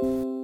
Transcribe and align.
Sit 0.00 0.37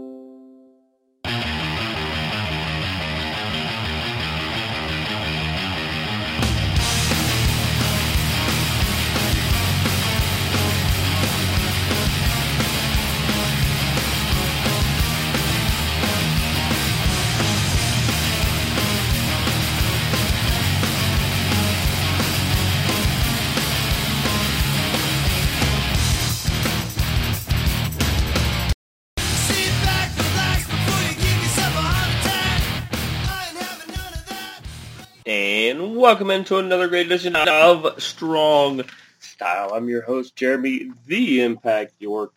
welcome 36.04 36.30
into 36.30 36.58
another 36.58 36.86
great 36.86 37.06
edition 37.06 37.34
of 37.34 38.02
Strong 38.02 38.82
Style. 39.20 39.70
I'm 39.72 39.88
your 39.88 40.02
host, 40.02 40.36
Jeremy, 40.36 40.90
the 41.06 41.40
Impact 41.40 41.94
York. 41.98 42.34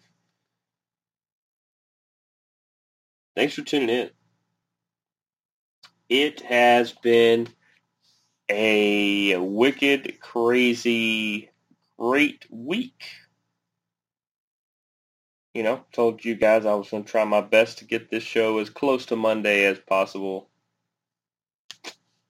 Thanks 3.36 3.56
for 3.56 3.64
tuning 3.64 3.90
in. 3.90 4.10
It 6.08 6.40
has 6.44 6.94
been 6.94 7.50
a 8.48 9.36
wicked, 9.36 10.18
crazy, 10.22 11.50
great 12.00 12.46
week. 12.50 13.04
You 15.54 15.64
know, 15.64 15.84
told 15.92 16.24
you 16.24 16.36
guys 16.36 16.66
I 16.66 16.74
was 16.76 16.90
going 16.90 17.04
to 17.04 17.12
try 17.12 17.26
my 17.26 17.42
best 17.42 17.80
to 17.80 17.84
get 17.84 18.10
this 18.10 18.24
show 18.24 18.60
as 18.60 18.70
close 18.70 19.08
to 19.08 19.18
Monday 19.18 19.66
as 19.66 19.78
possible. 19.78 20.48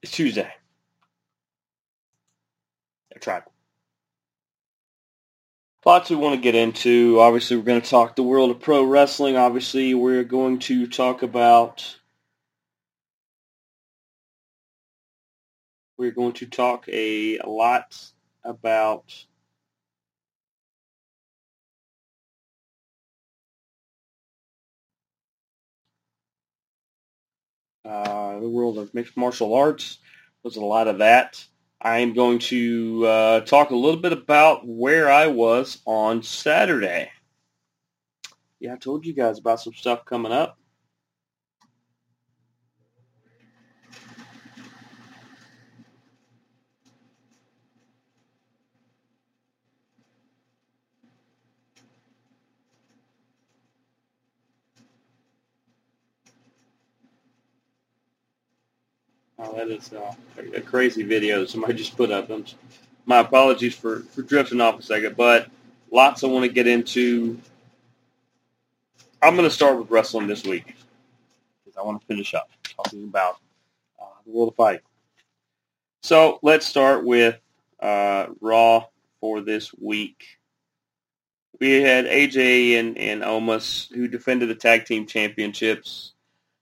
It's 0.02 0.10
Tuesday. 0.10 0.52
Tried. 3.20 3.42
Lots 5.84 6.10
we 6.10 6.16
want 6.16 6.34
to 6.34 6.40
get 6.40 6.54
into. 6.54 7.18
Obviously, 7.20 7.56
we're 7.56 7.62
going 7.62 7.80
to 7.80 7.88
talk 7.88 8.14
the 8.14 8.22
world 8.22 8.50
of 8.50 8.60
pro 8.60 8.82
wrestling. 8.84 9.36
Obviously, 9.36 9.94
we're 9.94 10.24
going 10.24 10.58
to 10.60 10.86
talk 10.86 11.22
about. 11.22 11.96
We're 15.96 16.10
going 16.10 16.34
to 16.34 16.46
talk 16.46 16.88
a, 16.88 17.38
a 17.38 17.48
lot 17.48 17.96
about 18.44 19.14
uh, 27.84 28.38
the 28.40 28.48
world 28.48 28.78
of 28.78 28.92
mixed 28.94 29.16
martial 29.16 29.54
arts. 29.54 29.98
There's 30.42 30.56
a 30.56 30.60
lot 30.60 30.86
of 30.86 30.98
that. 30.98 31.44
I 31.80 31.98
am 31.98 32.12
going 32.12 32.40
to 32.40 33.06
uh, 33.06 33.40
talk 33.42 33.70
a 33.70 33.76
little 33.76 34.00
bit 34.00 34.12
about 34.12 34.66
where 34.66 35.10
I 35.10 35.28
was 35.28 35.80
on 35.86 36.22
Saturday. 36.22 37.10
Yeah, 38.58 38.74
I 38.74 38.76
told 38.76 39.06
you 39.06 39.12
guys 39.12 39.38
about 39.38 39.60
some 39.60 39.74
stuff 39.74 40.04
coming 40.04 40.32
up. 40.32 40.57
Oh, 59.38 59.54
that 59.54 59.68
is 59.68 59.92
uh, 59.92 60.14
a 60.54 60.60
crazy 60.60 61.04
video 61.04 61.40
that 61.40 61.50
somebody 61.50 61.74
just 61.74 61.96
put 61.96 62.10
up. 62.10 62.28
I'm, 62.28 62.44
my 63.06 63.20
apologies 63.20 63.74
for, 63.74 64.00
for 64.00 64.22
drifting 64.22 64.60
off 64.60 64.80
a 64.80 64.82
second, 64.82 65.16
but 65.16 65.48
lots 65.92 66.24
I 66.24 66.26
want 66.26 66.44
to 66.44 66.52
get 66.52 66.66
into. 66.66 67.38
I'm 69.22 69.36
going 69.36 69.48
to 69.48 69.54
start 69.54 69.78
with 69.78 69.90
wrestling 69.90 70.26
this 70.26 70.44
week 70.44 70.74
because 71.64 71.76
I 71.78 71.82
want 71.82 72.00
to 72.00 72.06
finish 72.06 72.34
up 72.34 72.50
talking 72.62 73.04
about 73.04 73.38
uh, 74.00 74.06
the 74.26 74.32
world 74.32 74.48
of 74.48 74.56
fighting. 74.56 74.82
So 76.02 76.40
let's 76.42 76.66
start 76.66 77.04
with 77.04 77.38
uh, 77.80 78.26
Raw 78.40 78.86
for 79.20 79.40
this 79.40 79.72
week. 79.74 80.24
We 81.60 81.82
had 81.82 82.06
AJ 82.06 82.78
and, 82.78 82.98
and 82.98 83.22
Omos 83.22 83.92
who 83.92 84.08
defended 84.08 84.48
the 84.48 84.54
tag 84.54 84.84
team 84.84 85.06
championships. 85.06 86.12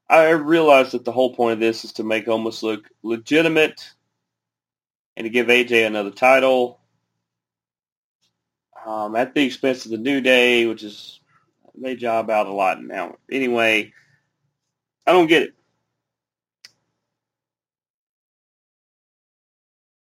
I 0.09 0.31
realize 0.31 0.93
that 0.93 1.05
the 1.05 1.13
whole 1.13 1.35
point 1.35 1.55
of 1.55 1.61
this 1.61 1.85
is 1.85 1.95
to 1.95 2.05
make 2.05 2.27
Omos 2.27 2.63
look 2.63 2.89
legitimate 3.03 3.91
and 5.17 5.25
to 5.25 5.31
give 5.31 5.49
AJ 5.49 5.87
another 5.87 6.11
title 6.11 6.79
um, 8.85 9.17
at 9.17 9.35
the 9.35 9.45
expense 9.45 9.85
of 9.85 9.91
the 9.91 9.99
New 9.99 10.21
Day, 10.21 10.67
which 10.67 10.85
is 10.85 11.21
they 11.77 11.97
job 11.97 12.31
out 12.31 12.47
a 12.47 12.53
lot 12.53 12.83
now. 12.83 13.17
Anyway, 13.31 13.93
I 15.07 15.13
don't 15.13 15.27
get 15.27 15.43
it. 15.43 15.55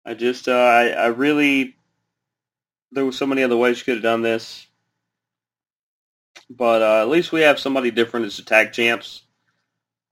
I 0.06 0.16
just, 0.16 0.50
uh, 0.50 0.52
I, 0.52 0.88
I 0.90 1.06
really, 1.08 1.78
there 2.92 3.06
were 3.06 3.14
so 3.14 3.26
many 3.26 3.44
other 3.44 3.56
ways 3.56 3.80
you 3.80 3.86
could 3.86 3.96
have 3.96 4.04
done 4.04 4.22
this, 4.22 4.68
but 6.50 6.82
uh, 6.82 7.02
at 7.02 7.10
least 7.10 7.32
we 7.32 7.42
have 7.42 7.60
somebody 7.60 7.90
different 7.92 8.26
as 8.26 8.36
the 8.36 8.44
tag 8.44 8.74
champs. 8.74 9.24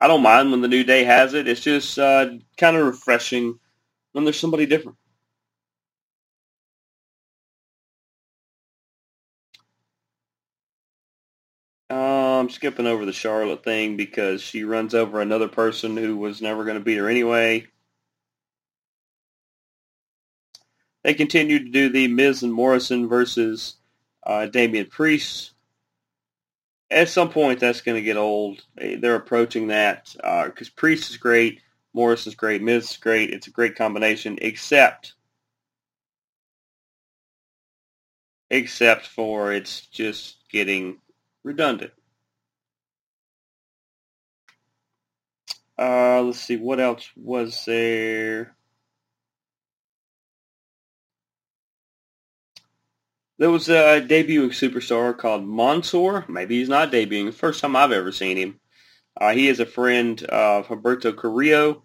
I 0.02 0.08
don't 0.08 0.24
mind 0.24 0.52
when 0.52 0.62
the 0.62 0.68
New 0.68 0.84
Day 0.84 1.04
has 1.04 1.34
it. 1.34 1.48
It's 1.48 1.62
just 1.62 1.98
uh, 1.98 2.32
kind 2.58 2.76
of 2.76 2.86
refreshing 2.86 3.60
when 4.12 4.24
there's 4.24 4.40
somebody 4.40 4.66
different. 4.66 4.98
Uh, 11.90 12.40
I'm 12.40 12.50
skipping 12.50 12.86
over 12.86 13.06
the 13.06 13.12
Charlotte 13.12 13.64
thing 13.64 13.96
because 13.96 14.42
she 14.42 14.64
runs 14.64 14.94
over 14.94 15.20
another 15.20 15.48
person 15.48 15.96
who 15.96 16.16
was 16.16 16.42
never 16.42 16.64
going 16.64 16.78
to 16.78 16.84
beat 16.84 16.98
her 16.98 17.08
anyway. 17.08 17.66
They 21.04 21.14
continue 21.14 21.60
to 21.60 21.70
do 21.70 21.88
the 21.90 22.08
Miz 22.08 22.42
and 22.42 22.52
Morrison 22.52 23.08
versus 23.08 23.76
uh, 24.26 24.46
Damian 24.46 24.86
Priest. 24.86 25.51
At 26.92 27.10
some 27.10 27.30
point, 27.30 27.60
that's 27.60 27.82
going 27.82 27.96
to 27.96 28.02
get 28.04 28.18
old. 28.18 28.64
They- 28.76 28.96
They're 28.96 29.16
approaching 29.16 29.68
that 29.68 30.14
because 30.46 30.70
Priest 30.70 31.10
is 31.10 31.18
great, 31.18 31.62
Morris 31.94 32.28
is 32.28 32.36
great, 32.36 32.62
Miz 32.62 32.92
is 32.92 32.98
great. 32.98 33.32
It's 33.32 33.48
a 33.48 33.52
great 33.52 33.76
combination, 33.76 34.38
except 34.42 35.14
except 38.50 39.06
for 39.08 39.52
it's 39.52 39.86
just 39.88 40.38
getting 40.50 40.98
redundant. 41.44 41.92
Uh, 45.78 46.22
let's 46.22 46.40
see, 46.40 46.56
what 46.56 46.80
else 46.80 47.10
was 47.16 47.64
there? 47.66 48.56
There 53.38 53.50
was 53.50 53.68
a 53.68 54.00
debuting 54.00 54.50
superstar 54.50 55.16
called 55.16 55.46
Mansoor. 55.46 56.24
Maybe 56.28 56.58
he's 56.58 56.68
not 56.68 56.92
debuting. 56.92 57.32
First 57.32 57.60
time 57.60 57.74
I've 57.74 57.92
ever 57.92 58.12
seen 58.12 58.36
him. 58.36 58.60
Uh, 59.20 59.32
he 59.32 59.48
is 59.48 59.60
a 59.60 59.66
friend 59.66 60.22
of 60.24 60.68
Humberto 60.68 61.16
Carrillo. 61.16 61.82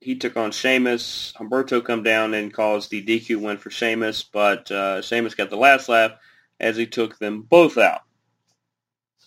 He 0.00 0.16
took 0.16 0.36
on 0.36 0.50
Sheamus. 0.52 1.32
Humberto 1.38 1.84
come 1.84 2.02
down 2.02 2.34
and 2.34 2.52
caused 2.52 2.90
the 2.90 3.04
DQ 3.04 3.40
win 3.40 3.58
for 3.58 3.70
Sheamus, 3.70 4.22
but 4.22 4.70
uh, 4.70 5.02
Sheamus 5.02 5.34
got 5.34 5.50
the 5.50 5.56
last 5.56 5.88
laugh 5.88 6.12
as 6.58 6.76
he 6.76 6.86
took 6.86 7.18
them 7.18 7.42
both 7.42 7.78
out. 7.78 8.02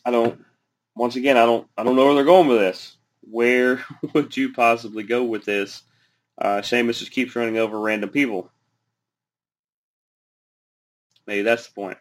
I 0.06 0.12
don't. 0.12 0.44
Once 0.96 1.16
again, 1.16 1.38
I 1.38 1.46
don't. 1.46 1.68
I 1.78 1.84
don't 1.84 1.96
know 1.96 2.06
where 2.06 2.16
they're 2.16 2.24
going 2.24 2.48
with 2.48 2.60
this. 2.60 2.98
Where 3.22 3.84
would 4.14 4.36
you 4.36 4.54
possibly 4.54 5.04
go 5.04 5.24
with 5.24 5.46
this? 5.46 5.84
Uh, 6.38 6.62
Sheamus 6.62 7.00
just 7.00 7.12
keeps 7.12 7.36
running 7.36 7.58
over 7.58 7.80
random 7.80 8.10
people. 8.10 8.52
Maybe 11.28 11.44
that's 11.44 11.68
the 11.68 11.74
point. 11.74 11.98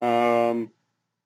Um, 0.00 0.70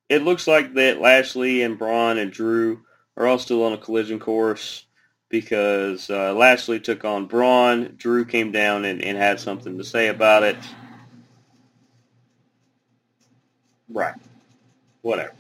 it 0.09 0.23
looks 0.23 0.47
like 0.47 0.75
that 0.75 1.01
Lashley 1.01 1.63
and 1.63 1.79
Braun 1.79 2.19
and 2.19 2.33
Drew 2.33 2.83
are 3.17 3.27
all 3.27 3.39
still 3.39 3.65
on 3.65 3.73
a 3.73 3.79
collision 3.79 4.19
course 4.19 4.87
because 5.29 6.11
uh, 6.11 6.35
Lashley 6.35 6.81
took 6.81 7.05
on 7.05 7.27
Braun. 7.27 7.95
Drew 7.97 8.25
came 8.25 8.53
down 8.53 8.85
and, 8.85 9.03
and 9.03 9.17
had 9.17 9.41
something 9.41 9.79
to 9.79 9.85
say 9.85 10.09
about 10.09 10.43
it. 10.43 10.57
Right. 13.89 14.15
Whatever. 15.03 15.33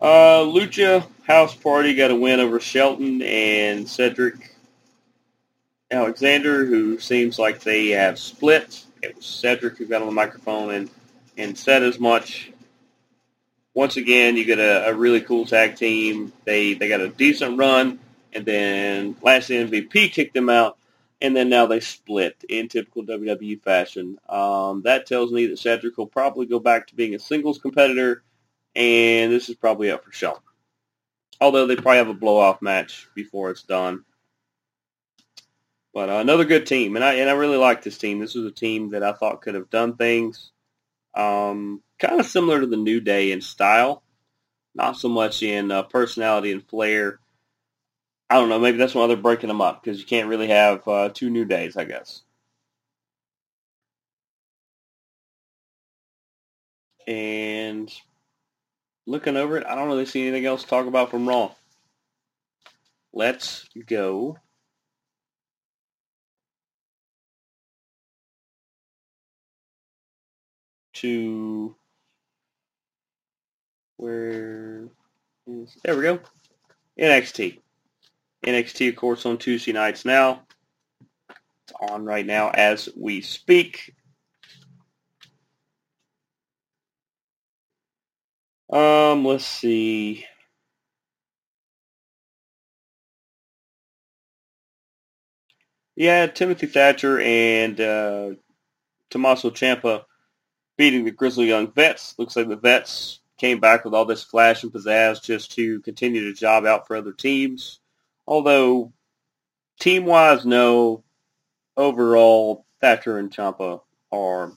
Uh, 0.00 0.44
Lucha 0.44 1.06
House 1.24 1.54
Party 1.54 1.94
got 1.94 2.10
a 2.10 2.16
win 2.16 2.40
over 2.40 2.58
Shelton 2.58 3.20
and 3.20 3.86
Cedric 3.86 4.56
Alexander, 5.90 6.64
who 6.64 6.98
seems 6.98 7.38
like 7.38 7.60
they 7.60 7.88
have 7.88 8.18
split. 8.18 8.84
It 9.02 9.16
was 9.16 9.26
Cedric 9.26 9.76
who 9.76 9.86
got 9.86 10.00
on 10.00 10.08
the 10.08 10.14
microphone 10.14 10.70
and, 10.72 10.90
and 11.36 11.58
said 11.58 11.82
as 11.82 11.98
much. 11.98 12.50
Once 13.74 13.98
again, 13.98 14.36
you 14.36 14.44
get 14.44 14.58
a, 14.58 14.88
a 14.88 14.94
really 14.94 15.20
cool 15.20 15.44
tag 15.44 15.76
team. 15.76 16.32
They 16.44 16.74
they 16.74 16.88
got 16.88 17.00
a 17.02 17.08
decent 17.08 17.58
run, 17.58 17.98
and 18.32 18.46
then 18.46 19.16
last 19.20 19.50
MVP 19.50 20.12
kicked 20.12 20.34
them 20.34 20.48
out, 20.48 20.78
and 21.20 21.36
then 21.36 21.50
now 21.50 21.66
they 21.66 21.80
split 21.80 22.42
in 22.48 22.68
typical 22.68 23.04
WWE 23.04 23.62
fashion. 23.62 24.18
Um, 24.28 24.82
that 24.82 25.06
tells 25.06 25.30
me 25.30 25.46
that 25.46 25.58
Cedric 25.58 25.98
will 25.98 26.06
probably 26.06 26.46
go 26.46 26.58
back 26.58 26.86
to 26.86 26.96
being 26.96 27.14
a 27.14 27.18
singles 27.18 27.58
competitor, 27.58 28.22
and 28.74 29.32
this 29.32 29.48
is 29.48 29.56
probably 29.56 29.90
up 29.90 30.04
for 30.04 30.12
Shelton. 30.12 30.42
Although 31.40 31.66
they 31.66 31.76
probably 31.76 31.98
have 31.98 32.08
a 32.08 32.14
blow-off 32.14 32.60
match 32.60 33.08
before 33.14 33.50
it's 33.50 33.62
done. 33.62 34.04
But 35.94 36.10
uh, 36.10 36.14
another 36.14 36.44
good 36.44 36.66
team, 36.66 36.96
and 36.96 37.04
I 37.04 37.14
and 37.14 37.28
I 37.28 37.32
really 37.32 37.56
like 37.56 37.82
this 37.82 37.98
team. 37.98 38.20
This 38.20 38.34
was 38.34 38.46
a 38.46 38.52
team 38.52 38.90
that 38.90 39.02
I 39.02 39.12
thought 39.12 39.42
could 39.42 39.54
have 39.54 39.70
done 39.70 39.96
things 39.96 40.52
um, 41.14 41.82
kind 41.98 42.20
of 42.20 42.26
similar 42.26 42.60
to 42.60 42.66
the 42.66 42.76
New 42.76 43.00
Day 43.00 43.32
in 43.32 43.40
style, 43.40 44.02
not 44.74 44.96
so 44.96 45.08
much 45.08 45.42
in 45.42 45.70
uh, 45.70 45.82
personality 45.84 46.52
and 46.52 46.66
flair. 46.66 47.18
I 48.28 48.36
don't 48.36 48.48
know. 48.48 48.60
Maybe 48.60 48.78
that's 48.78 48.94
why 48.94 49.06
they're 49.06 49.16
breaking 49.16 49.48
them 49.48 49.60
up 49.60 49.82
because 49.82 49.98
you 49.98 50.06
can't 50.06 50.28
really 50.28 50.48
have 50.48 50.86
uh, 50.86 51.08
two 51.12 51.30
New 51.30 51.44
Days, 51.44 51.76
I 51.76 51.84
guess. 51.84 52.22
And 57.08 57.92
looking 59.10 59.36
over 59.36 59.56
it, 59.56 59.66
I 59.66 59.74
don't 59.74 59.88
really 59.88 60.06
see 60.06 60.22
anything 60.22 60.46
else 60.46 60.62
to 60.62 60.68
talk 60.68 60.86
about 60.86 61.10
from 61.10 61.28
Raw. 61.28 61.52
Let's 63.12 63.68
go 63.86 64.38
to 70.94 71.74
where 73.96 74.88
is 75.46 75.76
there 75.82 75.96
we 75.96 76.02
go 76.02 76.20
NXT. 76.98 77.58
NXT, 78.46 78.90
of 78.90 78.96
course, 78.96 79.26
on 79.26 79.38
Tuesday 79.38 79.72
nights 79.72 80.04
now. 80.04 80.42
It's 81.30 81.72
on 81.80 82.04
right 82.04 82.24
now 82.24 82.50
as 82.50 82.88
we 82.96 83.22
speak. 83.22 83.94
Um, 88.72 89.24
let's 89.24 89.44
see. 89.44 90.24
Yeah, 95.96 96.28
Timothy 96.28 96.66
Thatcher 96.66 97.20
and 97.20 97.80
uh, 97.80 98.30
Tommaso 99.10 99.50
beating 100.76 101.04
the 101.04 101.10
Grizzly 101.10 101.46
Young 101.46 101.70
Vets. 101.72 102.14
Looks 102.16 102.36
like 102.36 102.48
the 102.48 102.56
Vets 102.56 103.20
came 103.36 103.58
back 103.58 103.84
with 103.84 103.92
all 103.92 104.04
this 104.04 104.22
flash 104.22 104.62
and 104.62 104.72
pizzazz 104.72 105.22
just 105.22 105.52
to 105.52 105.80
continue 105.80 106.24
to 106.24 106.32
job 106.32 106.64
out 106.64 106.86
for 106.86 106.96
other 106.96 107.12
teams. 107.12 107.80
Although, 108.26 108.92
team-wise, 109.80 110.46
no. 110.46 111.02
Overall, 111.76 112.64
Thatcher 112.80 113.18
and 113.18 113.30
Ciampa 113.30 113.80
are 114.12 114.52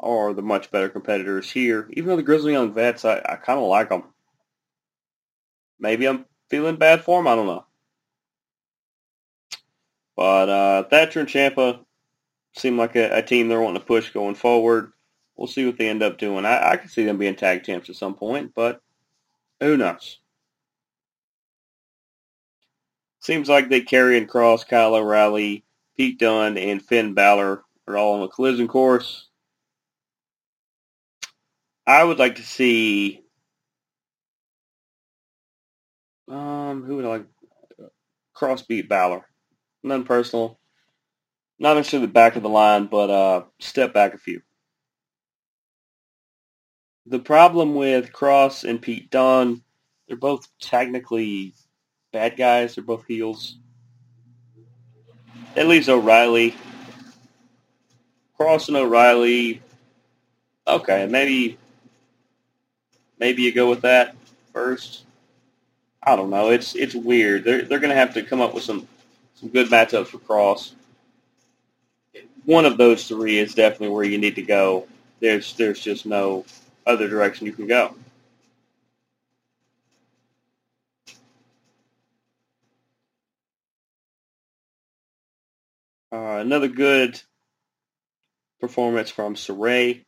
are 0.00 0.32
the 0.32 0.42
much 0.42 0.70
better 0.70 0.88
competitors 0.88 1.50
here. 1.50 1.88
Even 1.92 2.08
though 2.08 2.16
the 2.16 2.22
Grizzly 2.22 2.52
Young 2.52 2.72
Vets, 2.72 3.04
I, 3.04 3.18
I 3.18 3.36
kind 3.36 3.58
of 3.58 3.66
like 3.66 3.90
them. 3.90 4.04
Maybe 5.78 6.06
I'm 6.06 6.24
feeling 6.48 6.76
bad 6.76 7.02
for 7.02 7.18
them. 7.18 7.28
I 7.28 7.36
don't 7.36 7.46
know. 7.46 7.64
But 10.16 10.48
uh, 10.48 10.82
Thatcher 10.84 11.20
and 11.20 11.28
Ciampa 11.28 11.84
seem 12.54 12.76
like 12.76 12.96
a, 12.96 13.18
a 13.18 13.22
team 13.22 13.48
they're 13.48 13.60
wanting 13.60 13.80
to 13.80 13.86
push 13.86 14.10
going 14.10 14.34
forward. 14.34 14.92
We'll 15.36 15.46
see 15.46 15.64
what 15.64 15.78
they 15.78 15.88
end 15.88 16.02
up 16.02 16.18
doing. 16.18 16.44
I, 16.44 16.72
I 16.72 16.76
can 16.76 16.90
see 16.90 17.04
them 17.04 17.16
being 17.16 17.36
tag 17.36 17.64
champs 17.64 17.88
at 17.88 17.96
some 17.96 18.14
point, 18.14 18.52
but 18.54 18.82
who 19.60 19.76
knows? 19.78 20.18
Seems 23.20 23.48
like 23.48 23.68
they 23.68 23.80
Karrion 23.80 24.26
Kross 24.26 24.66
Kyle 24.66 24.94
O'Reilly, 24.94 25.64
Pete 25.96 26.18
Dunne, 26.18 26.58
and 26.58 26.82
Finn 26.82 27.14
Balor 27.14 27.62
are 27.86 27.96
all 27.96 28.14
on 28.14 28.22
a 28.22 28.28
collision 28.28 28.68
course. 28.68 29.28
I 31.86 32.04
would 32.04 32.18
like 32.18 32.36
to 32.36 32.42
see 32.42 33.22
um 36.28 36.84
who 36.84 36.96
would 36.96 37.04
I 37.04 37.08
like 37.08 37.26
Kross 38.36 38.66
beat 38.66 38.88
Balor. 38.88 39.26
None 39.82 40.04
personal. 40.04 40.58
Not 41.58 41.74
necessarily 41.74 42.06
the 42.06 42.12
back 42.12 42.36
of 42.36 42.42
the 42.42 42.48
line, 42.48 42.86
but 42.86 43.10
uh 43.10 43.44
step 43.58 43.92
back 43.92 44.14
a 44.14 44.18
few. 44.18 44.42
The 47.06 47.18
problem 47.18 47.74
with 47.74 48.12
Kross 48.12 48.68
and 48.68 48.80
Pete 48.80 49.10
Dunne, 49.10 49.62
they're 50.06 50.16
both 50.16 50.46
technically 50.60 51.54
bad 52.12 52.36
guys. 52.36 52.74
They're 52.74 52.84
both 52.84 53.04
heels. 53.06 53.58
That 55.54 55.66
leaves 55.66 55.88
O'Reilly. 55.88 56.54
Kross 58.38 58.68
and 58.68 58.76
O'Reilly. 58.76 59.60
Okay, 60.66 61.06
maybe 61.06 61.58
maybe 63.20 63.42
you 63.42 63.52
go 63.52 63.68
with 63.68 63.82
that 63.82 64.16
first. 64.52 65.04
I 66.02 66.16
don't 66.16 66.30
know. 66.30 66.50
It's 66.50 66.74
it's 66.74 66.94
weird. 66.94 67.44
They're 67.44 67.62
they're 67.62 67.78
gonna 67.78 67.94
have 67.94 68.14
to 68.14 68.22
come 68.22 68.40
up 68.40 68.54
with 68.54 68.64
some 68.64 68.88
some 69.36 69.50
good 69.50 69.68
matchups 69.68 70.08
for 70.08 70.18
Kross. 70.18 70.72
One 72.46 72.64
of 72.64 72.78
those 72.78 73.06
three 73.06 73.38
is 73.38 73.54
definitely 73.54 73.90
where 73.90 74.04
you 74.04 74.18
need 74.18 74.36
to 74.36 74.42
go. 74.42 74.88
There's 75.20 75.54
there's 75.54 75.78
just 75.78 76.06
no 76.06 76.46
other 76.86 77.06
direction 77.06 77.46
you 77.46 77.52
can 77.52 77.66
go. 77.66 77.94
Uh, 86.12 86.38
another 86.40 86.66
good 86.66 87.20
performance 88.60 89.10
from 89.10 89.36
Sarray. 89.36 90.02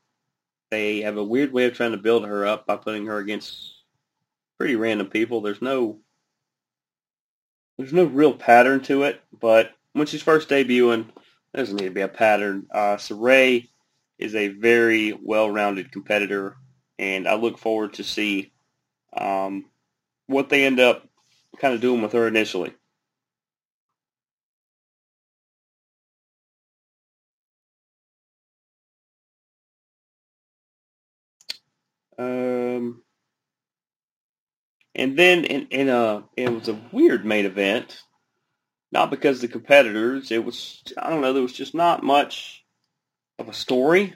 They 0.72 1.02
have 1.02 1.18
a 1.18 1.22
weird 1.22 1.52
way 1.52 1.66
of 1.66 1.74
trying 1.74 1.90
to 1.90 1.98
build 1.98 2.24
her 2.24 2.46
up 2.46 2.66
by 2.66 2.76
putting 2.76 3.04
her 3.04 3.18
against 3.18 3.74
pretty 4.56 4.74
random 4.74 5.08
people. 5.08 5.42
There's 5.42 5.60
no 5.60 5.98
there's 7.76 7.92
no 7.92 8.04
real 8.04 8.32
pattern 8.32 8.80
to 8.84 9.02
it, 9.02 9.20
but 9.38 9.72
when 9.92 10.06
she's 10.06 10.22
first 10.22 10.48
debuting, 10.48 11.08
there 11.52 11.62
doesn't 11.62 11.76
need 11.76 11.88
to 11.88 11.90
be 11.90 12.00
a 12.00 12.08
pattern. 12.08 12.68
Uh, 12.70 12.96
Sarray 12.96 13.68
is 14.18 14.34
a 14.34 14.48
very 14.48 15.12
well-rounded 15.12 15.92
competitor, 15.92 16.56
and 16.98 17.28
I 17.28 17.34
look 17.34 17.58
forward 17.58 17.92
to 17.94 18.04
see 18.04 18.54
um, 19.14 19.66
what 20.26 20.48
they 20.48 20.64
end 20.64 20.80
up 20.80 21.06
kind 21.58 21.74
of 21.74 21.82
doing 21.82 22.00
with 22.00 22.12
her 22.12 22.26
initially. 22.26 22.72
Um, 32.18 33.02
and 34.94 35.18
then 35.18 35.44
in, 35.44 35.66
in 35.68 35.88
a 35.88 36.24
it 36.36 36.52
was 36.52 36.68
a 36.68 36.80
weird 36.92 37.24
main 37.24 37.46
event, 37.46 38.02
not 38.90 39.10
because 39.10 39.40
the 39.40 39.48
competitors. 39.48 40.30
It 40.30 40.44
was 40.44 40.82
I 40.98 41.10
don't 41.10 41.22
know. 41.22 41.32
There 41.32 41.42
was 41.42 41.52
just 41.52 41.74
not 41.74 42.02
much 42.02 42.64
of 43.38 43.48
a 43.48 43.54
story. 43.54 44.14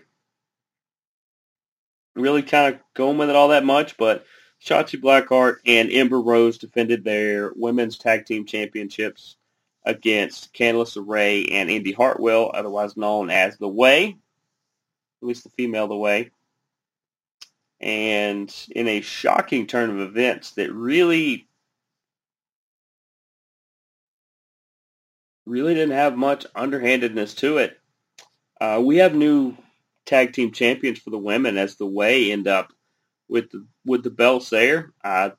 Really 2.15 2.43
kind 2.43 2.75
of 2.75 2.81
going 2.95 3.19
with 3.19 3.31
it 3.31 3.37
all 3.37 3.49
that 3.49 3.65
much, 3.65 3.97
but 3.97 4.25
Shotzi 4.65 5.01
Blackheart 5.01 5.57
and 5.67 5.91
Ember 5.91 6.21
Rose 6.21 6.57
defended 6.57 7.05
their 7.05 7.53
women's 7.55 7.99
tag 7.99 8.25
team 8.25 8.47
championships 8.47 9.37
against 9.85 10.53
Candice 10.55 10.97
LeRae 10.97 11.53
and 11.53 11.71
Indy 11.71 11.93
Hartwell, 11.93 12.51
otherwise 12.55 12.97
known 12.97 13.29
as 13.29 13.59
The 13.59 13.69
Way, 13.69 14.17
at 15.23 15.29
least 15.29 15.45
the 15.45 15.51
female 15.51 15.89
The 15.89 15.97
Way 15.97 16.31
and 17.81 18.55
in 18.71 18.89
a 18.89 19.01
shocking 19.01 19.67
turn 19.67 19.91
of 19.91 20.01
events 20.01 20.53
that 20.53 20.73
really 20.73 21.49
really 25.47 25.75
didn't 25.75 25.95
have 25.95 26.17
much 26.17 26.45
underhandedness 26.55 27.35
to 27.35 27.59
it. 27.59 27.79
Uh, 28.61 28.81
we 28.85 28.97
have 28.97 29.15
new 29.15 29.57
tag 30.05 30.33
team 30.33 30.51
champions 30.53 30.99
for 30.99 31.11
the 31.11 31.19
women 31.19 31.57
as 31.57 31.77
the 31.77 31.87
way 31.87 32.33
end 32.33 32.49
up 32.49 32.73
with 33.29 33.51
the, 33.51 33.67
with 33.85 34.03
the 34.03 34.11
belts 34.11 34.51
there. 34.51 34.93
I 35.05 35.33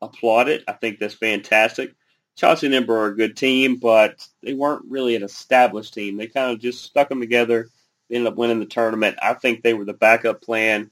applaud 0.00 0.48
it. 0.48 0.64
I 0.66 0.72
think 0.72 0.98
that's 0.98 1.14
fantastic. 1.14 1.94
Shotzi 2.38 2.64
and 2.64 2.74
Ember 2.74 2.96
are 2.96 3.08
a 3.08 3.16
good 3.16 3.36
team, 3.36 3.76
but 3.76 4.26
they 4.42 4.54
weren't 4.54 4.84
really 4.88 5.16
an 5.16 5.22
established 5.22 5.92
team. 5.92 6.16
They 6.16 6.26
kind 6.26 6.52
of 6.52 6.60
just 6.60 6.84
stuck 6.84 7.08
them 7.08 7.20
together. 7.20 7.68
They 8.08 8.16
ended 8.16 8.32
up 8.32 8.38
winning 8.38 8.60
the 8.60 8.66
tournament. 8.66 9.18
I 9.20 9.34
think 9.34 9.62
they 9.62 9.74
were 9.74 9.84
the 9.84 9.92
backup 9.92 10.40
plan 10.40 10.90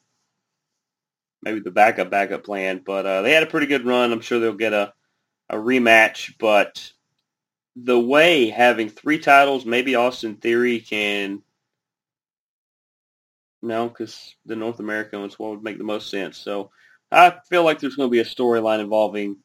maybe 1.42 1.60
the 1.60 1.70
backup 1.70 2.10
backup 2.10 2.44
plan. 2.44 2.82
But 2.84 3.06
uh, 3.06 3.22
they 3.22 3.32
had 3.32 3.42
a 3.42 3.46
pretty 3.46 3.66
good 3.66 3.86
run. 3.86 4.12
I'm 4.12 4.20
sure 4.20 4.38
they'll 4.38 4.54
get 4.54 4.72
a 4.72 4.92
a 5.48 5.56
rematch. 5.56 6.34
But 6.38 6.92
the 7.76 7.98
way 7.98 8.48
having 8.48 8.88
three 8.88 9.18
titles, 9.18 9.64
maybe 9.64 9.94
Austin 9.94 10.36
Theory 10.36 10.80
can. 10.80 11.42
No, 13.60 13.88
because 13.88 14.34
the 14.46 14.56
North 14.56 14.78
American 14.78 15.22
was 15.22 15.38
what 15.38 15.50
would 15.50 15.64
make 15.64 15.78
the 15.78 15.84
most 15.84 16.10
sense. 16.10 16.38
So 16.38 16.70
I 17.10 17.34
feel 17.48 17.64
like 17.64 17.80
there's 17.80 17.96
going 17.96 18.08
to 18.08 18.12
be 18.12 18.20
a 18.20 18.24
storyline 18.24 18.80
involving 18.80 19.36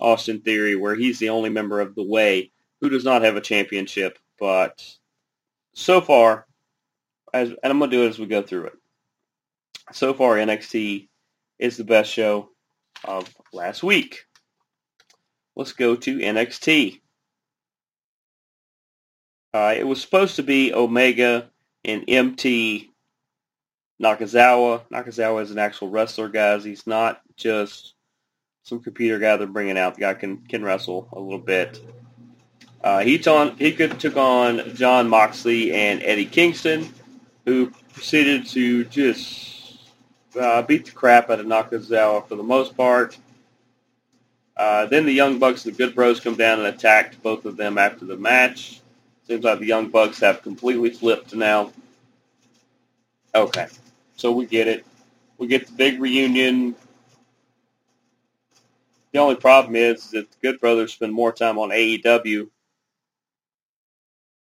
Austin 0.00 0.40
Theory 0.40 0.76
where 0.76 0.94
he's 0.94 1.18
the 1.18 1.28
only 1.28 1.50
member 1.50 1.80
of 1.80 1.94
the 1.94 2.04
Way 2.04 2.52
who 2.80 2.88
does 2.88 3.04
not 3.04 3.22
have 3.22 3.36
a 3.36 3.40
championship. 3.40 4.18
But 4.38 4.84
so 5.74 6.00
far, 6.00 6.46
as 7.32 7.48
and 7.50 7.58
I'm 7.64 7.78
going 7.78 7.90
to 7.90 7.96
do 7.96 8.04
it 8.04 8.08
as 8.08 8.18
we 8.18 8.26
go 8.26 8.42
through 8.42 8.66
it. 8.66 8.74
So 9.92 10.14
far, 10.14 10.36
NXT 10.36 11.08
is 11.58 11.76
the 11.76 11.84
best 11.84 12.10
show 12.10 12.48
of 13.04 13.32
last 13.52 13.82
week. 13.82 14.24
Let's 15.54 15.72
go 15.72 15.96
to 15.96 16.18
NXT. 16.18 17.00
Uh, 19.52 19.74
it 19.76 19.86
was 19.86 20.00
supposed 20.00 20.36
to 20.36 20.42
be 20.42 20.72
Omega 20.72 21.50
and 21.84 22.04
MT 22.08 22.90
Nakazawa. 24.02 24.82
Nakazawa 24.90 25.42
is 25.42 25.50
an 25.50 25.58
actual 25.58 25.90
wrestler, 25.90 26.30
guys. 26.30 26.64
He's 26.64 26.86
not 26.86 27.20
just 27.36 27.94
some 28.62 28.82
computer 28.82 29.18
guy 29.18 29.36
they're 29.36 29.46
bringing 29.46 29.76
out. 29.76 29.96
The 29.96 30.00
guy 30.00 30.14
can 30.14 30.38
can 30.38 30.64
wrestle 30.64 31.08
a 31.12 31.20
little 31.20 31.38
bit. 31.38 31.80
Uh, 32.82 33.00
he, 33.00 33.16
he 33.58 33.72
could, 33.72 34.00
took 34.00 34.16
on 34.16 34.74
Jon 34.74 35.08
Moxley 35.08 35.72
and 35.72 36.02
Eddie 36.02 36.26
Kingston, 36.26 36.92
who 37.44 37.70
proceeded 37.92 38.46
to 38.46 38.84
just 38.86 39.51
uh, 40.36 40.62
beat 40.62 40.86
the 40.86 40.90
crap 40.92 41.30
out 41.30 41.40
of 41.40 41.46
Nakazawa 41.46 42.26
for 42.26 42.36
the 42.36 42.42
most 42.42 42.76
part. 42.76 43.16
Uh, 44.56 44.86
then 44.86 45.06
the 45.06 45.12
Young 45.12 45.38
Bucks 45.38 45.64
and 45.64 45.74
the 45.74 45.78
Good 45.78 45.94
Bros 45.94 46.20
come 46.20 46.36
down 46.36 46.58
and 46.58 46.68
attacked 46.68 47.22
both 47.22 47.44
of 47.44 47.56
them 47.56 47.78
after 47.78 48.04
the 48.04 48.16
match. 48.16 48.80
Seems 49.26 49.44
like 49.44 49.60
the 49.60 49.66
Young 49.66 49.88
Bucks 49.88 50.20
have 50.20 50.42
completely 50.42 50.90
flipped 50.90 51.34
now. 51.34 51.72
Okay, 53.34 53.66
so 54.16 54.32
we 54.32 54.46
get 54.46 54.68
it. 54.68 54.84
We 55.38 55.46
get 55.46 55.66
the 55.66 55.72
big 55.72 56.00
reunion. 56.00 56.74
The 59.12 59.18
only 59.18 59.36
problem 59.36 59.76
is 59.76 60.10
that 60.10 60.30
the 60.30 60.36
Good 60.42 60.60
Brothers 60.60 60.92
spend 60.92 61.12
more 61.12 61.32
time 61.32 61.58
on 61.58 61.70
AEW 61.70 62.48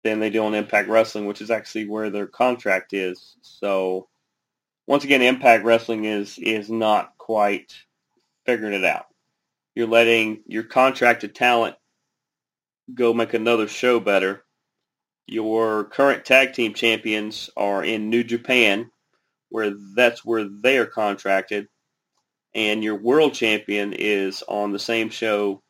than 0.02 0.20
they 0.20 0.30
do 0.30 0.44
on 0.44 0.54
Impact 0.54 0.88
Wrestling, 0.88 1.26
which 1.26 1.40
is 1.40 1.50
actually 1.50 1.86
where 1.86 2.10
their 2.10 2.26
contract 2.26 2.92
is. 2.92 3.36
So 3.42 4.08
once 4.86 5.04
again, 5.04 5.22
Impact 5.22 5.64
Wrestling 5.64 6.04
is 6.04 6.38
is 6.38 6.70
not 6.70 7.16
quite 7.18 7.74
figuring 8.44 8.74
it 8.74 8.84
out. 8.84 9.06
You're 9.74 9.88
letting 9.88 10.42
your 10.46 10.64
contracted 10.64 11.34
talent 11.34 11.76
go 12.92 13.14
make 13.14 13.34
another 13.34 13.66
show 13.66 13.98
better. 13.98 14.44
Your 15.26 15.84
current 15.84 16.24
tag 16.24 16.52
team 16.52 16.74
champions 16.74 17.48
are 17.56 17.82
in 17.82 18.10
New 18.10 18.22
Japan, 18.22 18.90
where 19.48 19.72
that's 19.94 20.24
where 20.24 20.44
they 20.44 20.76
are 20.76 20.86
contracted, 20.86 21.68
and 22.54 22.84
your 22.84 22.96
world 22.96 23.32
champion 23.32 23.94
is 23.94 24.42
on 24.46 24.72
the 24.72 24.78
same 24.78 25.08
show 25.08 25.62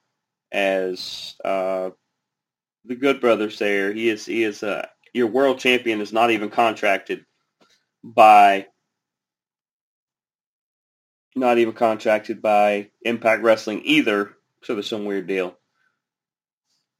as 0.50 1.36
uh, 1.44 1.90
the 2.84 2.96
Good 2.96 3.20
Brothers. 3.20 3.58
There, 3.60 3.92
he 3.92 4.08
is. 4.08 4.26
He 4.26 4.42
is. 4.42 4.62
Uh, 4.64 4.86
your 5.12 5.28
world 5.28 5.60
champion 5.60 6.00
is 6.00 6.12
not 6.12 6.32
even 6.32 6.50
contracted 6.50 7.24
by 8.02 8.66
not 11.34 11.58
even 11.58 11.74
contracted 11.74 12.40
by 12.40 12.90
Impact 13.02 13.42
Wrestling 13.42 13.82
either. 13.84 14.32
So 14.62 14.74
there's 14.74 14.88
some 14.88 15.04
weird 15.04 15.26
deal. 15.26 15.56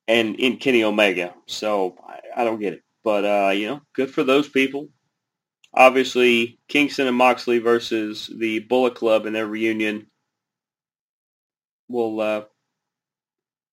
And 0.07 0.37
in 0.37 0.59
Kenny 0.59 0.85
Omega. 0.85 1.35
So 1.47 1.97
I, 2.07 2.43
I 2.43 2.45
don't 2.45 2.61
get 2.61 2.75
it. 2.75 2.83
But, 3.03 3.25
uh, 3.25 3.50
you 3.50 3.69
know, 3.69 3.81
good 3.95 4.11
for 4.11 4.25
those 4.25 4.49
people. 4.49 4.88
Obviously, 5.73 6.59
Kingston 6.69 7.07
and 7.07 7.17
Moxley 7.17 7.59
versus 7.59 8.31
the 8.35 8.61
Bullet 8.61 8.95
Club 8.95 9.26
in 9.26 9.33
their 9.33 9.47
reunion. 9.47 10.07
We'll, 11.88 12.21
uh, 12.21 12.45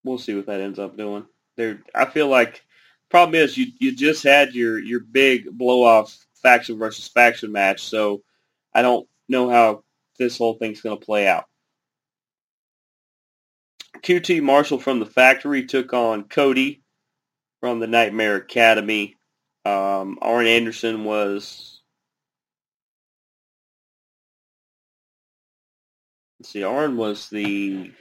we'll 0.04 0.18
see 0.18 0.34
what 0.34 0.46
that 0.46 0.60
ends 0.60 0.78
up 0.78 0.96
doing. 0.96 1.26
There, 1.56 1.82
I 1.94 2.06
feel 2.06 2.28
like 2.28 2.62
problem 3.08 3.34
is 3.34 3.56
you, 3.56 3.66
you 3.78 3.94
just 3.94 4.22
had 4.22 4.54
your, 4.54 4.78
your 4.78 5.00
big 5.00 5.50
blow-off 5.50 6.16
faction 6.42 6.78
versus 6.78 7.08
faction 7.08 7.52
match. 7.52 7.82
So 7.82 8.22
I 8.74 8.82
don't 8.82 9.08
know 9.28 9.48
how 9.48 9.84
this 10.22 10.38
whole 10.38 10.54
thing's 10.54 10.80
going 10.80 10.98
to 10.98 11.04
play 11.04 11.26
out. 11.26 11.44
QT 14.02 14.42
Marshall 14.42 14.78
from 14.78 15.00
the 15.00 15.06
factory 15.06 15.66
took 15.66 15.92
on 15.92 16.24
Cody 16.24 16.82
from 17.60 17.78
the 17.80 17.86
Nightmare 17.86 18.36
Academy. 18.36 19.16
Um, 19.64 20.18
Arn 20.20 20.46
Anderson 20.46 21.04
was. 21.04 21.80
Let's 26.40 26.50
see, 26.50 26.64
Arn 26.64 26.96
was 26.96 27.30
the 27.30 27.92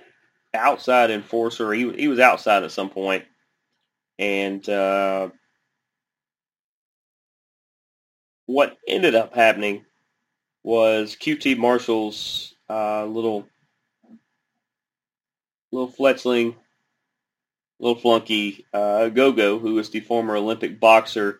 outside 0.55 1.11
enforcer. 1.11 1.71
He 1.73 1.91
he 1.93 2.07
was 2.07 2.19
outside 2.19 2.63
at 2.63 2.71
some 2.71 2.89
point, 2.89 3.25
and 4.17 4.67
uh, 4.67 5.29
what 8.47 8.77
ended 8.87 9.13
up 9.13 9.35
happening 9.35 9.85
was 10.63 11.15
QT 11.15 11.57
Marshall's 11.57 12.53
uh, 12.69 13.05
little 13.05 13.47
little 15.71 15.91
fletchling, 15.91 16.55
little 17.79 17.99
flunky 17.99 18.65
uh, 18.73 19.09
Go-Go, 19.09 19.59
who 19.59 19.77
is 19.79 19.89
the 19.89 20.01
former 20.01 20.35
Olympic 20.35 20.79
boxer. 20.79 21.39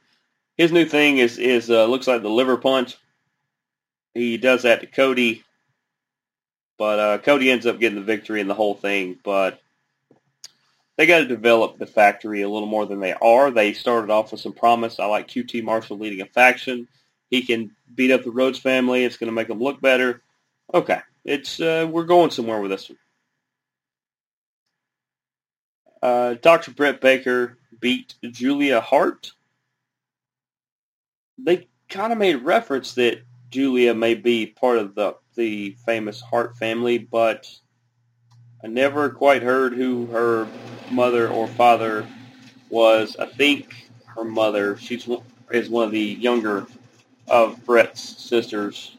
His 0.58 0.72
new 0.72 0.86
thing 0.86 1.18
is 1.18 1.38
is 1.38 1.70
uh, 1.70 1.86
looks 1.86 2.08
like 2.08 2.22
the 2.22 2.30
liver 2.30 2.58
punch. 2.58 2.98
He 4.14 4.38
does 4.38 4.64
that 4.64 4.82
to 4.82 4.88
Cody, 4.88 5.44
but 6.78 7.00
uh, 7.00 7.18
Cody 7.20 7.50
ends 7.50 7.66
up 7.66 7.80
getting 7.80 7.98
the 8.00 8.06
victory 8.06 8.42
in 8.42 8.48
the 8.48 8.54
whole 8.54 8.76
thing. 8.76 9.18
But 9.24 9.62
they 10.98 11.06
got 11.06 11.20
to 11.20 11.26
develop 11.26 11.78
the 11.78 11.86
factory 11.86 12.42
a 12.42 12.50
little 12.50 12.68
more 12.68 12.86
than 12.86 13.00
they 13.00 13.14
are. 13.14 13.50
They 13.50 13.74
started 13.74 14.12
off 14.12 14.32
with 14.32 14.42
some 14.42 14.54
promise. 14.54 15.00
I 15.00 15.06
like 15.06 15.28
QT 15.28 15.64
Marshall 15.64 15.98
leading 15.98 16.22
a 16.22 16.26
faction. 16.26 16.88
He 17.32 17.42
can 17.42 17.72
beat 17.96 18.12
up 18.12 18.24
the 18.24 18.30
Rhodes 18.30 18.60
family. 18.60 19.04
It's 19.04 19.18
going 19.18 19.30
to 19.30 19.34
make 19.34 19.48
them 19.48 19.60
look 19.60 19.82
better. 19.82 20.22
Okay, 20.74 21.00
it's 21.26 21.60
uh, 21.60 21.88
we're 21.90 22.04
going 22.04 22.30
somewhere 22.30 22.60
with 22.60 22.72
this 22.72 22.90
one. 22.90 22.98
Uh, 26.04 26.34
Dr. 26.42 26.72
Britt 26.72 27.00
Baker 27.00 27.58
beat 27.80 28.16
Julia 28.22 28.82
Hart. 28.82 29.32
They 31.38 31.68
kind 31.90 32.12
of 32.12 32.20
made 32.20 32.44
reference 32.44 32.96
that 32.96 33.22
Julia 33.50 33.94
may 33.94 34.14
be 34.14 34.46
part 34.46 34.78
of 34.78 34.94
the 34.94 35.16
the 35.36 35.78
famous 35.86 36.20
Hart 36.20 36.58
family, 36.58 36.98
but 36.98 37.48
I 38.62 38.68
never 38.68 39.10
quite 39.10 39.42
heard 39.42 39.74
who 39.74 40.08
her 40.08 40.48
mother 40.92 41.30
or 41.30 41.48
father 41.48 42.06
was. 42.70 43.16
I 43.18 43.26
think 43.26 43.74
her 44.16 44.26
mother. 44.26 44.76
She's 44.78 45.08
is 45.52 45.70
one 45.70 45.86
of 45.86 45.92
the 45.92 46.00
younger 46.00 46.66
of 47.32 47.66
Bret's 47.66 48.02
sisters. 48.02 48.98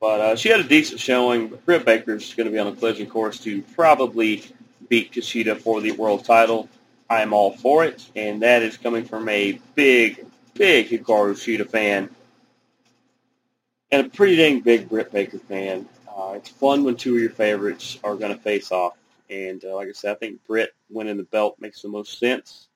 But 0.00 0.20
uh, 0.20 0.36
she 0.36 0.48
had 0.48 0.60
a 0.60 0.64
decent 0.64 1.00
showing. 1.00 1.48
Britt 1.64 1.86
Baker's 1.86 2.34
going 2.34 2.46
to 2.46 2.52
be 2.52 2.58
on 2.58 2.66
a 2.66 2.72
collision 2.72 3.08
course 3.08 3.38
to 3.40 3.62
probably 3.74 4.42
beat 4.88 5.12
Kushida 5.12 5.56
for 5.56 5.80
the 5.80 5.92
world 5.92 6.24
title. 6.24 6.68
I 7.08 7.22
am 7.22 7.32
all 7.32 7.56
for 7.56 7.84
it, 7.84 8.04
and 8.16 8.42
that 8.42 8.62
is 8.62 8.76
coming 8.76 9.04
from 9.04 9.28
a 9.28 9.60
big, 9.74 10.26
big 10.54 10.88
Hikaru 10.88 11.34
Shida 11.34 11.70
fan 11.70 12.10
and 13.92 14.06
a 14.06 14.10
pretty 14.10 14.36
dang 14.36 14.60
big 14.60 14.88
Britt 14.88 15.12
Baker 15.12 15.38
fan. 15.38 15.88
Uh, 16.08 16.32
it's 16.34 16.48
fun 16.48 16.82
when 16.82 16.96
two 16.96 17.14
of 17.14 17.20
your 17.20 17.30
favorites 17.30 17.98
are 18.02 18.16
going 18.16 18.34
to 18.34 18.40
face 18.42 18.72
off. 18.72 18.96
And 19.30 19.64
uh, 19.64 19.76
like 19.76 19.88
I 19.88 19.92
said, 19.92 20.16
I 20.16 20.18
think 20.18 20.44
Britt 20.46 20.74
winning 20.90 21.16
the 21.16 21.22
belt 21.24 21.56
makes 21.60 21.82
the 21.82 21.88
most 21.88 22.18
sense 22.18 22.68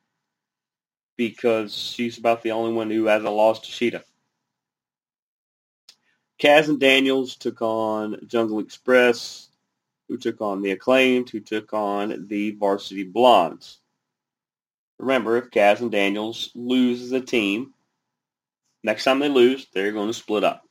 because 1.17 1.75
she's 1.75 2.19
about 2.19 2.43
the 2.43 2.53
only 2.53 2.73
one 2.73 2.91
who 2.91 3.07
hasn't 3.07 3.33
lost 3.33 3.65
to 3.65 3.71
Shida. 3.71 4.03
Kaz 6.38 6.68
and 6.68 6.78
Daniels 6.78 7.37
took 7.37 7.61
on 7.62 8.21
Jungle 8.26 8.61
Express, 8.61 9.49
who 10.09 10.16
took 10.16 10.40
on 10.40 10.62
the 10.62 10.71
Acclaimed, 10.71 11.28
who 11.30 11.40
took 11.40 11.73
on 11.73 12.26
the 12.28 12.52
Varsity 12.52 13.04
Blondes. 13.04 13.78
Remember, 14.99 15.37
if 15.37 15.50
Kaz 15.50 15.80
and 15.80 15.90
Daniels 15.90 16.50
lose 16.54 17.02
as 17.02 17.12
a 17.12 17.21
team, 17.21 17.75
next 18.83 19.04
time 19.04 19.18
they 19.18 19.28
lose, 19.28 19.66
they're 19.73 19.92
going 19.92 20.09
to 20.09 20.14
split 20.14 20.45
up. 20.45 20.64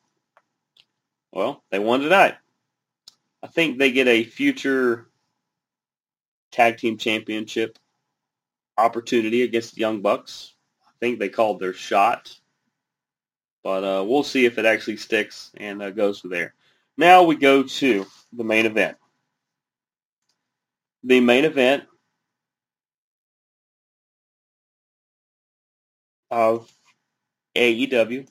Well, 1.32 1.64
they 1.70 1.80
won 1.80 2.00
tonight. 2.00 2.36
I 3.44 3.48
think 3.48 3.78
they 3.78 3.92
get 3.92 4.08
a 4.08 4.24
future 4.24 5.08
tag 6.52 6.78
team 6.78 6.98
championship 6.98 7.78
opportunity 8.78 9.44
against 9.44 9.76
the 9.76 9.82
Young 9.82 10.02
Bucks. 10.02 10.54
I 10.88 10.92
think 11.00 11.20
they 11.20 11.30
called 11.30 11.60
their 11.60 11.74
shot. 11.74 12.38
But 13.68 13.84
uh, 13.84 14.06
we'll 14.08 14.24
see 14.24 14.46
if 14.46 14.58
it 14.58 14.64
actually 14.64 14.96
sticks 14.96 15.52
and 15.58 15.84
uh, 15.84 15.90
goes 15.90 16.22
from 16.22 16.30
there. 16.30 16.54
Now 16.96 17.24
we 17.24 17.36
go 17.36 17.64
to 17.64 18.06
the 18.32 18.46
main 18.46 18.66
event. 18.66 18.96
The 21.04 21.20
main 21.20 21.44
event 21.44 21.84
of 26.32 26.72
AEW 27.58 28.30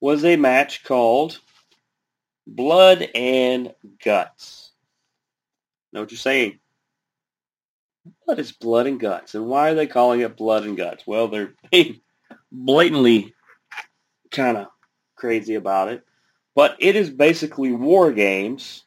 was 0.00 0.24
a 0.24 0.36
match 0.36 0.82
called 0.82 1.38
Blood 2.46 3.06
and 3.14 3.74
Guts. 4.02 4.72
Know 5.92 6.00
what 6.00 6.10
you're 6.10 6.16
saying? 6.16 6.58
What 8.24 8.38
is 8.38 8.50
blood 8.50 8.86
and 8.86 8.98
guts? 8.98 9.34
And 9.34 9.46
why 9.46 9.72
are 9.72 9.74
they 9.74 9.86
calling 9.86 10.20
it 10.20 10.38
blood 10.38 10.64
and 10.64 10.74
guts? 10.74 11.06
Well, 11.06 11.28
they're 11.28 11.52
blatantly 12.50 13.34
kind 14.36 14.56
of 14.56 14.68
crazy 15.16 15.54
about 15.54 15.88
it. 15.88 16.04
But 16.54 16.76
it 16.78 16.96
is 16.96 17.10
basically 17.10 17.72
war 17.72 18.12
games. 18.12 18.84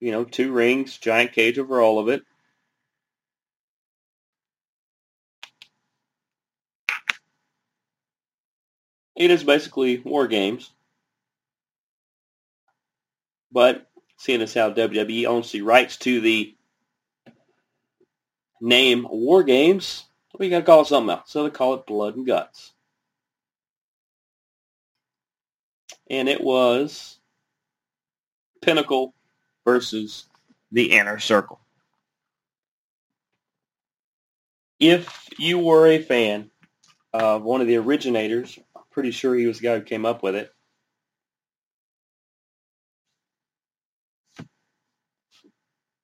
You 0.00 0.10
know, 0.10 0.24
two 0.24 0.52
rings, 0.52 0.98
giant 0.98 1.32
cage 1.32 1.58
over 1.58 1.80
all 1.80 2.00
of 2.00 2.08
it. 2.08 2.22
It 9.14 9.30
is 9.30 9.44
basically 9.44 9.98
war 10.00 10.26
games. 10.26 10.72
But 13.52 13.86
seeing 14.16 14.42
as 14.42 14.54
how 14.54 14.70
WWE 14.70 15.26
owns 15.26 15.52
the 15.52 15.62
rights 15.62 15.98
to 15.98 16.20
the 16.20 16.56
name 18.60 19.06
War 19.10 19.42
Games, 19.42 20.04
we 20.38 20.48
got 20.48 20.60
to 20.60 20.64
call 20.64 20.82
it 20.82 20.86
something 20.86 21.10
else. 21.10 21.30
So 21.30 21.44
they 21.44 21.50
call 21.50 21.74
it 21.74 21.86
Blood 21.86 22.16
and 22.16 22.26
Guts. 22.26 22.71
And 26.10 26.28
it 26.28 26.42
was 26.42 27.18
Pinnacle 28.60 29.14
versus 29.64 30.26
the 30.70 30.92
Inner 30.92 31.18
Circle. 31.18 31.60
If 34.78 35.28
you 35.38 35.58
were 35.58 35.86
a 35.86 36.02
fan 36.02 36.50
of 37.12 37.42
one 37.42 37.60
of 37.60 37.66
the 37.66 37.76
originators, 37.76 38.58
I'm 38.74 38.82
pretty 38.90 39.12
sure 39.12 39.34
he 39.34 39.46
was 39.46 39.58
the 39.58 39.64
guy 39.64 39.78
who 39.78 39.84
came 39.84 40.04
up 40.04 40.22
with 40.22 40.34
it, 40.34 40.52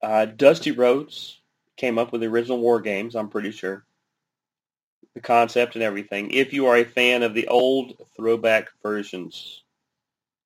Uh, 0.02 0.26
Dusty 0.26 0.70
Rhodes 0.70 1.40
came 1.76 1.98
up 1.98 2.12
with 2.12 2.20
the 2.20 2.28
original 2.28 2.58
War 2.58 2.80
Games, 2.80 3.16
I'm 3.16 3.28
pretty 3.28 3.50
sure. 3.50 3.84
The 5.14 5.20
concept 5.20 5.74
and 5.74 5.82
everything. 5.82 6.30
If 6.30 6.52
you 6.52 6.66
are 6.66 6.76
a 6.76 6.84
fan 6.84 7.22
of 7.22 7.34
the 7.34 7.48
old 7.48 7.94
throwback 8.16 8.68
versions, 8.82 9.64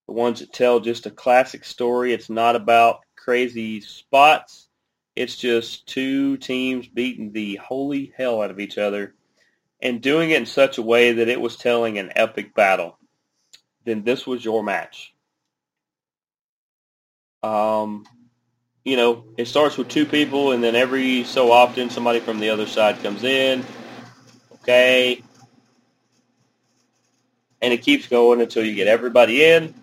the 0.06 0.12
ones 0.12 0.40
that 0.40 0.52
tell 0.52 0.80
just 0.80 1.06
a 1.06 1.10
classic 1.10 1.64
story, 1.64 2.12
it's 2.12 2.30
not 2.30 2.56
about 2.56 3.00
crazy 3.16 3.80
spots. 3.80 4.68
It's 5.14 5.36
just 5.36 5.86
two 5.86 6.36
teams 6.38 6.88
beating 6.88 7.32
the 7.32 7.56
holy 7.56 8.12
hell 8.16 8.42
out 8.42 8.50
of 8.50 8.60
each 8.60 8.78
other 8.78 9.14
and 9.80 10.00
doing 10.00 10.30
it 10.30 10.38
in 10.38 10.46
such 10.46 10.78
a 10.78 10.82
way 10.82 11.12
that 11.12 11.28
it 11.28 11.40
was 11.40 11.56
telling 11.56 11.98
an 11.98 12.12
epic 12.16 12.54
battle. 12.54 12.98
Then 13.84 14.04
this 14.04 14.26
was 14.26 14.44
your 14.44 14.62
match. 14.62 15.12
Um, 17.42 18.06
you 18.84 18.96
know, 18.96 19.24
it 19.36 19.48
starts 19.48 19.76
with 19.76 19.88
two 19.88 20.06
people, 20.06 20.52
and 20.52 20.62
then 20.62 20.76
every 20.76 21.24
so 21.24 21.50
often 21.50 21.90
somebody 21.90 22.20
from 22.20 22.38
the 22.38 22.50
other 22.50 22.66
side 22.66 23.02
comes 23.02 23.24
in. 23.24 23.64
Okay. 24.54 25.22
And 27.60 27.72
it 27.72 27.82
keeps 27.82 28.08
going 28.08 28.40
until 28.40 28.64
you 28.64 28.74
get 28.74 28.88
everybody 28.88 29.44
in, 29.44 29.74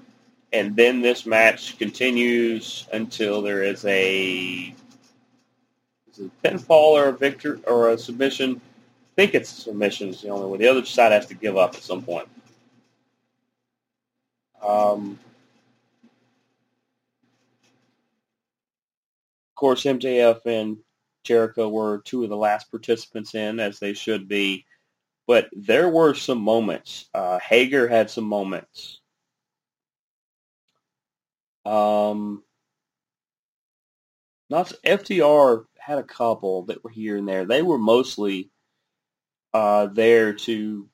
and 0.52 0.76
then 0.76 1.02
this 1.02 1.26
match 1.26 1.78
continues 1.78 2.88
until 2.92 3.42
there 3.42 3.64
is 3.64 3.86
a, 3.86 4.74
is 6.12 6.20
a 6.20 6.30
pinfall 6.48 6.94
or 6.94 7.10
a 7.10 7.18
victor 7.18 7.60
or 7.68 7.90
a 7.90 7.98
submission. 7.98 8.60
I 8.60 9.16
think 9.16 9.36
it's 9.36 9.50
submission 9.50 10.10
is 10.10 10.22
the 10.22 10.30
only 10.30 10.48
way. 10.48 10.58
The 10.58 10.68
other 10.68 10.86
side 10.86 11.12
has 11.12 11.28
to 11.28 11.36
give 11.36 11.58
up 11.58 11.76
at 11.76 11.84
some 11.84 12.02
point. 12.02 12.28
Um, 14.62 15.20
Of 19.60 19.62
course, 19.62 19.84
MJF 19.84 20.46
and 20.46 20.78
Jericho 21.26 21.68
were 21.68 22.02
two 22.06 22.24
of 22.24 22.30
the 22.30 22.38
last 22.38 22.72
participants 22.72 23.36
in, 23.36 23.60
as 23.60 23.78
they 23.78 23.92
should 23.92 24.30
be. 24.30 24.66
But 25.28 25.50
there 25.52 25.90
were 25.90 26.14
some 26.14 26.40
moments. 26.40 27.10
Uh, 27.14 27.40
Hager 27.40 27.86
had 27.86 28.10
some 28.10 28.24
moments. 28.24 29.02
Um, 31.66 32.44
not 34.50 34.72
FTR 34.86 35.66
had 35.78 36.00
a 36.00 36.04
couple 36.04 36.64
that 36.66 36.84
were 36.84 36.90
here 36.90 37.18
and 37.18 37.28
there. 37.28 37.46
They 37.46 37.62
were 37.62 37.78
mostly 37.78 38.50
uh, 39.54 39.88
there 39.88 40.34
to. 40.34 40.88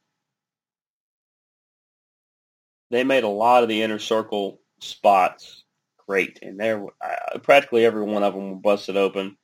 They 2.91 3.03
made 3.03 3.23
a 3.23 3.29
lot 3.29 3.63
of 3.63 3.69
the 3.69 3.81
inner 3.81 3.99
circle 3.99 4.61
spots 4.79 5.63
great, 6.07 6.39
and 6.41 6.59
there 6.59 6.85
uh, 7.01 7.39
practically 7.39 7.85
every 7.85 8.03
one 8.03 8.23
of 8.23 8.33
them 8.33 8.49
were 8.49 8.55
busted 8.57 8.97
open. 8.97 9.37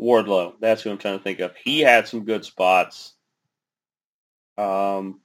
Wardlow, 0.00 0.54
that's 0.60 0.82
who 0.82 0.90
I'm 0.90 0.98
trying 0.98 1.18
to 1.18 1.24
think 1.24 1.40
of. 1.40 1.54
He 1.62 1.80
had 1.80 2.08
some 2.08 2.24
good 2.24 2.44
spots. 2.44 3.14
Um, 4.56 5.20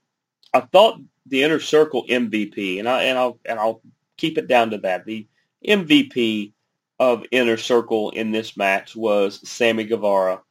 I 0.53 0.61
thought 0.61 0.99
the 1.25 1.43
inner 1.43 1.59
circle 1.59 2.05
MVP, 2.09 2.79
and 2.79 2.87
I 2.87 3.03
and 3.03 3.17
I'll 3.17 3.39
and 3.45 3.59
I'll 3.59 3.81
keep 4.17 4.37
it 4.37 4.47
down 4.47 4.71
to 4.71 4.77
that. 4.79 5.05
The 5.05 5.27
MVP 5.65 6.53
of 6.99 7.25
inner 7.31 7.57
circle 7.57 8.11
in 8.11 8.31
this 8.31 8.55
match 8.55 8.95
was 8.95 9.47
Sammy 9.47 9.83
Guevara. 9.83 10.41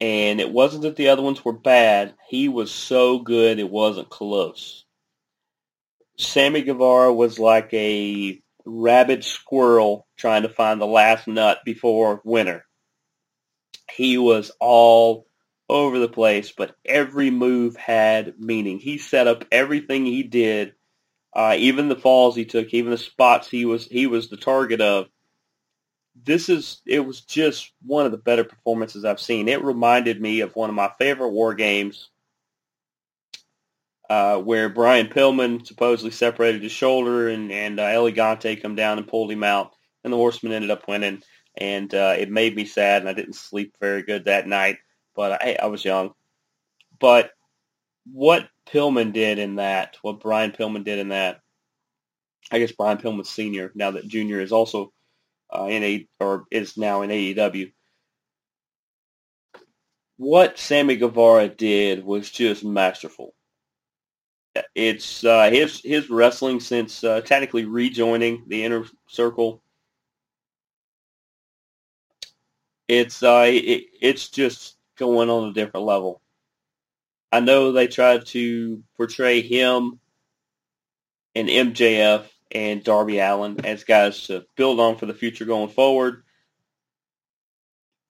And 0.00 0.40
it 0.40 0.52
wasn't 0.52 0.82
that 0.82 0.96
the 0.96 1.08
other 1.08 1.22
ones 1.22 1.44
were 1.44 1.52
bad. 1.52 2.14
He 2.28 2.48
was 2.48 2.70
so 2.70 3.18
good 3.18 3.58
it 3.58 3.70
wasn't 3.70 4.10
close. 4.10 4.84
Sammy 6.16 6.62
Guevara 6.62 7.12
was 7.12 7.38
like 7.38 7.72
a 7.72 8.40
rabid 8.64 9.24
squirrel 9.24 10.06
trying 10.16 10.42
to 10.42 10.48
find 10.48 10.80
the 10.80 10.86
last 10.86 11.26
nut 11.26 11.58
before 11.64 12.20
winter. 12.24 12.64
He 13.90 14.18
was 14.18 14.52
all 14.60 15.26
over 15.68 15.98
the 15.98 16.08
place, 16.08 16.52
but 16.52 16.76
every 16.84 17.30
move 17.30 17.76
had 17.76 18.38
meaning. 18.38 18.78
He 18.78 18.98
set 18.98 19.26
up 19.26 19.44
everything 19.50 20.06
he 20.06 20.22
did, 20.22 20.74
uh, 21.32 21.54
even 21.58 21.88
the 21.88 21.96
falls 21.96 22.34
he 22.34 22.44
took, 22.44 22.72
even 22.72 22.90
the 22.90 22.98
spots 22.98 23.48
he 23.48 23.64
was 23.64 23.86
he 23.86 24.06
was 24.06 24.28
the 24.28 24.36
target 24.36 24.80
of. 24.80 25.08
This 26.24 26.48
is 26.48 26.80
it 26.84 27.00
was 27.00 27.20
just 27.20 27.72
one 27.86 28.04
of 28.04 28.12
the 28.12 28.18
better 28.18 28.44
performances 28.44 29.04
I've 29.04 29.20
seen. 29.20 29.48
It 29.48 29.62
reminded 29.62 30.20
me 30.20 30.40
of 30.40 30.56
one 30.56 30.68
of 30.68 30.74
my 30.74 30.90
favorite 30.98 31.30
war 31.30 31.54
games 31.54 32.10
uh, 34.08 34.38
where 34.38 34.68
Brian 34.68 35.08
Pillman 35.08 35.66
supposedly 35.66 36.10
separated 36.10 36.62
his 36.62 36.72
shoulder 36.72 37.28
and, 37.28 37.52
and 37.52 37.78
uh, 37.78 37.84
El 37.84 38.10
Gigante 38.10 38.60
come 38.60 38.74
down 38.74 38.98
and 38.98 39.06
pulled 39.06 39.30
him 39.30 39.44
out, 39.44 39.74
and 40.02 40.12
the 40.12 40.16
Horseman 40.16 40.52
ended 40.52 40.70
up 40.70 40.88
winning. 40.88 41.22
And 41.56 41.92
uh, 41.92 42.14
it 42.16 42.30
made 42.30 42.54
me 42.54 42.64
sad, 42.64 43.02
and 43.02 43.08
I 43.08 43.12
didn't 43.12 43.34
sleep 43.34 43.74
very 43.80 44.02
good 44.02 44.26
that 44.26 44.46
night. 44.46 44.78
But 45.14 45.42
I, 45.42 45.58
I 45.60 45.66
was 45.66 45.84
young. 45.84 46.14
But 47.00 47.32
what 48.10 48.48
Pillman 48.72 49.12
did 49.12 49.38
in 49.38 49.56
that, 49.56 49.96
what 50.02 50.20
Brian 50.20 50.52
Pillman 50.52 50.84
did 50.84 50.98
in 50.98 51.08
that, 51.08 51.40
I 52.50 52.58
guess 52.58 52.72
Brian 52.72 52.98
Pillman 52.98 53.26
Senior, 53.26 53.72
now 53.74 53.92
that 53.92 54.08
Junior 54.08 54.40
is 54.40 54.52
also 54.52 54.92
uh, 55.54 55.66
in 55.66 55.82
a 55.82 56.06
or 56.20 56.44
is 56.50 56.76
now 56.76 57.02
in 57.02 57.10
AEW. 57.10 57.72
What 60.16 60.58
Sammy 60.58 60.96
Guevara 60.96 61.48
did 61.48 62.04
was 62.04 62.30
just 62.30 62.64
masterful 62.64 63.34
it's 64.74 65.24
uh, 65.24 65.50
his 65.50 65.80
his 65.82 66.10
wrestling 66.10 66.60
since 66.60 67.04
uh, 67.04 67.20
technically 67.20 67.64
rejoining 67.64 68.44
the 68.48 68.64
inner 68.64 68.84
circle. 69.08 69.62
It's 72.86 73.22
uh, 73.22 73.44
it, 73.48 73.86
it's 74.00 74.28
just 74.28 74.76
going 74.96 75.30
on 75.30 75.50
a 75.50 75.52
different 75.52 75.86
level. 75.86 76.20
I 77.30 77.40
know 77.40 77.72
they 77.72 77.86
tried 77.86 78.26
to 78.26 78.82
portray 78.96 79.42
him 79.42 80.00
and 81.34 81.48
MJF 81.48 82.24
and 82.50 82.82
Darby 82.82 83.18
Allin 83.18 83.64
as 83.64 83.84
guys 83.84 84.26
to 84.26 84.44
build 84.56 84.80
on 84.80 84.96
for 84.96 85.06
the 85.06 85.14
future 85.14 85.44
going 85.44 85.68
forward. 85.68 86.22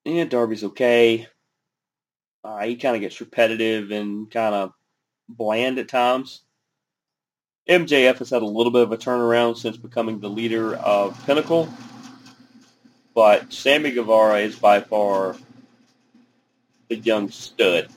Yeah, 0.05 0.25
Darby's 0.25 0.65
okay. 0.65 1.27
Uh, 2.45 2.65
he 2.65 2.77
kind 2.77 2.95
of 2.95 3.03
gets 3.03 3.21
repetitive 3.21 3.91
and 3.91 4.31
kind 4.31 4.55
of 4.55 4.73
bland 5.29 5.79
at 5.79 5.89
times. 5.89 6.43
MJF 7.69 8.19
has 8.19 8.31
had 8.31 8.43
a 8.43 8.47
little 8.47 8.73
bit 8.73 8.83
of 8.83 8.93
a 8.93 8.97
turnaround 8.97 9.59
since 9.59 9.77
becoming 9.77 10.21
the 10.21 10.31
leader 10.31 10.75
of 10.75 11.23
Pinnacle, 11.27 11.69
but 13.15 13.53
Sammy 13.53 13.91
Guevara 13.91 14.39
is 14.39 14.59
by 14.59 14.81
far 14.81 15.37
the 16.89 16.97
young 16.97 17.31
stud. 17.31 17.89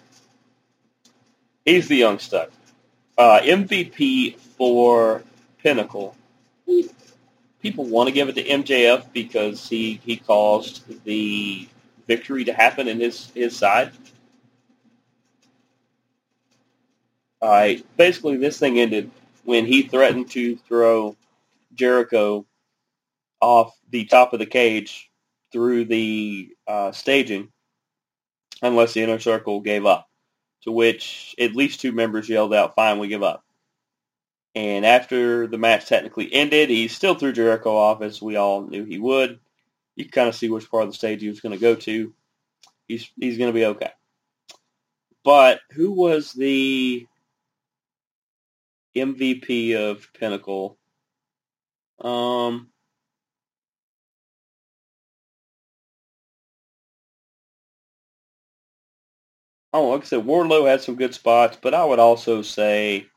He's 1.65 1.87
the 1.87 1.95
young 1.95 2.19
stud. 2.19 2.49
Uh, 3.17 3.39
MVP 3.41 4.37
for 4.37 5.23
Pinnacle. 5.59 6.15
People 7.61 7.85
want 7.85 8.07
to 8.07 8.13
give 8.13 8.29
it 8.29 8.35
to 8.35 8.43
MJF 8.43 9.11
because 9.13 9.67
he, 9.67 10.01
he 10.03 10.17
caused 10.17 11.03
the 11.03 11.67
victory 12.07 12.43
to 12.45 12.53
happen 12.53 12.87
in 12.87 12.99
his, 12.99 13.29
his 13.35 13.55
side. 13.55 13.91
All 17.41 17.49
right. 17.49 17.85
Basically, 17.97 18.37
this 18.37 18.57
thing 18.57 18.79
ended 18.79 19.11
when 19.43 19.65
he 19.65 19.83
threatened 19.83 20.29
to 20.31 20.55
throw 20.55 21.15
Jericho 21.73 22.45
off 23.39 23.75
the 23.89 24.05
top 24.05 24.33
of 24.33 24.39
the 24.39 24.45
cage 24.45 25.09
through 25.51 25.85
the 25.85 26.49
uh, 26.67 26.91
staging 26.91 27.49
unless 28.61 28.93
the 28.93 29.01
inner 29.01 29.19
circle 29.19 29.59
gave 29.59 29.85
up, 29.85 30.07
to 30.63 30.71
which 30.71 31.35
at 31.39 31.55
least 31.55 31.81
two 31.81 31.91
members 31.91 32.29
yelled 32.29 32.53
out, 32.53 32.75
fine, 32.75 32.99
we 32.99 33.07
give 33.07 33.23
up. 33.23 33.43
And 34.53 34.85
after 34.85 35.47
the 35.47 35.57
match 35.57 35.85
technically 35.85 36.31
ended, 36.31 36.69
he 36.69 36.87
still 36.87 37.15
threw 37.15 37.31
Jericho 37.31 37.75
off, 37.75 38.01
as 38.01 38.21
we 38.21 38.35
all 38.35 38.61
knew 38.61 38.83
he 38.83 38.99
would. 38.99 39.39
You 39.95 40.09
kind 40.09 40.27
of 40.27 40.35
see 40.35 40.49
which 40.49 40.69
part 40.69 40.83
of 40.83 40.89
the 40.89 40.95
stage 40.95 41.21
he 41.21 41.29
was 41.29 41.39
going 41.39 41.57
to 41.57 41.61
go 41.61 41.75
to. 41.75 42.13
He's, 42.87 43.09
he's 43.17 43.37
going 43.37 43.49
to 43.49 43.57
be 43.57 43.65
okay. 43.65 43.91
But 45.23 45.61
who 45.71 45.91
was 45.91 46.33
the 46.33 47.07
MVP 48.95 49.75
of 49.75 50.11
Pinnacle? 50.13 50.77
Um, 51.99 52.70
oh, 59.73 59.89
like 59.89 60.01
I 60.01 60.05
said, 60.05 60.25
Wardlow 60.25 60.67
had 60.67 60.81
some 60.81 60.95
good 60.95 61.13
spots, 61.13 61.57
but 61.61 61.73
I 61.73 61.85
would 61.85 61.99
also 61.99 62.41
say 62.41 63.07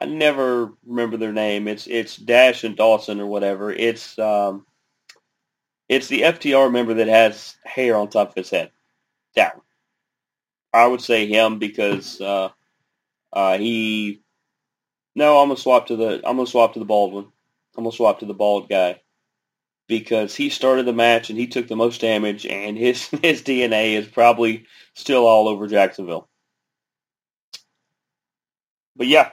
I 0.00 0.06
never 0.06 0.72
remember 0.86 1.16
their 1.16 1.32
name. 1.32 1.68
It's 1.68 1.86
it's 1.86 2.16
Dash 2.16 2.64
and 2.64 2.76
Dawson 2.76 3.20
or 3.20 3.26
whatever. 3.26 3.72
It's 3.72 4.18
um, 4.18 4.66
it's 5.88 6.08
the 6.08 6.22
FTR 6.22 6.72
member 6.72 6.94
that 6.94 7.08
has 7.08 7.56
hair 7.64 7.96
on 7.96 8.08
top 8.08 8.30
of 8.30 8.34
his 8.34 8.50
head. 8.50 8.70
That 9.36 9.56
one. 9.56 9.64
I 10.72 10.86
would 10.86 11.00
say 11.00 11.26
him 11.26 11.58
because 11.58 12.20
uh, 12.20 12.50
uh, 13.32 13.58
he. 13.58 14.22
No, 15.14 15.38
I'm 15.38 15.48
gonna 15.48 15.58
swap 15.58 15.88
to 15.88 15.96
the. 15.96 16.16
I'm 16.24 16.36
gonna 16.36 16.46
swap 16.46 16.74
to 16.74 16.78
the 16.78 16.84
bald 16.84 17.12
one. 17.12 17.26
I'm 17.76 17.84
gonna 17.84 17.92
swap 17.92 18.20
to 18.20 18.26
the 18.26 18.34
bald 18.34 18.68
guy 18.68 19.00
because 19.90 20.34
he 20.34 20.48
started 20.48 20.86
the 20.86 20.94
match 20.94 21.28
and 21.28 21.38
he 21.38 21.46
took 21.46 21.68
the 21.68 21.76
most 21.76 22.00
damage, 22.00 22.46
and 22.46 22.78
his 22.78 23.08
his 23.22 23.42
DNA 23.42 23.94
is 23.94 24.06
probably 24.08 24.64
still 24.94 25.26
all 25.26 25.48
over 25.48 25.66
Jacksonville. 25.66 26.28
But 28.96 29.08
yeah, 29.08 29.30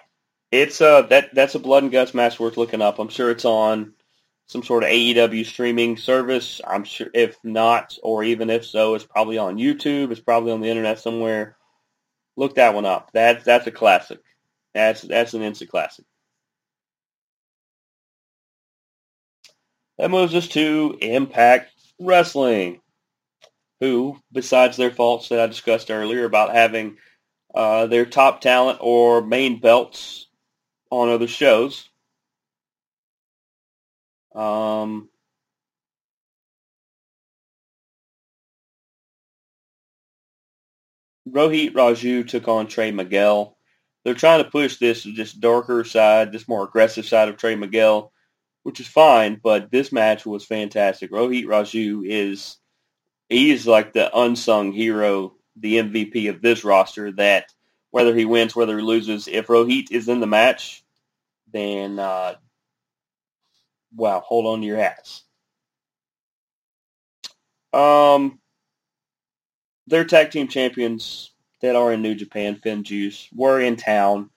it's 0.51 0.81
uh 0.81 1.03
that 1.03 1.33
that's 1.33 1.55
a 1.55 1.59
blood 1.59 1.83
and 1.83 1.91
guts 1.91 2.13
match 2.13 2.39
worth 2.39 2.57
looking 2.57 2.81
up. 2.81 2.99
I'm 2.99 3.09
sure 3.09 3.31
it's 3.31 3.45
on 3.45 3.93
some 4.47 4.63
sort 4.63 4.83
of 4.83 4.89
AEW 4.89 5.45
streaming 5.45 5.97
service. 5.97 6.59
I'm 6.65 6.83
sure 6.83 7.07
if 7.13 7.37
not, 7.43 7.97
or 8.03 8.23
even 8.23 8.49
if 8.49 8.65
so, 8.65 8.95
it's 8.95 9.05
probably 9.05 9.37
on 9.37 9.57
YouTube. 9.57 10.11
It's 10.11 10.21
probably 10.21 10.51
on 10.51 10.61
the 10.61 10.69
internet 10.69 10.99
somewhere. 10.99 11.57
Look 12.35 12.55
that 12.55 12.73
one 12.73 12.85
up. 12.85 13.11
That's 13.13 13.45
that's 13.45 13.67
a 13.67 13.71
classic. 13.71 14.19
That's 14.73 15.01
that's 15.01 15.33
an 15.33 15.41
instant 15.43 15.69
classic. 15.71 16.05
That 19.97 20.11
moves 20.11 20.35
us 20.35 20.47
to 20.49 20.97
Impact 21.01 21.71
Wrestling, 21.99 22.81
who, 23.79 24.19
besides 24.31 24.77
their 24.77 24.91
faults 24.91 25.29
that 25.29 25.39
I 25.39 25.47
discussed 25.47 25.89
earlier 25.89 26.25
about 26.25 26.53
having 26.53 26.97
uh, 27.53 27.87
their 27.87 28.05
top 28.05 28.41
talent 28.41 28.79
or 28.81 29.21
main 29.21 29.59
belts 29.59 30.27
on 30.91 31.09
other 31.09 31.27
shows, 31.27 31.89
um, 34.35 35.09
Rohit 41.27 41.73
Raju 41.73 42.27
took 42.27 42.47
on 42.47 42.67
Trey 42.67 42.91
Miguel. 42.91 43.57
They're 44.03 44.13
trying 44.13 44.43
to 44.43 44.49
push 44.49 44.77
this 44.77 45.03
this 45.03 45.33
darker 45.33 45.83
side, 45.83 46.31
this 46.31 46.47
more 46.47 46.63
aggressive 46.63 47.05
side 47.05 47.29
of 47.29 47.37
Trey 47.37 47.55
Miguel 47.55 48.13
which 48.67 48.81
is 48.81 48.87
fine, 48.87 49.39
but 49.41 49.71
this 49.71 49.93
match 49.93 50.25
was 50.25 50.43
fantastic. 50.43 51.09
Rohit 51.09 51.45
Raju 51.45 52.01
is 52.05 52.57
he 53.29 53.49
is 53.51 53.65
like 53.65 53.93
the 53.93 54.13
unsung 54.13 54.73
hero, 54.73 55.35
the 55.55 55.75
MVP 55.75 56.29
of 56.29 56.41
this 56.41 56.65
roster 56.65 57.13
that 57.13 57.45
whether 57.91 58.13
he 58.13 58.25
wins, 58.25 58.57
whether 58.57 58.77
he 58.77 58.83
loses, 58.83 59.29
if 59.29 59.47
Rohit 59.47 59.89
is 59.89 60.09
in 60.09 60.19
the 60.19 60.27
match, 60.27 60.83
then 61.53 61.97
uh, 61.97 62.35
wow, 63.95 64.19
hold 64.19 64.45
on 64.47 64.59
to 64.59 64.67
your 64.67 64.79
hats. 64.79 65.23
Um, 67.71 68.37
their 69.87 70.03
tag 70.03 70.31
team 70.31 70.49
champions 70.49 71.31
that 71.61 71.77
are 71.77 71.93
in 71.93 72.01
New 72.01 72.15
Japan, 72.15 72.57
FinJuice, 72.57 73.29
were 73.33 73.61
in 73.61 73.77
town 73.77 74.29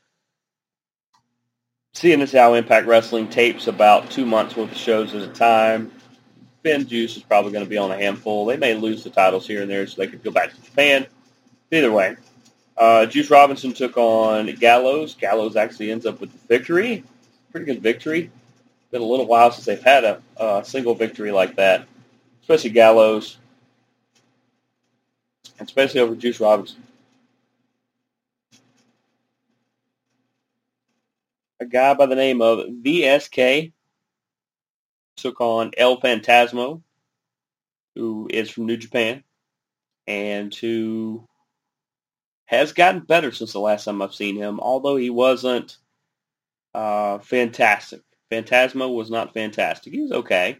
seeing 1.92 2.22
as 2.22 2.32
how 2.32 2.54
Impact 2.54 2.86
Wrestling 2.86 3.28
tapes 3.28 3.66
about 3.66 4.10
two 4.10 4.24
months 4.24 4.56
worth 4.56 4.72
of 4.72 4.76
shows 4.76 5.14
at 5.14 5.22
a 5.22 5.28
time, 5.28 5.90
FinJuice 6.64 7.16
is 7.16 7.22
probably 7.22 7.52
going 7.52 7.64
to 7.64 7.70
be 7.70 7.78
on 7.78 7.90
a 7.90 7.96
handful. 7.96 8.44
They 8.44 8.56
may 8.56 8.74
lose 8.74 9.02
the 9.02 9.10
titles 9.10 9.46
here 9.46 9.62
and 9.62 9.70
there 9.70 9.86
so 9.86 10.00
they 10.00 10.06
could 10.06 10.22
go 10.22 10.30
back 10.30 10.54
to 10.54 10.62
Japan. 10.62 11.06
Either 11.72 11.90
way, 11.90 12.16
uh, 12.76 13.06
Juice 13.06 13.30
Robinson 13.30 13.72
took 13.72 13.96
on 13.96 14.46
Gallows. 14.56 15.14
Gallows 15.14 15.56
actually 15.56 15.90
ends 15.90 16.06
up 16.06 16.20
with 16.20 16.32
the 16.32 16.48
victory. 16.48 17.04
Pretty 17.50 17.66
good 17.66 17.82
victory. 17.82 18.30
Been 18.90 19.02
a 19.02 19.04
little 19.04 19.26
while 19.26 19.52
since 19.52 19.66
they've 19.66 19.82
had 19.82 20.04
a, 20.04 20.22
a 20.36 20.64
single 20.64 20.94
victory 20.94 21.30
like 21.30 21.56
that, 21.56 21.86
especially 22.42 22.70
Gallows, 22.70 23.36
and 25.58 25.68
especially 25.68 26.00
over 26.00 26.16
Juice 26.16 26.40
Robinson. 26.40 26.82
A 31.60 31.66
guy 31.66 31.94
by 31.94 32.06
the 32.06 32.14
name 32.14 32.40
of 32.40 32.66
VSK 32.68 33.72
took 35.16 35.40
on 35.40 35.72
El 35.76 36.00
Phantasmo, 36.00 36.82
who 37.94 38.28
is 38.30 38.50
from 38.50 38.66
New 38.66 38.78
Japan, 38.78 39.22
and 40.06 40.54
who 40.54 41.28
has 42.46 42.72
gotten 42.72 43.00
better 43.00 43.30
since 43.30 43.52
the 43.52 43.60
last 43.60 43.84
time 43.84 44.00
I've 44.00 44.14
seen 44.14 44.36
him, 44.36 44.58
although 44.58 44.96
he 44.96 45.10
wasn't 45.10 45.76
uh, 46.74 47.18
fantastic. 47.18 48.00
Phantasmo 48.32 48.92
was 48.94 49.10
not 49.10 49.34
fantastic. 49.34 49.92
He 49.92 50.00
was 50.00 50.12
okay. 50.12 50.58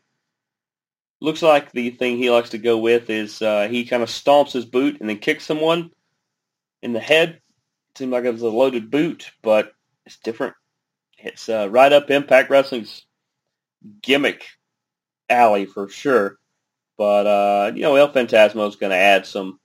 Looks 1.20 1.42
like 1.42 1.72
the 1.72 1.90
thing 1.90 2.16
he 2.16 2.30
likes 2.30 2.50
to 2.50 2.58
go 2.58 2.78
with 2.78 3.10
is 3.10 3.42
uh, 3.42 3.68
he 3.68 3.84
kind 3.84 4.02
of 4.02 4.08
stomps 4.08 4.52
his 4.52 4.64
boot 4.64 5.00
and 5.00 5.08
then 5.08 5.18
kicks 5.18 5.44
someone 5.44 5.90
in 6.82 6.92
the 6.92 7.00
head. 7.00 7.40
Seemed 7.96 8.12
like 8.12 8.24
it 8.24 8.32
was 8.32 8.42
a 8.42 8.48
loaded 8.48 8.90
boot, 8.90 9.30
but 9.42 9.72
it's 10.06 10.18
different. 10.18 10.54
It's 11.22 11.48
uh, 11.48 11.68
right 11.70 11.92
up 11.92 12.10
Impact 12.10 12.50
Wrestling's 12.50 13.04
gimmick 14.02 14.44
alley 15.28 15.66
for 15.66 15.88
sure. 15.88 16.38
But 16.96 17.26
uh, 17.26 17.72
you 17.74 17.82
know, 17.82 17.96
El 17.96 18.12
Phantasmo 18.12 18.68
is 18.68 18.76
going 18.76 18.90
to 18.90 18.96
add 18.96 19.26
some 19.26 19.58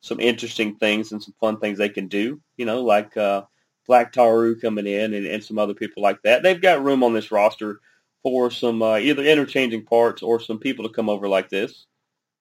some 0.00 0.20
interesting 0.20 0.76
things 0.76 1.12
and 1.12 1.22
some 1.22 1.34
fun 1.40 1.58
things 1.58 1.78
they 1.78 1.88
can 1.88 2.08
do. 2.08 2.40
You 2.56 2.66
know, 2.66 2.82
like 2.82 3.16
uh, 3.16 3.42
Black 3.86 4.12
Taru 4.12 4.60
coming 4.60 4.86
in 4.86 5.14
and, 5.14 5.26
and 5.26 5.44
some 5.44 5.58
other 5.58 5.74
people 5.74 6.02
like 6.02 6.22
that. 6.22 6.42
They've 6.42 6.60
got 6.60 6.84
room 6.84 7.02
on 7.02 7.14
this 7.14 7.30
roster 7.30 7.80
for 8.22 8.50
some 8.50 8.82
uh, 8.82 8.96
either 8.96 9.22
interchanging 9.22 9.84
parts 9.84 10.22
or 10.22 10.40
some 10.40 10.58
people 10.58 10.88
to 10.88 10.94
come 10.94 11.08
over 11.08 11.28
like 11.28 11.50
this. 11.50 11.86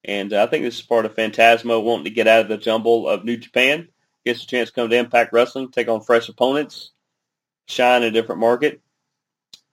And 0.05 0.33
uh, 0.33 0.43
I 0.43 0.47
think 0.47 0.63
this 0.63 0.79
is 0.79 0.81
part 0.81 1.05
of 1.05 1.15
Phantasmo 1.15 1.83
wanting 1.83 2.05
to 2.05 2.09
get 2.09 2.27
out 2.27 2.41
of 2.41 2.47
the 2.47 2.57
jumble 2.57 3.07
of 3.07 3.23
New 3.23 3.37
Japan, 3.37 3.87
gets 4.25 4.43
a 4.43 4.47
chance 4.47 4.69
to 4.69 4.75
come 4.75 4.89
to 4.89 4.97
Impact 4.97 5.33
Wrestling, 5.33 5.71
take 5.71 5.87
on 5.87 6.01
fresh 6.01 6.27
opponents, 6.29 6.91
shine 7.67 8.03
in 8.03 8.09
a 8.09 8.11
different 8.11 8.41
market, 8.41 8.81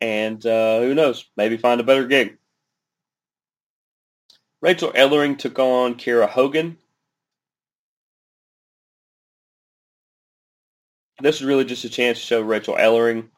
and 0.01 0.45
uh, 0.45 0.81
who 0.81 0.95
knows, 0.95 1.25
maybe 1.37 1.57
find 1.57 1.81
a 1.81 1.85
better 1.85 2.07
gig. 2.07 2.37
Rachel 4.63 4.93
Ellering 4.93 5.39
took 5.39 5.59
on 5.59 5.95
Kiera 5.95 6.29
Hogan. 6.29 6.77
This 11.21 11.37
is 11.37 11.45
really 11.45 11.65
just 11.65 11.85
a 11.85 11.91
chance 11.91 12.19
to 12.19 12.27
show 12.27 12.41
Rachel 12.41 12.77
Ellering 12.77 13.29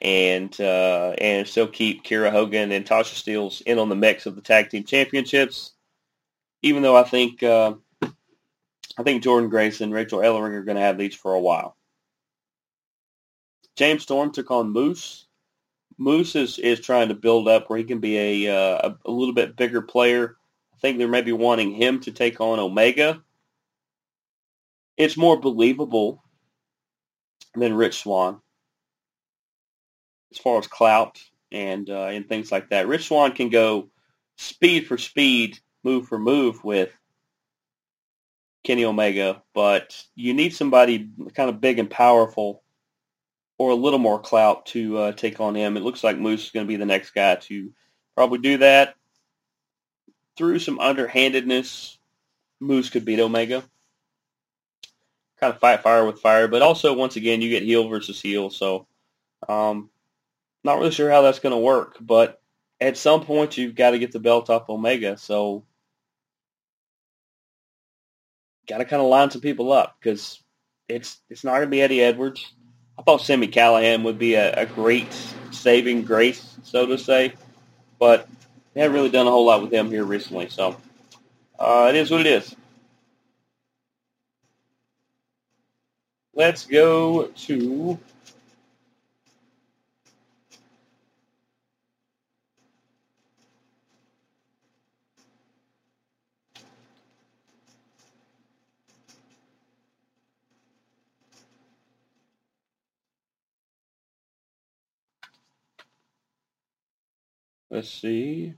and 0.00 0.58
uh, 0.60 1.14
and 1.18 1.46
still 1.46 1.66
keep 1.66 2.04
Kiera 2.04 2.30
Hogan 2.30 2.72
and 2.72 2.84
Tasha 2.84 3.14
Steelz 3.14 3.62
in 3.62 3.78
on 3.78 3.88
the 3.88 3.94
mix 3.94 4.26
of 4.26 4.36
the 4.36 4.42
tag 4.42 4.70
team 4.70 4.84
championships. 4.84 5.72
Even 6.62 6.82
though 6.82 6.96
I 6.96 7.04
think 7.04 7.42
uh, 7.42 7.74
I 8.96 9.02
think 9.02 9.22
Jordynne 9.22 9.50
Grace 9.50 9.80
and 9.80 9.92
Rachel 9.92 10.20
Ellering 10.20 10.54
are 10.54 10.64
going 10.64 10.76
to 10.76 10.82
have 10.82 10.98
these 10.98 11.14
for 11.14 11.34
a 11.34 11.40
while. 11.40 11.76
James 13.76 14.02
Storm 14.02 14.30
took 14.30 14.50
on 14.50 14.70
Moose. 14.70 15.26
Moose 15.98 16.36
is, 16.36 16.58
is 16.58 16.80
trying 16.80 17.08
to 17.08 17.14
build 17.14 17.48
up 17.48 17.68
where 17.68 17.78
he 17.78 17.84
can 17.84 18.00
be 18.00 18.46
a, 18.46 18.54
uh, 18.54 18.94
a, 19.04 19.10
little 19.10 19.34
bit 19.34 19.56
bigger 19.56 19.82
player. 19.82 20.36
I 20.74 20.78
think 20.78 20.98
they're 20.98 21.08
maybe 21.08 21.32
wanting 21.32 21.72
him 21.72 22.00
to 22.00 22.10
take 22.10 22.40
on 22.40 22.58
Omega. 22.58 23.22
It's 24.96 25.16
more 25.16 25.40
believable 25.40 26.22
than 27.54 27.74
Rich 27.74 28.02
Swann. 28.02 28.40
As 30.32 30.38
far 30.38 30.58
as 30.58 30.66
clout 30.66 31.22
and 31.52 31.88
uh, 31.88 32.06
and 32.06 32.28
things 32.28 32.50
like 32.50 32.70
that, 32.70 32.88
Rich 32.88 33.06
Swann 33.06 33.32
can 33.32 33.50
go 33.50 33.88
speed 34.36 34.88
for 34.88 34.98
speed, 34.98 35.58
move 35.84 36.08
for 36.08 36.18
move 36.18 36.62
with 36.64 36.90
Kenny 38.64 38.84
Omega, 38.84 39.42
but 39.54 40.02
you 40.16 40.34
need 40.34 40.54
somebody 40.54 41.08
kind 41.36 41.50
of 41.50 41.60
big 41.60 41.78
and 41.78 41.88
powerful 41.88 42.63
or 43.58 43.70
a 43.70 43.76
little 43.76 43.98
more 43.98 44.18
clout 44.18 44.66
to 44.66 44.98
uh, 44.98 45.12
take 45.12 45.40
on 45.40 45.54
him. 45.54 45.76
It 45.76 45.82
looks 45.82 46.02
like 46.02 46.18
Moose 46.18 46.46
is 46.46 46.50
going 46.50 46.66
to 46.66 46.68
be 46.68 46.76
the 46.76 46.86
next 46.86 47.10
guy 47.10 47.36
to 47.36 47.72
probably 48.16 48.38
do 48.38 48.58
that. 48.58 48.94
Through 50.36 50.58
some 50.58 50.80
underhandedness, 50.80 51.98
Moose 52.60 52.90
could 52.90 53.04
beat 53.04 53.20
Omega. 53.20 53.62
Kind 55.38 55.54
of 55.54 55.60
fight 55.60 55.82
fire 55.82 56.04
with 56.04 56.20
fire, 56.20 56.48
but 56.48 56.62
also 56.62 56.94
once 56.94 57.16
again 57.16 57.40
you 57.40 57.50
get 57.50 57.62
heel 57.62 57.88
versus 57.88 58.20
heel, 58.20 58.50
so 58.50 58.86
um, 59.48 59.90
not 60.64 60.78
really 60.78 60.90
sure 60.90 61.10
how 61.10 61.22
that's 61.22 61.38
going 61.38 61.54
to 61.54 61.58
work. 61.58 61.96
But 62.00 62.40
at 62.80 62.96
some 62.96 63.24
point 63.24 63.56
you've 63.56 63.74
got 63.74 63.90
to 63.90 63.98
get 63.98 64.12
the 64.12 64.20
belt 64.20 64.50
off 64.50 64.68
Omega, 64.68 65.16
so 65.16 65.64
got 68.66 68.78
to 68.78 68.84
kind 68.84 69.02
of 69.02 69.08
line 69.08 69.30
some 69.30 69.40
people 69.40 69.72
up 69.72 69.96
because 70.00 70.42
it's 70.88 71.20
it's 71.28 71.44
not 71.44 71.56
going 71.56 71.66
to 71.66 71.70
be 71.70 71.82
Eddie 71.82 72.02
Edwards. 72.02 72.52
I 72.98 73.02
thought 73.02 73.20
Sami 73.20 73.48
Callihan 73.48 74.02
would 74.04 74.18
be 74.18 74.34
a, 74.34 74.52
a 74.54 74.66
great 74.66 75.12
saving 75.50 76.02
grace, 76.04 76.56
so 76.62 76.86
to 76.86 76.98
say, 76.98 77.34
but 77.98 78.28
they 78.72 78.80
haven't 78.80 78.94
really 78.94 79.10
done 79.10 79.26
a 79.26 79.30
whole 79.30 79.46
lot 79.46 79.62
with 79.62 79.72
him 79.72 79.90
here 79.90 80.04
recently. 80.04 80.48
So 80.48 80.76
uh, 81.58 81.86
it 81.90 81.96
is 81.96 82.10
what 82.10 82.20
it 82.20 82.26
is. 82.26 82.54
Let's 86.34 86.66
go 86.66 87.26
to 87.26 87.98
let's 107.74 107.90
see. 107.90 108.54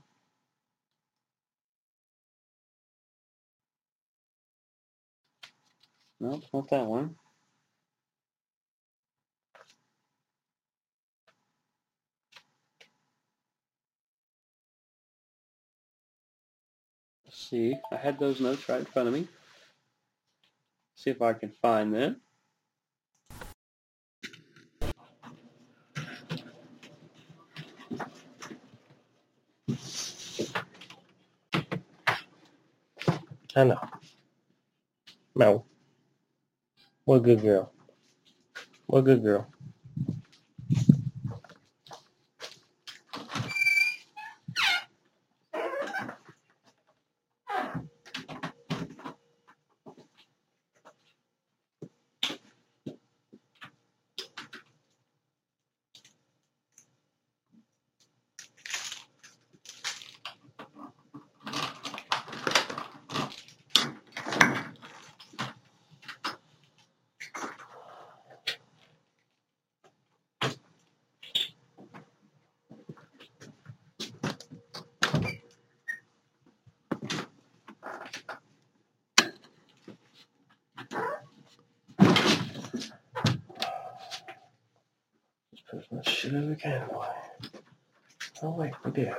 No, 6.19 6.35
it's 6.35 6.47
not 6.53 6.69
that 6.69 6.85
one. 6.85 7.15
Let's 17.25 17.49
see. 17.49 17.75
I 17.91 17.95
had 17.95 18.19
those 18.19 18.39
notes 18.39 18.69
right 18.69 18.79
in 18.79 18.85
front 18.85 19.07
of 19.07 19.13
me. 19.15 19.27
See 20.95 21.09
if 21.09 21.21
I 21.23 21.33
can 21.33 21.51
find 21.61 21.93
them. 21.93 22.21
I 33.57 33.65
know. 33.65 33.79
No. 35.35 35.65
What 37.05 37.17
a 37.17 37.19
good 37.21 37.41
girl. 37.41 37.73
What 38.87 38.99
a 38.99 39.03
good 39.03 39.23
girl. 39.23 39.47
As 85.73 85.83
much 85.91 86.09
shit 86.09 86.33
as 86.33 86.45
we 86.45 86.55
can 86.55 86.89
away. 86.89 87.07
Oh 88.43 88.51
wait, 88.51 88.73
we 88.85 88.91
do. 88.91 89.11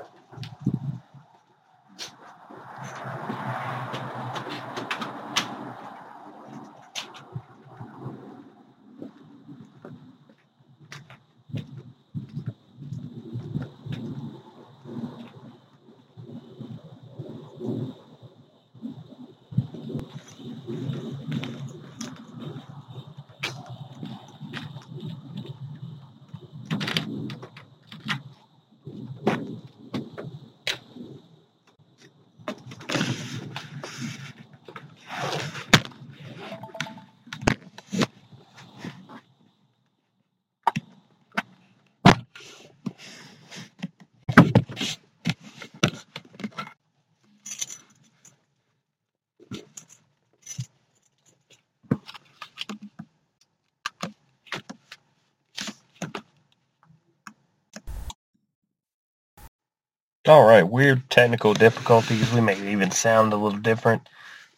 All 60.28 60.44
right, 60.44 60.62
weird 60.62 61.08
technical 61.08 61.54
difficulties. 61.54 62.30
We 62.34 62.42
may 62.42 62.70
even 62.70 62.90
sound 62.90 63.32
a 63.32 63.36
little 63.36 63.58
different 63.58 64.06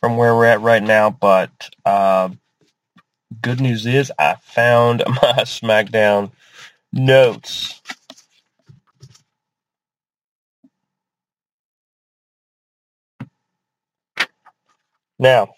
from 0.01 0.17
where 0.17 0.35
we're 0.35 0.47
at 0.47 0.61
right 0.63 0.83
now, 0.83 1.11
but 1.11 1.71
uh, 1.85 2.31
good 3.41 3.61
news 3.61 3.87
is 3.87 4.13
I 4.19 4.35
found 4.43 5.05
my 5.09 5.35
SmackDown 5.45 6.33
notes. 6.93 7.81
Now, 15.21 15.55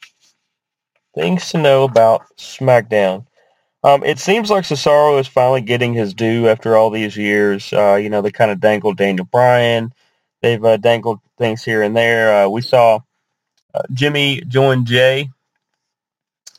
things 1.15 1.51
to 1.53 1.59
know 1.59 1.85
about 1.85 2.37
SmackDown. 2.37 3.27
Um, 3.85 4.05
it 4.05 4.19
seems 4.19 4.49
like 4.49 4.65
Cesaro 4.65 5.19
is 5.19 5.27
finally 5.27 5.61
getting 5.61 5.93
his 5.93 6.15
due 6.15 6.49
after 6.49 6.77
all 6.77 6.91
these 6.91 7.17
years. 7.17 7.73
Uh, 7.73 7.97
you 7.97 8.11
know, 8.11 8.23
they 8.23 8.31
kind 8.31 8.51
of 8.51 8.61
dangled 8.61 8.97
Daniel 8.97 9.25
Bryan. 9.25 9.93
They've 10.41 10.65
uh, 10.65 10.77
dangled 10.77 11.21
things 11.37 11.65
here 11.65 11.83
and 11.83 11.97
there. 11.97 12.45
Uh, 12.45 12.49
we 12.49 12.63
saw 12.63 13.01
uh, 13.75 13.83
Jimmy 13.93 14.41
join 14.43 14.85
Jey 14.85 15.31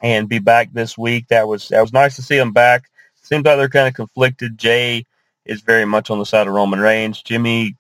and 0.02 0.28
be 0.28 0.40
back 0.40 0.74
this 0.74 0.98
week. 0.98 1.30
That 1.30 1.48
was 1.48 1.70
that 1.70 1.82
was 1.82 1.94
nice 1.94 2.18
to 2.18 2.22
see 2.22 2.38
him 2.38 2.52
back. 2.52 2.90
Seems 3.22 3.46
like 3.46 3.58
they're 3.58 3.70
kind 3.70 3.88
of 3.88 3.94
conflicted. 3.94 4.58
Jey 4.58 5.06
is 5.46 5.62
very 5.62 5.86
much 5.86 6.10
on 6.10 6.20
the 6.20 6.26
side 6.26 6.48
of 6.48 6.54
Roman 6.54 6.82
Reigns. 6.82 7.22
Jimmy 7.22 7.76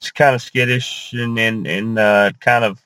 is 0.00 0.12
kind 0.12 0.36
of 0.36 0.42
skittish 0.42 1.12
and 1.14 1.36
and, 1.36 1.66
and 1.66 1.98
uh, 1.98 2.30
kind 2.40 2.64
of 2.64 2.80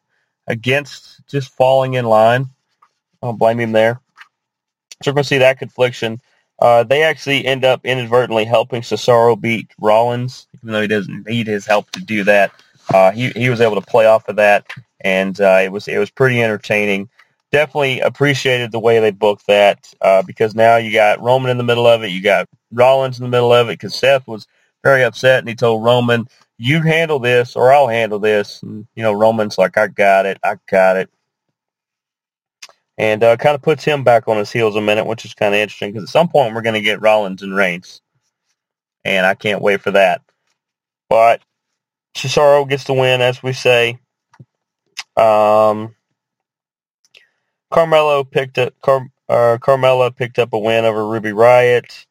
against 0.46 1.26
just 1.26 1.50
falling 1.52 1.94
in 1.94 2.06
line. 2.06 2.48
I 3.22 3.26
don't 3.26 3.38
blame 3.38 3.60
him 3.60 3.72
there. 3.72 4.00
So 5.02 5.10
we're 5.10 5.16
going 5.16 5.24
to 5.24 5.28
see 5.28 5.38
that 5.38 5.58
confliction. 5.58 6.20
Uh, 6.60 6.84
they 6.84 7.02
actually 7.02 7.44
end 7.46 7.64
up 7.64 7.84
inadvertently 7.84 8.44
helping 8.44 8.82
Cesaro 8.82 9.40
beat 9.40 9.70
Rollins, 9.78 10.48
even 10.54 10.72
though 10.72 10.82
he 10.82 10.88
doesn't 10.88 11.26
need 11.26 11.46
his 11.46 11.66
help 11.66 11.90
to 11.92 12.00
do 12.00 12.24
that. 12.24 12.52
Uh, 12.92 13.10
he 13.12 13.30
he 13.30 13.50
was 13.50 13.60
able 13.60 13.74
to 13.80 13.86
play 13.86 14.06
off 14.06 14.28
of 14.28 14.36
that, 14.36 14.66
and 15.02 15.40
uh, 15.40 15.60
it 15.62 15.70
was 15.72 15.88
it 15.88 15.98
was 15.98 16.10
pretty 16.10 16.42
entertaining. 16.42 17.08
definitely 17.52 18.00
appreciated 18.00 18.72
the 18.72 18.80
way 18.80 19.00
they 19.00 19.10
booked 19.10 19.46
that 19.46 19.92
uh, 20.00 20.22
because 20.22 20.54
now 20.54 20.76
you 20.76 20.92
got 20.92 21.20
Roman 21.22 21.50
in 21.50 21.58
the 21.58 21.64
middle 21.64 21.86
of 21.86 22.02
it, 22.02 22.08
you 22.08 22.22
got 22.22 22.48
Rollins 22.72 23.18
in 23.18 23.24
the 23.24 23.30
middle 23.30 23.52
of 23.52 23.68
it 23.68 23.74
because 23.74 23.94
Seth 23.94 24.26
was 24.26 24.46
very 24.84 25.04
upset 25.04 25.40
and 25.40 25.48
he 25.48 25.54
told 25.54 25.84
Roman, 25.84 26.26
"You 26.58 26.82
handle 26.82 27.18
this 27.18 27.56
or 27.56 27.72
I'll 27.72 27.88
handle 27.88 28.18
this." 28.18 28.62
And, 28.62 28.86
you 28.94 29.02
know, 29.02 29.12
Roman's 29.12 29.58
like, 29.58 29.76
"I 29.78 29.88
got 29.88 30.26
it, 30.26 30.38
I 30.44 30.56
got 30.70 30.96
it," 30.96 31.10
and 32.98 33.22
uh, 33.22 33.36
kind 33.36 33.54
of 33.54 33.62
puts 33.62 33.84
him 33.84 34.04
back 34.04 34.28
on 34.28 34.36
his 34.36 34.50
heels 34.50 34.76
a 34.76 34.80
minute, 34.80 35.06
which 35.06 35.24
is 35.24 35.34
kind 35.34 35.54
of 35.54 35.60
interesting 35.60 35.92
because 35.92 36.08
at 36.08 36.12
some 36.12 36.28
point 36.28 36.54
we're 36.54 36.62
going 36.62 36.74
to 36.74 36.80
get 36.80 37.00
Rollins 37.00 37.42
and 37.42 37.54
Reigns, 37.54 38.00
and 39.04 39.26
I 39.26 39.34
can't 39.34 39.62
wait 39.62 39.80
for 39.80 39.90
that. 39.92 40.22
But 41.08 41.42
Cesaro 42.16 42.68
gets 42.68 42.84
the 42.84 42.94
win, 42.94 43.20
as 43.20 43.42
we 43.42 43.52
say. 43.52 43.98
Um, 45.16 45.94
Carmelo 47.72 48.24
picked 48.24 48.58
up 48.58 48.74
Car, 48.82 49.06
uh, 49.28 49.58
Carmella 49.60 50.14
picked 50.14 50.38
up 50.38 50.52
a 50.52 50.58
win 50.58 50.84
over 50.84 51.06
Ruby 51.06 51.30
Riott. 51.30 52.06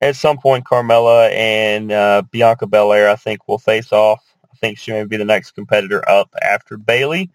At 0.00 0.16
some 0.16 0.38
point, 0.38 0.64
Carmella 0.64 1.30
and 1.32 1.92
uh, 1.92 2.22
Bianca 2.30 2.66
Belair, 2.66 3.08
I 3.08 3.16
think, 3.16 3.46
will 3.46 3.58
face 3.58 3.92
off. 3.92 4.20
I 4.52 4.56
think 4.56 4.78
she 4.78 4.90
may 4.90 5.04
be 5.04 5.16
the 5.16 5.24
next 5.24 5.52
competitor 5.52 6.08
up 6.08 6.34
after 6.42 6.76
Bayley. 6.76 7.30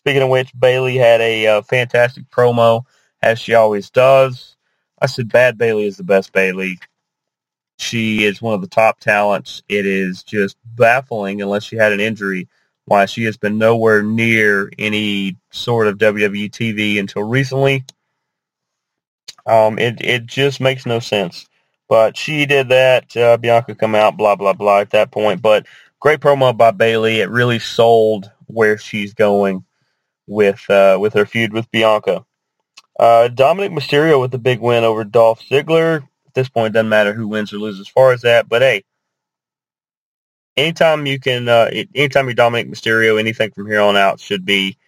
Speaking 0.00 0.22
of 0.22 0.30
which, 0.30 0.50
Bayley 0.58 0.96
had 0.96 1.20
a 1.20 1.46
uh, 1.46 1.62
fantastic 1.62 2.30
promo, 2.30 2.84
as 3.22 3.38
she 3.38 3.52
always 3.52 3.90
does. 3.90 4.56
I 5.00 5.06
said, 5.06 5.30
"Bad 5.30 5.58
Bayley 5.58 5.86
is 5.86 5.98
the 5.98 6.04
best 6.04 6.32
Bayley." 6.32 6.78
She 7.78 8.24
is 8.24 8.40
one 8.40 8.54
of 8.54 8.62
the 8.62 8.66
top 8.66 9.00
talents. 9.00 9.62
It 9.68 9.84
is 9.84 10.22
just 10.22 10.56
baffling, 10.64 11.42
unless 11.42 11.64
she 11.64 11.76
had 11.76 11.92
an 11.92 12.00
injury, 12.00 12.48
why 12.86 13.06
she 13.06 13.24
has 13.24 13.36
been 13.36 13.58
nowhere 13.58 14.02
near 14.02 14.70
any 14.78 15.36
sort 15.50 15.86
of 15.86 15.98
WWE 15.98 16.50
TV 16.50 16.98
until 16.98 17.22
recently. 17.22 17.84
Um, 19.46 19.78
it 19.78 20.00
it 20.00 20.26
just 20.26 20.60
makes 20.62 20.86
no 20.86 20.98
sense. 20.98 21.46
But 21.88 22.16
she 22.16 22.46
did 22.46 22.70
that. 22.70 23.14
Uh, 23.14 23.36
Bianca 23.36 23.74
come 23.74 23.94
out, 23.94 24.16
blah 24.16 24.36
blah 24.36 24.54
blah. 24.54 24.78
At 24.80 24.90
that 24.90 25.10
point, 25.10 25.42
but 25.42 25.66
great 26.00 26.20
promo 26.20 26.56
by 26.56 26.70
Bayley. 26.70 27.20
It 27.20 27.28
really 27.28 27.58
sold 27.58 28.30
where 28.46 28.78
she's 28.78 29.12
going 29.12 29.64
with 30.30 30.68
uh, 30.70 30.96
with 31.00 31.12
her 31.14 31.26
feud 31.26 31.52
with 31.52 31.70
Bianca. 31.70 32.24
Uh, 32.98 33.28
Dominik 33.32 33.72
Mysterio 33.76 34.20
with 34.20 34.30
the 34.30 34.38
big 34.38 34.60
win 34.60 34.84
over 34.84 35.04
Dolph 35.04 35.42
Ziggler. 35.42 36.02
At 36.26 36.34
this 36.34 36.48
point, 36.48 36.68
it 36.68 36.72
doesn't 36.74 36.88
matter 36.88 37.12
who 37.12 37.26
wins 37.28 37.52
or 37.52 37.58
loses 37.58 37.80
as 37.80 37.88
far 37.88 38.12
as 38.12 38.22
that. 38.22 38.48
But 38.48 38.62
hey, 38.62 38.84
anytime 40.56 41.06
you 41.06 41.18
can, 41.18 41.48
uh, 41.48 41.70
anytime 41.94 42.28
you 42.28 42.34
Dominik 42.34 42.70
Mysterio, 42.70 43.18
anything 43.18 43.50
from 43.50 43.66
here 43.66 43.80
on 43.80 43.96
out 43.96 44.20
should 44.20 44.44
be 44.44 44.78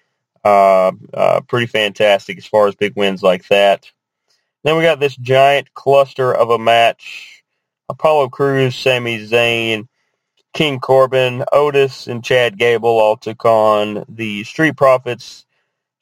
uh, 0.45 0.93
uh, 1.13 1.41
pretty 1.43 1.67
fantastic 1.67 2.39
as 2.39 2.47
far 2.47 2.69
as 2.69 2.75
big 2.75 2.97
wins 2.97 3.23
like 3.23 3.47
that. 3.49 3.91
Then 4.63 4.77
we 4.77 4.85
got 4.85 5.01
this 5.01 5.17
giant 5.17 5.75
cluster 5.75 6.33
of 6.33 6.51
a 6.51 6.59
match. 6.59 7.43
Apollo 7.89 8.29
Crews, 8.29 8.77
Sami 8.77 9.27
Zayn, 9.27 9.89
King 10.53 10.81
Corbin, 10.81 11.45
Otis, 11.53 12.07
and 12.07 12.23
Chad 12.23 12.59
Gable 12.59 13.01
all 13.01 13.17
took 13.17 13.45
on 13.45 14.05
the 14.09 14.45
Street 14.45 14.77
Profits, 14.77 15.47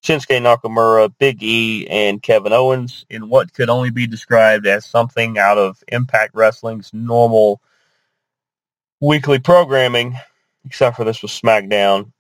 Shinsuke 0.02 0.40
Nakamura, 0.42 1.12
Big 1.18 1.42
E, 1.42 1.86
and 1.88 2.22
Kevin 2.22 2.52
Owens 2.52 3.04
in 3.10 3.28
what 3.28 3.52
could 3.52 3.70
only 3.70 3.90
be 3.90 4.06
described 4.06 4.66
as 4.66 4.84
something 4.84 5.38
out 5.38 5.58
of 5.58 5.82
Impact 5.88 6.34
Wrestling's 6.34 6.92
normal 6.92 7.60
weekly 9.00 9.38
programming, 9.38 10.16
except 10.64 10.96
for 10.96 11.04
this 11.04 11.22
was 11.22 11.30
SmackDown. 11.30 12.12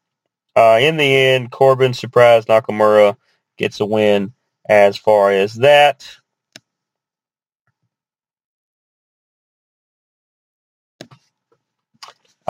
Uh, 0.54 0.78
in 0.80 0.96
the 0.96 1.16
end, 1.16 1.50
Corbin 1.50 1.94
surprised 1.94 2.48
Nakamura, 2.48 3.16
gets 3.56 3.80
a 3.80 3.86
win 3.86 4.32
as 4.68 4.96
far 4.96 5.32
as 5.32 5.54
that. 5.54 6.06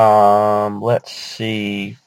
Um, 0.01 0.81
let's 0.81 1.13
see. 1.13 1.99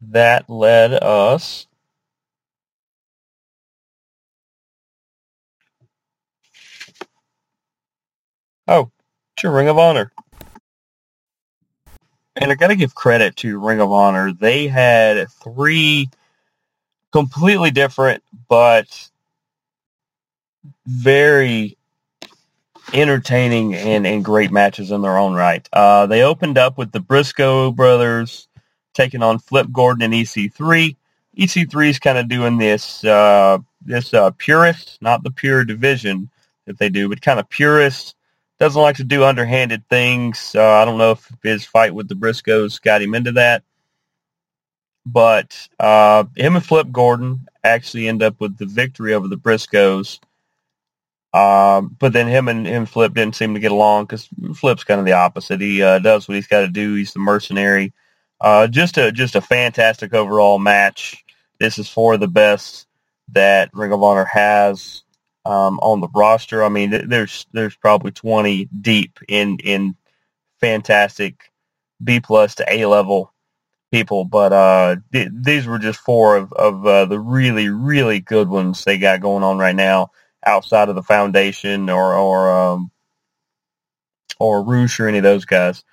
That 0.00 0.48
led 0.48 0.94
us 0.94 1.66
oh 8.66 8.90
to 9.36 9.50
Ring 9.50 9.68
of 9.68 9.76
Honor. 9.76 10.10
And 12.36 12.50
I 12.50 12.54
got 12.54 12.68
to 12.68 12.76
give 12.76 12.94
credit 12.94 13.36
to 13.36 13.58
Ring 13.58 13.82
of 13.82 13.92
Honor. 13.92 14.32
They 14.32 14.68
had 14.68 15.28
three 15.28 16.08
completely 17.12 17.70
different 17.70 18.22
but 18.48 19.10
very 20.86 21.76
entertaining 22.92 23.74
and, 23.74 24.06
and 24.06 24.24
great 24.24 24.52
matches 24.52 24.90
in 24.90 25.02
their 25.02 25.18
own 25.18 25.34
right. 25.34 25.68
Uh, 25.72 26.06
they 26.06 26.22
opened 26.22 26.58
up 26.58 26.78
with 26.78 26.92
the 26.92 27.00
Briscoe 27.00 27.70
brothers 27.70 28.48
taking 28.94 29.22
on 29.22 29.38
Flip 29.38 29.66
Gordon 29.72 30.02
and 30.02 30.14
EC3. 30.14 30.96
EC3 31.38 31.88
is 31.88 31.98
kind 31.98 32.18
of 32.18 32.28
doing 32.28 32.58
this 32.58 33.04
uh, 33.04 33.58
this 33.84 34.12
uh, 34.12 34.30
purist, 34.32 34.98
not 35.00 35.22
the 35.22 35.30
pure 35.30 35.64
division 35.64 36.30
that 36.66 36.78
they 36.78 36.88
do, 36.88 37.08
but 37.08 37.22
kind 37.22 37.40
of 37.40 37.48
purist. 37.48 38.14
Doesn't 38.58 38.80
like 38.80 38.96
to 38.96 39.04
do 39.04 39.24
underhanded 39.24 39.88
things. 39.88 40.54
Uh, 40.54 40.62
I 40.62 40.84
don't 40.84 40.98
know 40.98 41.12
if 41.12 41.28
his 41.42 41.64
fight 41.64 41.94
with 41.94 42.08
the 42.08 42.14
Briscoes 42.14 42.80
got 42.80 43.02
him 43.02 43.14
into 43.14 43.32
that. 43.32 43.64
But 45.04 45.68
uh, 45.80 46.24
him 46.36 46.54
and 46.54 46.64
Flip 46.64 46.86
Gordon 46.92 47.48
actually 47.64 48.06
end 48.06 48.22
up 48.22 48.40
with 48.40 48.56
the 48.58 48.66
victory 48.66 49.14
over 49.14 49.26
the 49.26 49.36
Briscoes. 49.36 50.20
Um, 51.34 51.96
but 51.98 52.12
then 52.12 52.28
him 52.28 52.48
and 52.48 52.66
him 52.66 52.86
Flip 52.86 53.14
didn't 53.14 53.36
seem 53.36 53.54
to 53.54 53.60
get 53.60 53.72
along 53.72 54.04
because 54.04 54.28
Flip's 54.54 54.84
kind 54.84 55.00
of 55.00 55.06
the 55.06 55.12
opposite. 55.12 55.60
He 55.60 55.82
uh, 55.82 55.98
does 55.98 56.28
what 56.28 56.34
he's 56.34 56.46
got 56.46 56.60
to 56.60 56.68
do. 56.68 56.94
He's 56.94 57.12
the 57.12 57.20
mercenary. 57.20 57.92
Uh, 58.40 58.66
just 58.66 58.98
a 58.98 59.12
just 59.12 59.34
a 59.34 59.40
fantastic 59.40 60.12
overall 60.12 60.58
match. 60.58 61.24
This 61.58 61.78
is 61.78 61.88
for 61.88 62.16
the 62.16 62.28
best 62.28 62.86
that 63.28 63.70
Ring 63.72 63.92
of 63.92 64.02
Honor 64.02 64.26
has 64.26 65.04
um, 65.46 65.78
on 65.80 66.00
the 66.00 66.08
roster. 66.14 66.62
I 66.62 66.68
mean, 66.68 66.90
th- 66.90 67.04
there's 67.06 67.46
there's 67.52 67.76
probably 67.76 68.10
20 68.10 68.66
deep 68.66 69.18
in 69.26 69.58
in 69.58 69.96
fantastic 70.60 71.50
B 72.02 72.20
plus 72.20 72.56
to 72.56 72.70
A 72.70 72.84
level 72.86 73.32
people, 73.90 74.24
but 74.24 74.52
uh, 74.52 74.96
th- 75.12 75.30
these 75.32 75.66
were 75.66 75.78
just 75.78 76.00
four 76.00 76.36
of 76.36 76.52
of 76.52 76.84
uh, 76.86 77.06
the 77.06 77.18
really 77.18 77.70
really 77.70 78.20
good 78.20 78.48
ones 78.48 78.84
they 78.84 78.98
got 78.98 79.20
going 79.22 79.44
on 79.44 79.56
right 79.56 79.76
now 79.76 80.10
outside 80.46 80.88
of 80.88 80.94
the 80.94 81.02
foundation 81.02 81.90
or 81.90 82.14
or 82.14 82.52
um, 82.52 82.90
or 84.38 84.64
Roosh 84.64 85.00
or 85.00 85.08
any 85.08 85.18
of 85.18 85.24
those 85.24 85.44
guys. 85.44 85.84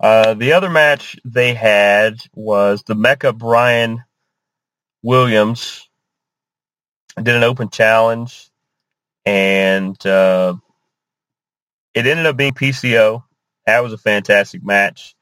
Uh, 0.00 0.34
the 0.34 0.52
other 0.52 0.70
match 0.70 1.16
they 1.24 1.54
had 1.54 2.20
was 2.34 2.82
the 2.82 2.94
Mecca 2.94 3.32
Brian 3.32 4.02
Williams 5.02 5.88
did 7.16 7.34
an 7.34 7.44
open 7.44 7.68
challenge, 7.68 8.50
and 9.26 10.04
uh, 10.06 10.54
it 11.94 12.06
ended 12.06 12.26
up 12.26 12.36
being 12.36 12.54
PCO. 12.54 13.24
That 13.66 13.80
was 13.82 13.92
a 13.92 13.98
fantastic 13.98 14.64
match. 14.64 15.14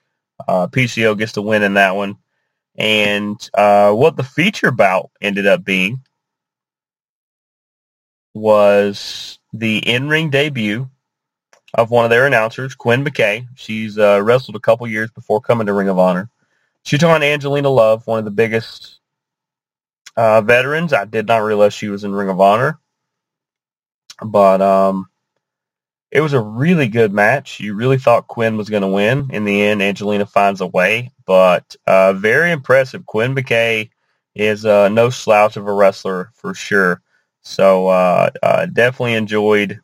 Uh, 0.48 0.66
PCO 0.68 1.18
gets 1.18 1.32
the 1.32 1.42
win 1.42 1.62
in 1.62 1.74
that 1.74 1.96
one. 1.96 2.16
And 2.76 3.36
uh, 3.54 3.92
what 3.92 4.16
the 4.16 4.24
feature 4.24 4.70
bout 4.70 5.10
ended 5.20 5.46
up 5.46 5.64
being 5.64 6.00
was 8.34 9.38
the 9.52 9.78
in-ring 9.78 10.30
debut 10.30 10.88
of 11.74 11.90
one 11.90 12.04
of 12.04 12.10
their 12.10 12.26
announcers, 12.26 12.74
Quinn 12.74 13.04
McKay. 13.04 13.46
She's 13.54 13.98
uh, 13.98 14.20
wrestled 14.22 14.56
a 14.56 14.60
couple 14.60 14.86
years 14.86 15.10
before 15.10 15.40
coming 15.40 15.66
to 15.66 15.72
Ring 15.72 15.88
of 15.88 15.98
Honor. 15.98 16.30
She 16.84 16.98
took 16.98 17.10
on 17.10 17.22
Angelina 17.22 17.68
Love, 17.68 18.06
one 18.06 18.18
of 18.18 18.24
the 18.24 18.30
biggest 18.30 19.00
uh, 20.16 20.40
veterans. 20.40 20.92
I 20.92 21.04
did 21.04 21.26
not 21.26 21.38
realize 21.38 21.74
she 21.74 21.88
was 21.88 22.04
in 22.04 22.14
Ring 22.14 22.28
of 22.28 22.40
Honor, 22.40 22.80
but 24.24 24.60
um, 24.60 25.08
it 26.10 26.20
was 26.20 26.32
a 26.32 26.40
really 26.40 26.88
good 26.88 27.12
match. 27.12 27.60
You 27.60 27.74
really 27.74 27.98
thought 27.98 28.26
Quinn 28.26 28.56
was 28.56 28.70
going 28.70 28.82
to 28.82 28.88
win. 28.88 29.30
In 29.32 29.44
the 29.44 29.62
end, 29.62 29.82
Angelina 29.82 30.26
finds 30.26 30.60
a 30.60 30.66
way, 30.66 31.12
but 31.26 31.76
uh, 31.86 32.14
very 32.14 32.50
impressive. 32.50 33.06
Quinn 33.06 33.34
McKay 33.34 33.90
is 34.34 34.64
uh, 34.64 34.88
no 34.88 35.10
slouch 35.10 35.56
of 35.56 35.66
a 35.66 35.72
wrestler 35.72 36.30
for 36.34 36.54
sure. 36.54 37.02
So 37.42 37.88
uh, 37.88 38.30
uh, 38.42 38.66
definitely 38.66 39.14
enjoyed 39.14 39.80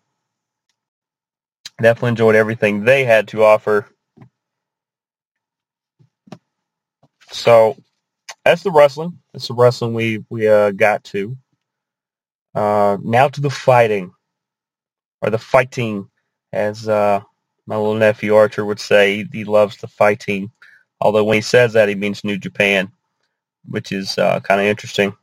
definitely 1.81 2.11
enjoyed 2.11 2.35
everything 2.37 2.85
they 2.85 3.05
had 3.05 3.29
to 3.29 3.45
offer. 3.45 3.87
So 7.31 7.77
that's 8.45 8.63
the 8.63 8.71
wrestling. 8.71 9.19
That's 9.33 9.49
the 9.49 9.55
wrestling 9.55 9.95
we 9.95 10.25
we 10.31 10.49
uh, 10.49 10.73
got 10.73 11.05
to. 11.05 11.37
Uh, 12.55 12.99
now 13.03 13.29
to 13.29 13.41
the 13.41 13.51
fighting, 13.51 14.13
or 15.23 15.31
the 15.31 15.39
fighting, 15.39 16.09
as 16.53 16.89
uh, 16.89 17.21
my 17.67 17.77
little 17.77 17.95
nephew 17.95 18.35
Archer 18.35 18.65
would 18.65 18.81
say. 18.81 19.27
He 19.33 19.45
loves 19.45 19.77
the 19.79 19.89
fighting. 19.89 20.51
Although 21.01 21.25
when 21.25 21.37
he 21.37 21.43
says 21.43 21.75
that, 21.75 21.89
he 21.89 21.95
means 21.95 22.25
New 22.25 22.39
Japan, 22.39 22.91
which 23.69 23.93
is 23.93 24.19
uh, 24.19 24.41
kind 24.41 24.61
of 24.61 24.67
interesting. 24.67 25.15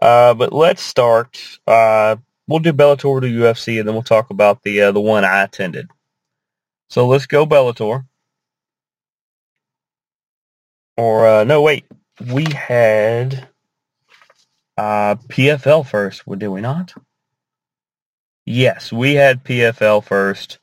Uh, 0.00 0.34
but 0.34 0.52
let's 0.52 0.82
start. 0.82 1.40
Uh, 1.66 2.16
we'll 2.46 2.60
do 2.60 2.72
Bellator 2.72 3.20
to 3.20 3.26
UFC, 3.26 3.78
and 3.78 3.88
then 3.88 3.94
we'll 3.94 4.02
talk 4.02 4.30
about 4.30 4.62
the 4.62 4.82
uh, 4.82 4.92
the 4.92 5.00
one 5.00 5.24
I 5.24 5.42
attended. 5.42 5.88
So 6.88 7.06
let's 7.06 7.26
go 7.26 7.46
Bellator. 7.46 8.06
Or 10.96 11.26
uh, 11.26 11.44
no, 11.44 11.62
wait, 11.62 11.84
we 12.32 12.46
had 12.50 13.48
uh, 14.78 15.16
PFL 15.28 15.86
first, 15.86 16.22
did 16.38 16.48
we 16.48 16.60
not? 16.60 16.94
Yes, 18.44 18.92
we 18.92 19.14
had 19.14 19.44
PFL 19.44 20.04
first. 20.04 20.58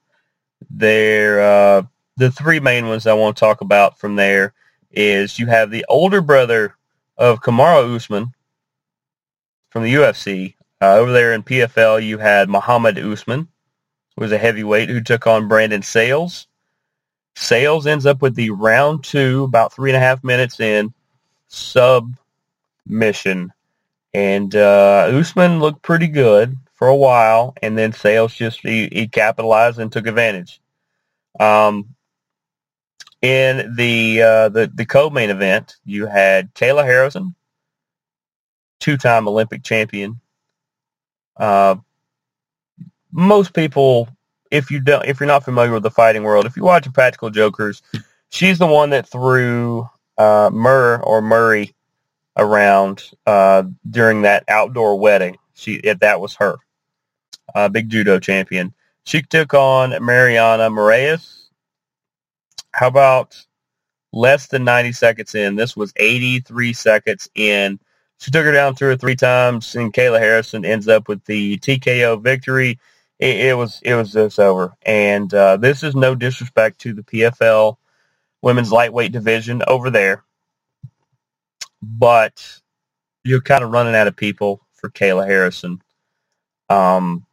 There, 0.70 1.42
uh, 1.42 1.84
the 2.18 2.32
three 2.32 2.60
main 2.60 2.88
ones 2.88 3.06
I 3.06 3.14
want 3.14 3.36
to 3.36 3.40
talk 3.40 3.62
about 3.62 4.00
from 4.00 4.16
there 4.16 4.54
is 4.92 5.38
you 5.38 5.48
have 5.48 5.70
the 5.70 5.86
older 5.90 6.22
brother 6.22 6.76
of 7.18 7.42
Kamaru 7.42 7.96
Usman 7.96 8.34
from 9.74 9.84
the 9.84 9.94
UFC. 9.96 10.56
Uh, 10.80 10.94
over 10.98 11.12
there 11.12 11.34
in 11.34 11.42
PFL, 11.42 12.06
you 12.06 12.20
had 12.20 12.48
Muhammad 12.48 13.00
Usman, 13.00 13.48
who 14.16 14.22
was 14.22 14.32
a 14.32 14.38
heavyweight 14.38 14.88
who 14.88 15.02
took 15.02 15.26
on 15.26 15.48
Brandon 15.48 15.82
Sayles. 15.82 16.46
Sayles 17.36 17.88
ends 17.88 18.06
up 18.06 18.22
with 18.22 18.36
the 18.36 18.52
round 18.52 19.04
two, 19.04 19.44
about 19.44 19.74
three 19.74 19.90
and 19.90 19.98
a 19.98 20.00
half 20.00 20.24
minutes 20.24 20.60
in, 20.60 20.94
submission. 21.48 22.14
And 24.14 24.56
uh, 24.56 25.10
Usman 25.12 25.60
looked 25.60 25.82
pretty 25.82 26.08
good 26.08 26.56
for 26.76 26.88
a 26.88 26.96
while, 26.96 27.56
and 27.64 27.76
then 27.76 27.94
Sayles 27.94 28.36
just 28.36 28.60
he, 28.60 28.88
he 28.92 29.08
capitalized 29.08 29.80
and 29.80 29.92
took 29.92 30.06
advantage. 30.06 30.62
Um, 31.40 31.96
in 33.24 33.74
the 33.76 34.22
uh, 34.22 34.50
the 34.50 34.70
the 34.72 34.86
co-main 34.86 35.32
event, 35.32 35.78
you 35.84 36.06
had 36.06 36.54
Kayla 36.54 36.84
Harrison, 36.84 37.34
two-time 38.84 39.30
Olympic 39.30 39.64
champion. 39.64 40.20
Uh, 41.38 41.76
most 43.14 43.54
people, 43.54 44.10
if 44.52 44.70
you 44.70 44.82
don't, 44.82 45.06
if 45.06 45.20
you're 45.20 45.28
not 45.28 45.46
familiar 45.46 45.72
with 45.72 45.84
the 45.84 45.92
fighting 45.92 46.24
world, 46.24 46.46
if 46.46 46.58
you 46.58 46.64
watch 46.64 46.92
Practical 46.94 47.30
Jokers, 47.30 47.82
she's 48.30 48.60
the 48.60 48.68
one 48.68 48.90
that 48.90 49.08
threw 49.08 49.88
uh, 50.18 50.50
Murr 50.52 50.98
or 51.02 51.22
Murray 51.22 51.74
around 52.36 53.04
uh, 53.26 53.64
during 53.90 54.24
that 54.24 54.44
outdoor 54.50 55.00
wedding. 55.00 55.38
She 55.54 55.80
that 55.80 56.20
was 56.20 56.36
her, 56.36 56.58
uh, 57.56 57.70
big 57.70 57.90
judo 57.90 58.20
champion. 58.20 58.74
She 59.06 59.22
took 59.22 59.54
on 59.54 60.04
Mariana 60.04 60.70
Morais. 60.70 61.20
How 62.72 62.88
about 62.88 63.38
less 64.12 64.48
than 64.48 64.66
90 64.66 64.92
seconds 64.92 65.36
in? 65.36 65.56
This 65.56 65.78
was 65.78 65.94
83 65.96 66.74
seconds 66.74 67.30
in. 67.36 67.80
She 68.24 68.32
took 68.32 68.46
her 68.46 68.54
down 68.54 68.76
two 68.76 68.86
or 68.86 68.96
three 68.96 69.18
times, 69.18 69.76
and 69.76 69.94
Kayla 69.94 70.18
Harrison 70.18 70.64
ends 70.64 70.88
up 70.88 71.10
with 71.10 71.26
the 71.26 71.58
TKO 71.58 72.22
victory. 72.22 72.80
It, 73.20 73.48
it 73.48 73.58
was 73.58 73.82
it 73.84 73.96
was 73.96 74.14
just 74.14 74.40
over, 74.40 74.74
and 74.84 75.32
uh, 75.34 75.58
this 75.58 75.84
is 75.84 75.94
no 75.94 76.16
disrespect 76.16 76.80
to 76.80 76.94
the 76.94 77.04
PFL 77.04 77.76
women's 78.42 78.72
lightweight 78.72 79.12
division 79.12 79.62
over 79.68 79.90
there, 79.90 80.24
but 81.82 82.62
you're 83.26 83.42
kind 83.42 83.62
of 83.62 83.72
running 83.72 83.94
out 83.94 84.08
of 84.08 84.16
people 84.16 84.62
for 84.72 84.90
Kayla 84.90 85.28
Harrison. 85.28 85.82
Um, 86.70 87.26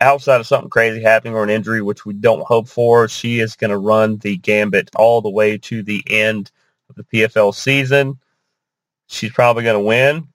outside 0.00 0.40
of 0.40 0.46
something 0.46 0.70
crazy 0.70 1.02
happening 1.02 1.34
or 1.34 1.44
an 1.44 1.50
injury, 1.50 1.82
which 1.82 2.06
we 2.06 2.14
don't 2.14 2.46
hope 2.46 2.66
for, 2.66 3.08
she 3.08 3.40
is 3.40 3.56
going 3.56 3.72
to 3.72 3.76
run 3.76 4.16
the 4.16 4.38
gambit 4.38 4.88
all 4.96 5.20
the 5.20 5.28
way 5.28 5.58
to 5.58 5.82
the 5.82 6.02
end 6.06 6.50
of 6.88 6.94
the 6.96 7.04
PFL 7.04 7.54
season. 7.54 8.18
She's 9.08 9.32
probably 9.32 9.62
going 9.62 9.80
to 9.80 9.86
win, 9.86 10.28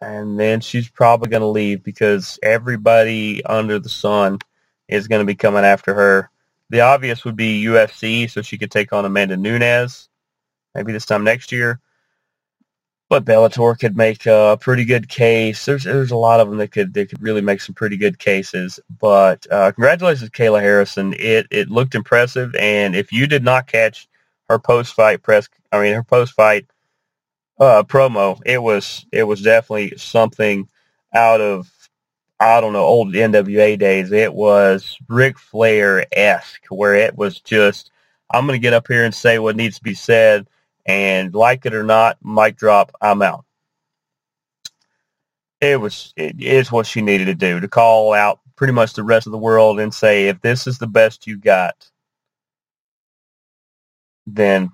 and 0.00 0.38
then 0.38 0.60
she's 0.60 0.88
probably 0.88 1.28
going 1.28 1.40
to 1.42 1.46
leave 1.46 1.82
because 1.82 2.38
everybody 2.42 3.44
under 3.44 3.78
the 3.78 3.88
sun 3.88 4.38
is 4.88 5.08
going 5.08 5.20
to 5.20 5.26
be 5.26 5.34
coming 5.34 5.64
after 5.64 5.94
her. 5.94 6.30
The 6.70 6.80
obvious 6.80 7.24
would 7.24 7.36
be 7.36 7.64
UFC, 7.64 8.30
so 8.30 8.42
she 8.42 8.58
could 8.58 8.70
take 8.70 8.92
on 8.92 9.04
Amanda 9.04 9.36
Nunes 9.36 10.08
maybe 10.74 10.92
this 10.92 11.06
time 11.06 11.24
next 11.24 11.52
year. 11.52 11.80
But 13.08 13.26
Bellator 13.26 13.78
could 13.78 13.94
make 13.94 14.24
a 14.24 14.56
pretty 14.58 14.86
good 14.86 15.06
case. 15.06 15.66
There's 15.66 15.84
there's 15.84 16.12
a 16.12 16.16
lot 16.16 16.40
of 16.40 16.48
them 16.48 16.56
that 16.58 16.72
could 16.72 16.94
that 16.94 17.10
could 17.10 17.20
really 17.20 17.42
make 17.42 17.60
some 17.60 17.74
pretty 17.74 17.98
good 17.98 18.18
cases. 18.18 18.80
But 18.98 19.46
uh, 19.50 19.70
congratulations, 19.72 20.30
Kayla 20.30 20.62
Harrison. 20.62 21.14
It 21.18 21.46
it 21.50 21.70
looked 21.70 21.94
impressive, 21.94 22.54
and 22.54 22.96
if 22.96 23.12
you 23.12 23.26
did 23.26 23.44
not 23.44 23.66
catch 23.66 24.08
her 24.48 24.58
post 24.58 24.94
fight 24.94 25.22
press, 25.22 25.46
I 25.72 25.82
mean 25.82 25.92
her 25.92 26.02
post 26.02 26.32
fight 26.32 26.64
uh, 27.62 27.84
promo, 27.84 28.40
it 28.44 28.60
was 28.60 29.06
it 29.12 29.22
was 29.22 29.40
definitely 29.40 29.96
something 29.96 30.68
out 31.14 31.40
of 31.40 31.70
I 32.40 32.60
don't 32.60 32.72
know 32.72 32.82
old 32.82 33.14
NWA 33.14 33.78
days. 33.78 34.10
It 34.10 34.34
was 34.34 34.98
Ric 35.08 35.38
Flair 35.38 36.04
esque, 36.10 36.64
where 36.70 36.94
it 36.96 37.16
was 37.16 37.40
just 37.40 37.92
I'm 38.34 38.46
going 38.48 38.58
to 38.58 38.62
get 38.62 38.72
up 38.72 38.88
here 38.88 39.04
and 39.04 39.14
say 39.14 39.38
what 39.38 39.54
needs 39.54 39.76
to 39.76 39.82
be 39.84 39.94
said 39.94 40.48
and 40.86 41.32
like 41.32 41.64
it 41.64 41.74
or 41.74 41.84
not, 41.84 42.18
mic 42.24 42.56
drop, 42.56 42.90
I'm 43.00 43.22
out. 43.22 43.44
It 45.60 45.80
was 45.80 46.12
it 46.16 46.42
is 46.42 46.72
what 46.72 46.86
she 46.86 47.00
needed 47.00 47.26
to 47.26 47.34
do 47.36 47.60
to 47.60 47.68
call 47.68 48.12
out 48.12 48.40
pretty 48.56 48.72
much 48.72 48.94
the 48.94 49.04
rest 49.04 49.28
of 49.28 49.32
the 49.32 49.38
world 49.38 49.78
and 49.78 49.94
say 49.94 50.26
if 50.26 50.40
this 50.40 50.66
is 50.66 50.78
the 50.78 50.88
best 50.88 51.28
you 51.28 51.38
got, 51.38 51.88
then 54.26 54.72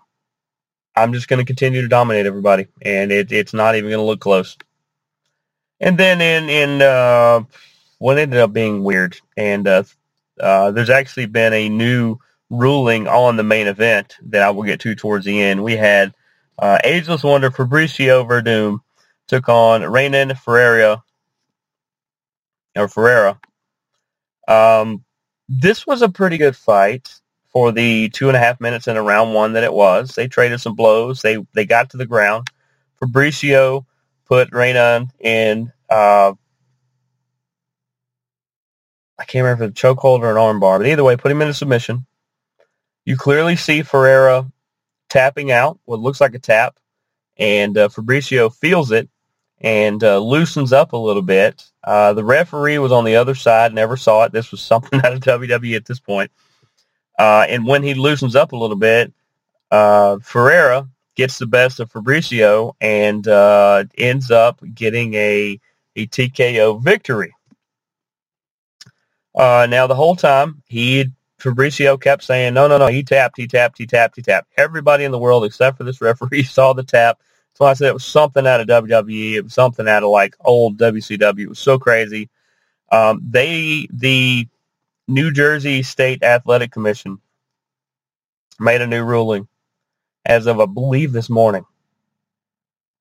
I'm 1.03 1.13
just 1.13 1.29
going 1.29 1.39
to 1.39 1.45
continue 1.45 1.83
to 1.83 1.89
dominate 1.89 2.27
everybody, 2.27 2.69
and 2.83 3.13
it, 3.13 3.33
it's 3.33 3.55
not 3.55 3.77
even 3.77 3.91
going 3.91 4.01
to 4.01 4.07
look 4.07 4.21
close. 4.21 4.57
And 5.81 5.97
then 5.97 6.21
in 6.21 6.49
in 6.49 6.83
uh, 6.83 7.43
what 7.99 8.19
ended 8.19 8.41
up 8.41 8.53
being 8.53 8.83
weird, 8.83 9.19
and 9.37 9.67
uh, 9.67 9.85
uh, 10.41 10.73
there's 10.73 10.91
actually 10.91 11.27
been 11.27 11.53
a 11.53 11.69
new 11.69 12.19
ruling 12.51 13.07
on 13.07 13.37
the 13.37 13.43
main 13.45 13.67
event 13.67 14.17
that 14.23 14.43
I 14.43 14.51
will 14.51 14.65
get 14.65 14.81
to 14.81 14.95
towards 14.95 15.25
the 15.25 15.41
end. 15.41 15.63
We 15.63 15.77
had 15.77 16.15
uh, 16.59 16.79
Ageless 16.83 17.23
Wonder 17.23 17.51
Fabricio 17.51 18.27
Werdum 18.27 18.81
took 19.29 19.49
on 19.49 19.85
Renan 19.85 20.35
Ferreira 20.35 21.03
or 22.75 22.89
Ferreira. 22.89 23.39
Um, 24.49 25.05
this 25.49 25.87
was 25.87 26.03
a 26.03 26.09
pretty 26.09 26.39
good 26.39 26.57
fight 26.57 27.09
for 27.59 27.73
the 27.73 28.09
two 28.11 28.29
and 28.29 28.37
a 28.37 28.39
half 28.39 28.61
minutes 28.61 28.87
in 28.87 28.97
a 28.97 29.03
round 29.03 29.35
one 29.35 29.55
that 29.55 29.65
it 29.65 29.73
was. 29.73 30.15
They 30.15 30.29
traded 30.29 30.61
some 30.61 30.77
blows. 30.77 31.23
They 31.23 31.45
they 31.55 31.67
got 31.67 31.91
to 31.91 31.97
the 31.97 32.07
ground. 32.07 32.47
Fabricio 33.03 33.85
put 34.27 34.53
Renan 34.53 35.11
in. 35.19 35.73
Uh, 35.91 36.35
I 39.19 39.25
can't 39.25 39.43
remember 39.43 39.65
if 39.65 39.71
it 39.71 39.73
was 39.73 39.83
a 39.83 39.97
chokehold 39.97 40.21
or 40.21 40.31
an 40.31 40.37
armbar, 40.37 40.79
but 40.79 40.87
either 40.87 41.03
way, 41.03 41.17
put 41.17 41.33
him 41.33 41.43
in 41.43 41.49
a 41.49 41.53
submission. 41.53 42.07
You 43.05 43.17
clearly 43.17 43.57
see 43.57 43.83
Ferreira 43.83 44.47
tapping 45.09 45.51
out, 45.51 45.81
what 45.85 45.99
looks 45.99 46.21
like 46.21 46.37
a 46.37 46.39
tap, 46.39 46.79
and 47.39 47.77
uh, 47.77 47.89
Fabricio 47.89 48.55
feels 48.55 48.93
it 48.93 49.09
and 49.61 50.05
uh, 50.05 50.19
loosens 50.21 50.73
up 50.73 50.93
a 50.93 50.97
little 50.97 51.23
bit. 51.23 51.65
Uh, 51.83 52.13
the 52.13 52.25
referee 52.25 52.79
was 52.79 52.93
on 52.93 53.05
the 53.05 53.17
other 53.17 53.35
side, 53.35 53.75
never 53.75 53.97
saw 53.97 54.23
it. 54.23 54.31
This 54.31 54.53
was 54.53 54.61
something 54.61 55.01
out 55.05 55.13
of 55.13 55.19
WWE 55.19 55.75
at 55.75 55.87
this 55.87 55.99
point. 55.99 56.31
Uh, 57.19 57.45
and 57.49 57.67
when 57.67 57.83
he 57.83 57.95
loosens 57.95 58.37
up 58.37 58.53
a 58.53 58.57
little 58.57 58.77
bit, 58.77 59.13
uh, 59.71 60.19
Ferreira 60.23 60.89
gets 61.17 61.39
the 61.39 61.47
best 61.47 61.81
of 61.81 61.93
Fabricio 61.93 62.75
and 62.81 63.27
uh, 63.27 63.85
ends 63.99 64.31
up 64.31 64.63
getting 64.75 65.15
a, 65.15 65.61
a 65.97 66.07
TKO 66.07 66.81
victory. 66.81 67.35
Uh, 69.35 69.67
now, 69.69 69.87
the 69.87 69.95
whole 69.95 70.17
time, 70.17 70.63
he 70.69 71.11
Fabricio 71.41 72.01
kept 72.01 72.25
saying, 72.25 72.55
no, 72.55 72.67
no, 72.67 72.79
no, 72.79 72.87
he 72.87 73.03
tapped, 73.03 73.37
he 73.37 73.47
tapped, 73.47 73.79
he 73.79 73.87
tapped, 73.87 74.17
he 74.17 74.23
tapped. 74.23 74.53
Everybody 74.57 75.05
in 75.05 75.13
the 75.13 75.19
world 75.19 75.45
except 75.45 75.77
for 75.77 75.85
this 75.85 76.01
referee 76.01 76.43
saw 76.45 76.73
the 76.73 76.83
tap. 76.83 77.21
So 77.55 77.65
I 77.65 77.75
said 77.75 77.89
it 77.89 77.95
was 77.95 78.05
something 78.05 78.47
out 78.47 78.61
of 78.61 78.69
WWE. 78.69 79.35
It 79.35 79.43
was 79.43 79.55
something 79.55 79.89
out 79.89 80.05
of 80.05 80.11
like 80.11 80.37
old 80.45 80.79
WCW. 80.79 81.41
It 81.41 81.49
was 81.49 81.59
so 81.59 81.79
crazy. 81.79 82.29
Um, 82.91 83.21
they, 83.29 83.89
the 83.91 84.49
New 85.09 85.33
Jersey 85.33 85.83
State 85.83 86.23
Athletic 86.23 86.71
Commission 86.71 87.19
made 88.61 88.83
a 88.83 88.87
new 88.87 89.03
ruling 89.03 89.49
as 90.27 90.47
of, 90.47 90.61
I 90.61 90.67
believe, 90.67 91.13
this 91.13 91.31
morning. 91.31 91.65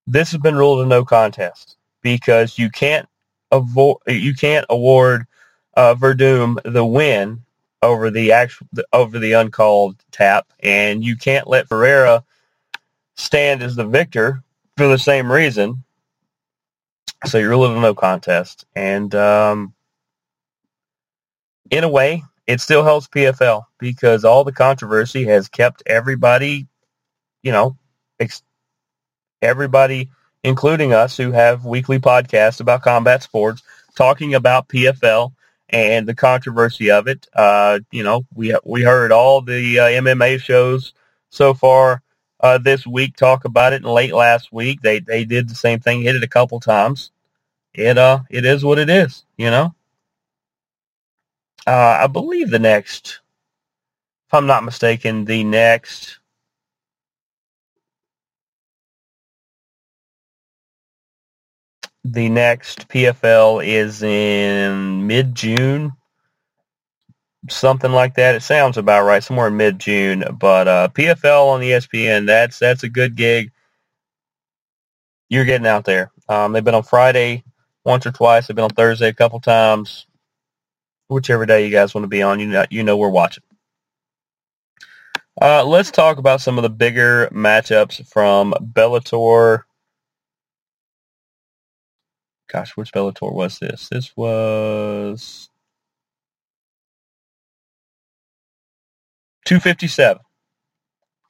This 0.08 0.32
has 0.32 0.40
been 0.40 0.56
ruled 0.56 0.80
a 0.80 0.86
no 0.86 1.04
contest 1.04 1.76
because 2.02 2.58
you 2.58 2.70
can't 2.70 3.10
avoid, 3.52 3.98
you 4.08 4.34
can't 4.34 4.66
award 4.70 5.28
uh, 5.76 5.96
Werdum 5.96 6.58
the 6.64 6.86
win 6.86 7.44
over 7.82 8.10
the 8.10 8.32
actual 8.32 8.68
over 8.94 9.20
the 9.20 9.34
uncalled 9.34 9.98
tap, 10.12 10.48
and 10.62 11.04
you 11.04 11.18
can't 11.18 11.48
let 11.48 11.68
Ferreira 11.68 12.24
stand 13.16 13.62
as 13.62 13.76
the 13.76 13.86
victor 13.86 14.44
for 14.78 14.88
the 14.88 14.98
same 14.98 15.30
reason. 15.30 15.84
So 17.26 17.38
you're 17.38 17.52
a 17.52 17.82
no 17.82 17.94
contest, 17.94 18.66
and 18.76 19.14
um, 19.14 19.74
in 21.72 21.84
a 21.84 21.90
way, 21.90 22.24
it 22.46 22.62
still 22.62 22.84
helps 22.84 23.08
PFL 23.08 23.66
because 23.80 24.24
all 24.26 24.44
the 24.44 24.52
controversy 24.52 25.26
has 25.26 25.50
kept 25.50 25.84
everybody, 25.86 26.68
you 27.44 27.52
know, 27.52 27.78
ex- 28.20 28.44
everybody, 29.42 30.10
including 30.44 30.94
us 30.94 31.18
who 31.18 31.32
have 31.32 31.66
weekly 31.66 32.00
podcasts 32.00 32.60
about 32.62 32.82
combat 32.84 33.24
sports, 33.24 33.64
talking 33.96 34.34
about 34.36 34.70
PFL 34.70 35.34
and 35.70 36.08
the 36.08 36.16
controversy 36.16 36.90
of 36.92 37.08
it. 37.08 37.28
Uh, 37.34 37.80
you 37.92 38.04
know, 38.04 38.26
we 38.34 38.56
we 38.64 38.82
heard 38.82 39.12
all 39.12 39.42
the 39.42 39.80
uh, 39.80 39.86
MMA 39.86 40.40
shows 40.40 40.94
so 41.30 41.54
far 41.54 42.02
uh, 42.40 42.58
this 42.58 42.88
week 42.88 43.16
talk 43.18 43.46
about 43.46 43.74
it, 43.74 43.84
and 43.84 43.92
late 43.92 44.14
last 44.14 44.54
week 44.54 44.82
they 44.82 45.00
they 45.00 45.26
did 45.26 45.50
the 45.50 45.56
same 45.56 45.80
thing, 45.80 46.02
hit 46.02 46.16
it 46.16 46.24
a 46.24 46.28
couple 46.30 46.60
times. 46.60 47.12
It 47.74 47.98
uh, 47.98 48.20
it 48.30 48.46
is 48.46 48.64
what 48.64 48.80
it 48.80 48.90
is, 48.90 49.26
you 49.38 49.52
know. 49.52 49.74
Uh, 51.68 52.00
I 52.04 52.08
believe 52.08 52.52
the 52.52 52.60
next, 52.60 53.22
if 54.28 54.34
I'm 54.36 54.48
not 54.48 54.66
mistaken, 54.66 55.26
the 55.26 55.44
next. 55.46 56.20
The 62.04 62.30
next 62.30 62.88
PFL 62.90 63.64
is 63.64 64.04
in 64.04 65.06
mid 65.08 65.36
June, 65.36 65.94
something 67.50 67.92
like 67.92 68.16
that. 68.16 68.36
It 68.36 68.42
sounds 68.44 68.78
about 68.78 69.06
right, 69.06 69.24
somewhere 69.24 69.48
in 69.50 69.58
mid 69.58 69.80
June. 69.80 70.26
But 70.40 70.68
uh, 70.68 70.90
PFL 70.94 71.48
on 71.48 71.62
ESPN, 71.62 72.28
that's 72.28 72.60
that's 72.60 72.84
a 72.84 72.90
good 72.90 73.16
gig. 73.16 73.52
You're 75.30 75.46
getting 75.46 75.68
out 75.68 75.86
there. 75.86 76.12
Um, 76.30 76.54
they've 76.54 76.64
been 76.66 76.76
on 76.76 76.84
Friday 76.84 77.44
once 77.86 78.08
or 78.08 78.12
twice. 78.14 78.48
They've 78.48 78.56
been 78.56 78.66
on 78.66 78.72
Thursday 78.72 79.10
a 79.10 79.14
couple 79.14 79.40
times. 79.42 80.07
Whichever 81.10 81.46
day 81.46 81.66
you 81.66 81.72
guys 81.72 81.94
want 81.94 82.04
to 82.04 82.10
be 82.10 82.22
on, 82.22 82.40
you 82.40 82.48
know, 82.48 82.66
you 82.70 82.84
know 82.84 82.98
we're 82.98 83.10
watching. 83.10 83.44
Uh, 85.42 85.64
let's 85.64 85.92
talk 85.92 86.18
about 86.18 86.42
some 86.42 86.58
of 86.58 86.64
the 86.64 86.70
bigger 86.70 87.28
matchups 87.28 88.06
from 88.08 88.54
Bellator. 88.60 89.64
Gosh, 92.52 92.76
which 92.76 92.92
Bellator 92.92 93.32
was 93.34 93.60
this? 93.60 93.88
This 93.90 94.12
was 94.18 95.50
257 99.48 100.22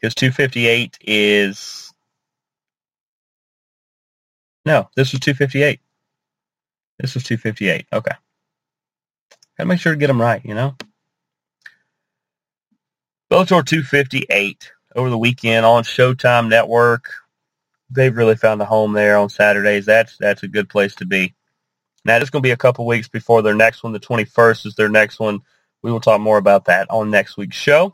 because 0.01 0.15
258 0.15 0.97
is 1.01 1.93
no 4.65 4.89
this 4.95 5.11
was 5.11 5.19
258 5.19 5.79
this 6.97 7.13
was 7.13 7.23
258 7.23 7.85
okay 7.93 8.15
gotta 9.57 9.67
make 9.67 9.79
sure 9.79 9.93
to 9.93 9.99
get 9.99 10.07
them 10.07 10.21
right 10.21 10.43
you 10.45 10.53
know? 10.53 10.75
Bellator 13.29 13.65
258 13.65 14.71
over 14.95 15.09
the 15.09 15.17
weekend 15.17 15.65
on 15.65 15.83
showtime 15.83 16.47
network. 16.47 17.11
They've 17.89 18.15
really 18.15 18.35
found 18.35 18.61
a 18.61 18.65
home 18.65 18.93
there 18.93 19.17
on 19.17 19.29
saturdays. 19.29 19.85
That's 19.85 20.17
that's 20.17 20.43
a 20.43 20.47
good 20.47 20.69
place 20.69 20.95
to 20.95 21.05
be. 21.05 21.33
Now 22.05 22.15
it's 22.17 22.29
going 22.29 22.41
to 22.41 22.47
be 22.47 22.51
a 22.51 22.57
couple 22.57 22.85
weeks 22.85 23.09
before 23.09 23.41
their 23.41 23.53
next 23.53 23.83
one. 23.83 23.91
The 23.91 23.99
21st 23.99 24.65
is 24.65 24.75
their 24.75 24.87
next 24.87 25.19
one. 25.19 25.41
We 25.81 25.91
will 25.91 25.99
talk 25.99 26.21
more 26.21 26.37
about 26.37 26.65
that 26.65 26.89
on 26.89 27.11
next 27.11 27.35
week's 27.35 27.57
show. 27.57 27.91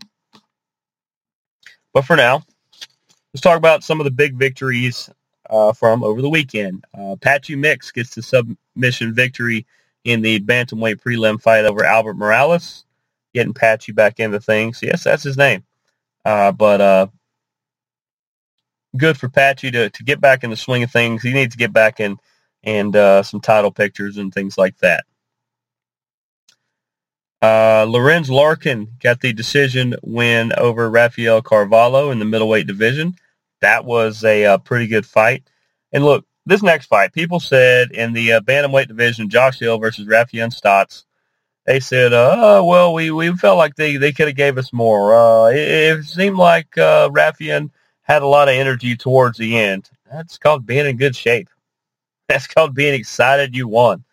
But 1.93 2.05
for 2.05 2.15
now, 2.15 2.43
let's 3.33 3.41
talk 3.41 3.57
about 3.57 3.83
some 3.83 3.99
of 3.99 4.03
the 4.03 4.11
big 4.11 4.35
victories 4.35 5.09
uh, 5.49 5.73
from 5.73 6.03
over 6.03 6.21
the 6.21 6.29
weekend. 6.29 6.85
Uh, 6.97 7.15
Patchy 7.19 7.55
Mix 7.55 7.91
gets 7.91 8.15
the 8.15 8.21
submission 8.21 9.15
victory 9.15 9.65
in 10.03 10.21
the 10.21 10.39
bantamweight 10.41 11.01
prelim 11.01 11.41
fight 11.41 11.65
over 11.65 11.83
Albert 11.83 12.15
Morales, 12.15 12.85
getting 13.33 13.53
Patchy 13.53 13.91
back 13.91 14.19
into 14.19 14.39
things. 14.39 14.79
Yes, 14.81 15.03
that's 15.03 15.23
his 15.23 15.37
name. 15.37 15.63
Uh, 16.25 16.51
but 16.51 16.81
uh, 16.81 17.07
good 18.97 19.17
for 19.17 19.29
Patchy 19.29 19.71
to, 19.71 19.89
to 19.89 20.03
get 20.03 20.21
back 20.21 20.43
in 20.43 20.49
the 20.49 20.57
swing 20.57 20.83
of 20.83 20.91
things. 20.91 21.23
He 21.23 21.33
needs 21.33 21.53
to 21.53 21.59
get 21.59 21.73
back 21.73 21.99
in 21.99 22.17
and 22.63 22.95
uh, 22.95 23.23
some 23.23 23.41
title 23.41 23.71
pictures 23.71 24.17
and 24.17 24.33
things 24.33 24.57
like 24.57 24.77
that. 24.79 25.05
Uh, 27.41 27.85
Lorenz 27.89 28.29
Larkin 28.29 28.89
got 29.01 29.21
the 29.21 29.33
decision 29.33 29.95
win 30.03 30.53
over 30.57 30.89
Rafael 30.89 31.41
Carvalho 31.41 32.11
in 32.11 32.19
the 32.19 32.25
middleweight 32.25 32.67
division. 32.67 33.15
That 33.61 33.85
was 33.85 34.23
a, 34.23 34.45
uh 34.45 34.57
pretty 34.59 34.87
good 34.87 35.05
fight. 35.05 35.43
And 35.91 36.05
look, 36.05 36.25
this 36.45 36.63
next 36.63 36.87
fight, 36.87 37.13
people 37.13 37.39
said 37.39 37.91
in 37.91 38.13
the 38.13 38.33
uh, 38.33 38.41
bantamweight 38.41 38.87
division, 38.87 39.29
Josh 39.29 39.59
Hill 39.59 39.77
versus 39.77 40.07
Raufeon 40.07 40.53
Stots, 40.53 41.05
they 41.65 41.79
said, 41.79 42.11
uh, 42.11 42.61
well, 42.65 42.93
we, 42.93 43.11
we 43.11 43.33
felt 43.37 43.57
like 43.57 43.75
they, 43.75 43.95
they 43.97 44.11
could 44.11 44.27
have 44.27 44.35
gave 44.35 44.57
us 44.57 44.73
more. 44.73 45.13
Uh, 45.13 45.51
it, 45.51 45.59
it 45.59 46.03
seemed 46.05 46.37
like 46.37 46.77
uh, 46.77 47.09
Raufeon 47.09 47.69
had 48.01 48.21
a 48.21 48.27
lot 48.27 48.49
of 48.49 48.55
energy 48.55 48.97
towards 48.97 49.37
the 49.37 49.57
end. 49.57 49.89
That's 50.11 50.37
called 50.37 50.65
being 50.65 50.85
in 50.85 50.97
good 50.97 51.15
shape. 51.15 51.49
That's 52.27 52.47
called 52.47 52.75
being 52.75 52.93
excited 52.93 53.55
you 53.55 53.67
won. 53.67 54.03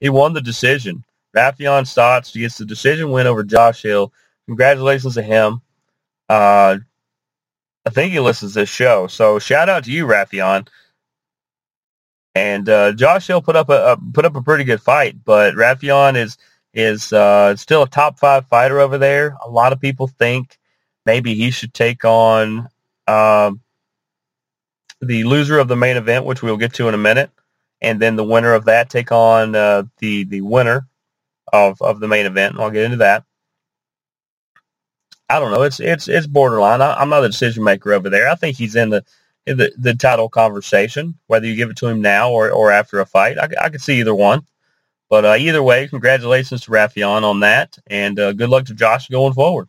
He 0.00 0.08
won 0.08 0.32
the 0.32 0.40
decision. 0.40 1.04
Raufeon 1.34 1.84
Stots 1.84 2.32
gets 2.32 2.58
the 2.58 2.64
decision 2.64 3.10
win 3.10 3.26
over 3.26 3.42
Josh 3.42 3.82
Hill. 3.82 4.12
Congratulations 4.46 5.14
to 5.14 5.22
him. 5.22 5.60
Uh, 6.28 6.78
I 7.84 7.90
think 7.90 8.12
he 8.12 8.20
listens 8.20 8.52
to 8.52 8.60
this 8.60 8.68
show, 8.68 9.08
so 9.08 9.38
shout 9.38 9.68
out 9.68 9.84
to 9.84 9.92
you, 9.92 10.06
Raufeon. 10.06 10.68
And 12.34 12.68
uh, 12.68 12.92
Josh 12.92 13.26
Hill 13.26 13.42
put 13.42 13.56
up 13.56 13.68
a, 13.68 13.92
a 13.92 13.96
put 14.12 14.24
up 14.24 14.36
a 14.36 14.42
pretty 14.42 14.64
good 14.64 14.80
fight, 14.80 15.16
but 15.24 15.54
Raufeon 15.54 16.16
is 16.16 16.38
is 16.72 17.12
uh, 17.12 17.54
still 17.56 17.82
a 17.82 17.88
top 17.88 18.18
five 18.18 18.46
fighter 18.46 18.80
over 18.80 18.96
there. 18.96 19.36
A 19.44 19.50
lot 19.50 19.72
of 19.72 19.80
people 19.80 20.06
think 20.06 20.58
maybe 21.04 21.34
he 21.34 21.50
should 21.50 21.74
take 21.74 22.04
on 22.04 22.68
um, 23.06 23.60
the 25.02 25.24
loser 25.24 25.58
of 25.58 25.68
the 25.68 25.76
main 25.76 25.96
event, 25.96 26.24
which 26.24 26.42
we'll 26.42 26.56
get 26.56 26.72
to 26.74 26.88
in 26.88 26.94
a 26.94 26.98
minute, 26.98 27.30
and 27.82 28.00
then 28.00 28.16
the 28.16 28.24
winner 28.24 28.54
of 28.54 28.64
that 28.64 28.88
take 28.88 29.12
on 29.12 29.54
uh, 29.54 29.82
the 29.98 30.24
the 30.24 30.40
winner 30.40 30.86
of 31.52 31.82
of 31.82 32.00
the 32.00 32.08
main 32.08 32.24
event. 32.24 32.58
I'll 32.58 32.70
get 32.70 32.84
into 32.84 32.98
that. 32.98 33.24
I 35.28 35.38
don't 35.38 35.52
know. 35.52 35.62
It's 35.62 35.80
it's 35.80 36.08
it's 36.08 36.26
borderline. 36.26 36.80
I, 36.80 36.94
I'm 36.94 37.08
not 37.08 37.20
the 37.20 37.28
decision 37.28 37.64
maker 37.64 37.92
over 37.92 38.08
there. 38.08 38.28
I 38.28 38.36
think 38.36 38.56
he's 38.56 38.76
in 38.76 38.90
the 38.90 39.04
the, 39.46 39.72
the 39.78 39.94
title 39.94 40.28
conversation, 40.28 41.18
whether 41.28 41.46
you 41.46 41.56
give 41.56 41.70
it 41.70 41.76
to 41.78 41.88
him 41.88 42.00
now 42.02 42.30
or, 42.32 42.50
or 42.50 42.70
after 42.72 43.00
a 43.00 43.06
fight. 43.06 43.38
I, 43.38 43.48
I 43.60 43.68
could 43.70 43.82
see 43.82 44.00
either 44.00 44.14
one. 44.14 44.42
But 45.10 45.24
uh, 45.24 45.36
either 45.38 45.62
way, 45.62 45.88
congratulations 45.88 46.62
to 46.62 46.72
Raufeon 46.72 47.22
on 47.22 47.40
that, 47.40 47.78
and 47.88 48.18
uh, 48.18 48.32
good 48.32 48.50
luck 48.50 48.66
to 48.66 48.74
Josh 48.74 49.08
going 49.08 49.34
forward. 49.34 49.68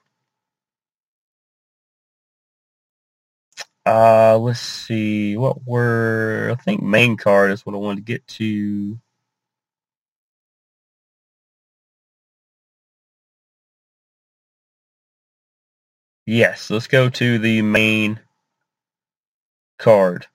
Uh, 3.85 4.37
let's 4.39 4.61
see. 4.61 5.37
What 5.37 5.67
were 5.67 6.55
I 6.57 6.63
think 6.63 6.83
main 6.83 7.17
card 7.17 7.51
is 7.51 7.65
what 7.65 7.75
I 7.75 7.79
wanted 7.79 7.97
to 7.97 8.03
get 8.13 8.27
to. 8.29 8.99
Yes, 16.25 16.69
let's 16.71 16.87
go 16.87 17.09
to 17.09 17.39
the 17.39 17.61
main 17.63 18.19
card. 19.83 20.27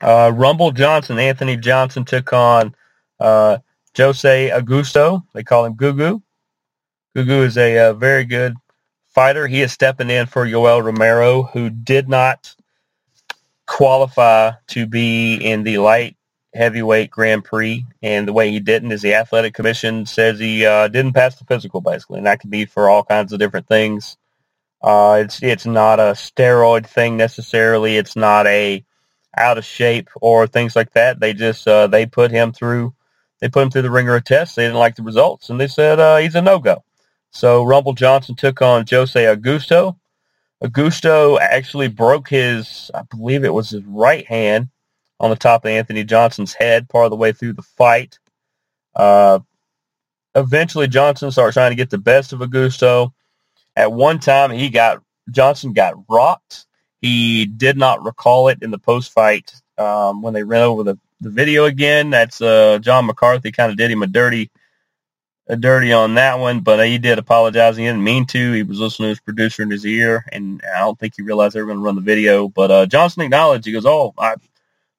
Uh, 0.00 0.32
Rumble 0.34 0.72
Johnson, 0.72 1.18
Anthony 1.18 1.56
Johnson 1.56 2.04
took 2.04 2.32
on 2.32 2.74
uh, 3.20 3.58
Jose 3.96 4.50
Augusto. 4.50 5.22
They 5.34 5.44
call 5.44 5.66
him 5.66 5.74
Gugu. 5.74 6.22
Gugu 7.16 7.44
is 7.44 7.58
a, 7.58 7.78
uh 7.78 7.92
very 7.92 8.24
good 8.24 8.54
fighter. 9.14 9.46
He 9.46 9.60
is 9.60 9.72
stepping 9.72 10.10
in 10.10 10.26
for 10.26 10.46
Yoel 10.46 10.82
Romero, 10.82 11.42
who 11.44 11.70
did 11.70 12.08
not 12.08 12.54
qualify 13.66 14.52
to 14.68 14.86
be 14.86 15.34
in 15.36 15.62
the 15.62 15.78
light 15.78 16.16
heavyweight 16.54 17.10
Grand 17.10 17.44
Prix. 17.44 17.84
And 18.02 18.26
the 18.26 18.32
way 18.32 18.50
he 18.50 18.60
didn't 18.60 18.92
is 18.92 19.02
the 19.02 19.14
athletic 19.14 19.54
commission 19.54 20.06
says 20.06 20.38
he 20.38 20.64
uh, 20.64 20.88
didn't 20.88 21.14
pass 21.14 21.36
the 21.36 21.44
physical, 21.44 21.80
basically. 21.80 22.18
And 22.18 22.26
that 22.26 22.40
could 22.40 22.50
be 22.50 22.64
for 22.64 22.88
all 22.88 23.04
kinds 23.04 23.32
of 23.32 23.38
different 23.38 23.66
things. 23.66 24.16
Uh, 24.82 25.22
it's 25.24 25.42
it's 25.42 25.64
not 25.64 25.98
a 25.98 26.12
steroid 26.12 26.86
thing 26.86 27.16
necessarily. 27.16 27.96
It's 27.96 28.16
not 28.16 28.46
a 28.46 28.84
out 29.36 29.58
of 29.58 29.64
shape 29.64 30.10
or 30.20 30.46
things 30.46 30.76
like 30.76 30.92
that. 30.92 31.20
They 31.20 31.32
just 31.32 31.66
uh, 31.66 31.86
they 31.86 32.06
put 32.06 32.30
him 32.30 32.52
through 32.52 32.94
they 33.40 33.48
put 33.48 33.62
him 33.62 33.70
through 33.70 33.82
the 33.82 33.90
ringer 33.90 34.14
of 34.14 34.24
tests. 34.24 34.54
They 34.54 34.64
didn't 34.64 34.78
like 34.78 34.96
the 34.96 35.02
results, 35.02 35.50
and 35.50 35.58
they 35.58 35.68
said 35.68 35.98
uh, 35.98 36.18
he's 36.18 36.34
a 36.34 36.42
no 36.42 36.58
go. 36.58 36.84
So 37.30 37.64
Rumble 37.64 37.94
Johnson 37.94 38.36
took 38.36 38.62
on 38.62 38.84
Jose 38.88 39.22
Augusto. 39.22 39.96
Augusto 40.62 41.38
actually 41.40 41.88
broke 41.88 42.28
his, 42.28 42.90
I 42.94 43.02
believe 43.02 43.44
it 43.44 43.52
was 43.52 43.70
his 43.70 43.84
right 43.84 44.26
hand 44.26 44.68
on 45.20 45.30
the 45.30 45.36
top 45.36 45.64
of 45.64 45.70
Anthony 45.70 46.04
Johnson's 46.04 46.54
head 46.54 46.88
part 46.88 47.06
of 47.06 47.10
the 47.10 47.16
way 47.16 47.32
through 47.32 47.54
the 47.54 47.62
fight. 47.62 48.18
Uh, 48.94 49.40
eventually, 50.34 50.88
Johnson 50.88 51.30
started 51.30 51.52
trying 51.52 51.70
to 51.70 51.76
get 51.76 51.90
the 51.90 51.98
best 51.98 52.32
of 52.32 52.40
Augusto. 52.40 53.12
At 53.76 53.92
one 53.92 54.18
time, 54.18 54.50
he 54.50 54.68
got 54.70 55.02
Johnson 55.30 55.72
got 55.72 55.94
rocked. 56.08 56.66
He 57.00 57.46
did 57.46 57.76
not 57.76 58.04
recall 58.04 58.48
it 58.48 58.62
in 58.62 58.70
the 58.70 58.78
post 58.78 59.12
fight 59.12 59.52
um, 59.78 60.22
when 60.22 60.32
they 60.32 60.42
ran 60.42 60.62
over 60.62 60.82
the, 60.82 60.98
the 61.20 61.30
video 61.30 61.64
again. 61.64 62.10
That's 62.10 62.40
uh, 62.40 62.78
John 62.80 63.06
McCarthy 63.06 63.52
kind 63.52 63.70
of 63.70 63.76
did 63.76 63.90
him 63.90 64.02
a 64.02 64.06
dirty 64.06 64.50
a 65.46 65.56
dirty 65.56 65.92
on 65.92 66.14
that 66.14 66.38
one, 66.38 66.60
but 66.60 66.86
he 66.86 66.96
did 66.98 67.18
apologize. 67.18 67.76
He 67.76 67.84
didn't 67.84 68.02
mean 68.02 68.24
to. 68.26 68.52
He 68.52 68.62
was 68.62 68.80
listening 68.80 69.06
to 69.06 69.10
his 69.10 69.20
producer 69.20 69.62
in 69.62 69.70
his 69.70 69.84
ear, 69.84 70.24
and 70.32 70.62
I 70.74 70.80
don't 70.80 70.98
think 70.98 71.14
he 71.16 71.22
realized 71.22 71.54
they 71.54 71.60
were 71.60 71.66
going 71.66 71.78
to 71.78 71.84
run 71.84 71.96
the 71.96 72.00
video. 72.00 72.48
But 72.48 72.70
uh, 72.70 72.86
Johnson 72.86 73.22
acknowledged. 73.22 73.66
He 73.66 73.72
goes, 73.72 73.84
"Oh, 73.84 74.14
I, 74.18 74.36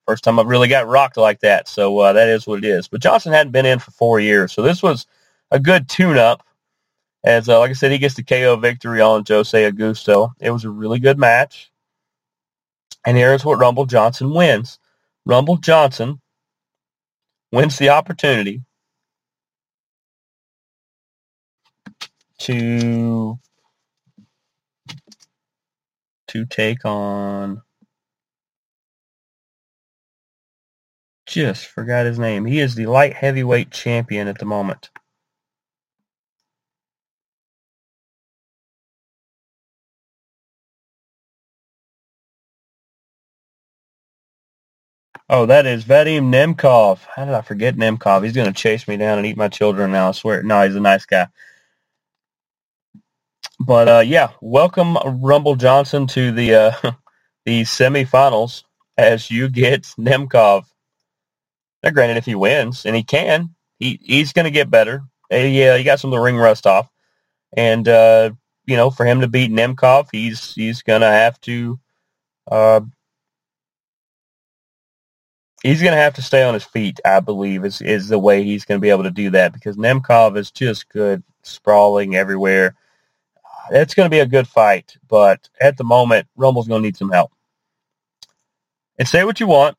first 0.08 0.24
time 0.24 0.40
I've 0.40 0.48
really 0.48 0.68
got 0.70 0.88
rocked 0.88 1.18
like 1.18 1.42
that." 1.42 1.68
So 1.68 1.98
uh, 2.00 2.14
that 2.14 2.30
is 2.30 2.48
what 2.48 2.60
it 2.60 2.66
is. 2.66 2.88
But 2.88 3.02
Johnson 3.02 3.34
hadn't 3.34 3.54
been 3.54 3.66
in 3.68 3.80
for 3.80 3.92
four 3.92 4.20
years, 4.20 4.54
so 4.54 4.62
this 4.64 4.84
was 4.84 5.08
a 5.52 5.60
good 5.60 5.90
tune-up. 5.90 6.44
As 7.24 7.50
uh, 7.50 7.60
like 7.60 7.72
I 7.72 7.74
said, 7.74 7.92
he 7.92 8.00
gets 8.00 8.16
the 8.16 8.24
KO 8.24 8.58
victory 8.58 9.02
on 9.02 9.26
Jose 9.28 9.72
Augusto. 9.72 10.32
It 10.42 10.52
was 10.52 10.66
a 10.66 10.72
really 10.72 11.00
good 11.00 11.20
match. 11.20 11.72
And 13.06 13.18
here's 13.18 13.46
what 13.46 13.60
Rumble 13.60 13.86
Johnson 13.86 14.34
wins. 14.34 14.80
Rumble 15.26 15.58
Johnson 15.58 16.22
wins 17.52 17.78
the 17.78 17.90
opportunity 17.90 18.64
to 22.40 23.40
to 26.30 26.46
take 26.48 26.86
on 26.86 27.62
just 31.36 31.68
forgot 31.68 32.08
his 32.08 32.20
name. 32.20 32.46
He 32.46 32.60
is 32.62 32.76
the 32.76 32.88
light 32.88 33.14
heavyweight 33.16 33.72
champion 33.72 34.28
at 34.30 34.40
the 34.40 34.46
moment. 34.46 34.90
Oh, 45.30 45.46
that 45.48 45.66
is 45.68 45.86
Vadim 45.86 46.32
Nemkov. 46.32 47.00
How 47.16 47.26
did 47.26 47.36
I 47.36 47.42
forget 47.42 47.76
Nemkov? 47.76 48.24
He's 48.24 48.34
going 48.34 48.48
to 48.48 48.54
chase 48.54 48.88
me 48.88 48.98
down 48.98 49.20
and 49.20 49.28
eat 49.28 49.38
my 49.38 49.50
children 49.50 49.92
now, 49.92 50.10
I 50.10 50.14
swear. 50.14 50.44
No, 50.44 50.64
he's 50.66 50.76
a 50.78 50.82
nice 50.82 51.06
guy. 51.06 51.28
But 53.60 53.90
uh, 53.90 54.04
yeah, 54.06 54.30
welcome 54.42 54.98
Rumble 55.24 55.56
Johnson 55.56 56.08
to 56.10 56.32
the 56.32 56.56
uh, 56.56 56.72
the 57.46 57.64
semifinals 57.64 58.64
as 58.98 59.32
you 59.32 59.50
get 59.50 59.84
Nemkov. 60.00 60.66
Now, 61.86 61.92
granted, 61.92 62.18
if 62.18 62.26
he 62.26 62.36
wins, 62.36 62.86
and 62.86 62.96
he 62.96 63.04
can, 63.04 63.56
he 63.80 64.00
he's 64.04 64.34
going 64.34 64.46
to 64.46 64.52
get 64.52 64.72
better. 64.72 65.04
Yeah, 65.32 65.78
he 65.78 65.86
got 65.86 66.00
some 66.02 66.12
of 66.12 66.18
the 66.18 66.24
ring 66.24 66.38
rust 66.38 66.68
off, 66.68 66.90
and 67.56 67.88
uh, 67.88 68.32
you 68.66 68.76
know, 68.76 68.90
for 68.90 69.06
him 69.06 69.22
to 69.22 69.28
beat 69.28 69.52
Nemkov, 69.52 70.10
he's 70.12 70.56
he's 70.56 70.82
going 70.82 71.02
to 71.02 71.08
have 71.08 71.40
to. 71.42 71.80
Uh, 72.52 72.82
he's 75.64 75.82
going 75.82 75.94
to 75.94 76.02
have 76.02 76.16
to 76.16 76.24
stay 76.24 76.44
on 76.44 76.56
his 76.56 76.66
feet, 76.66 77.00
I 77.06 77.22
believe, 77.22 77.66
is 77.66 77.82
is 77.82 78.10
the 78.10 78.20
way 78.20 78.44
he's 78.44 78.66
going 78.66 78.80
to 78.80 78.84
be 78.84 78.90
able 78.92 79.04
to 79.04 79.12
do 79.12 79.30
that 79.32 79.54
because 79.54 79.78
Nemkov 79.78 80.38
is 80.38 80.52
just 80.52 80.90
good, 80.90 81.24
sprawling 81.44 82.16
everywhere 82.16 82.76
it's 83.72 83.94
going 83.94 84.06
to 84.06 84.16
be 84.16 84.20
a 84.20 84.26
good 84.26 84.48
fight, 84.48 84.98
but 85.08 85.50
at 85.60 85.78
the 85.78 85.84
moment, 85.84 86.28
Rumble's 86.36 86.68
going 86.68 86.82
to 86.82 86.86
need 86.86 86.98
some 86.98 87.12
help. 87.12 87.32
And 88.98 89.08
say 89.08 89.24
what 89.24 89.40
you 89.40 89.48
want 89.48 89.78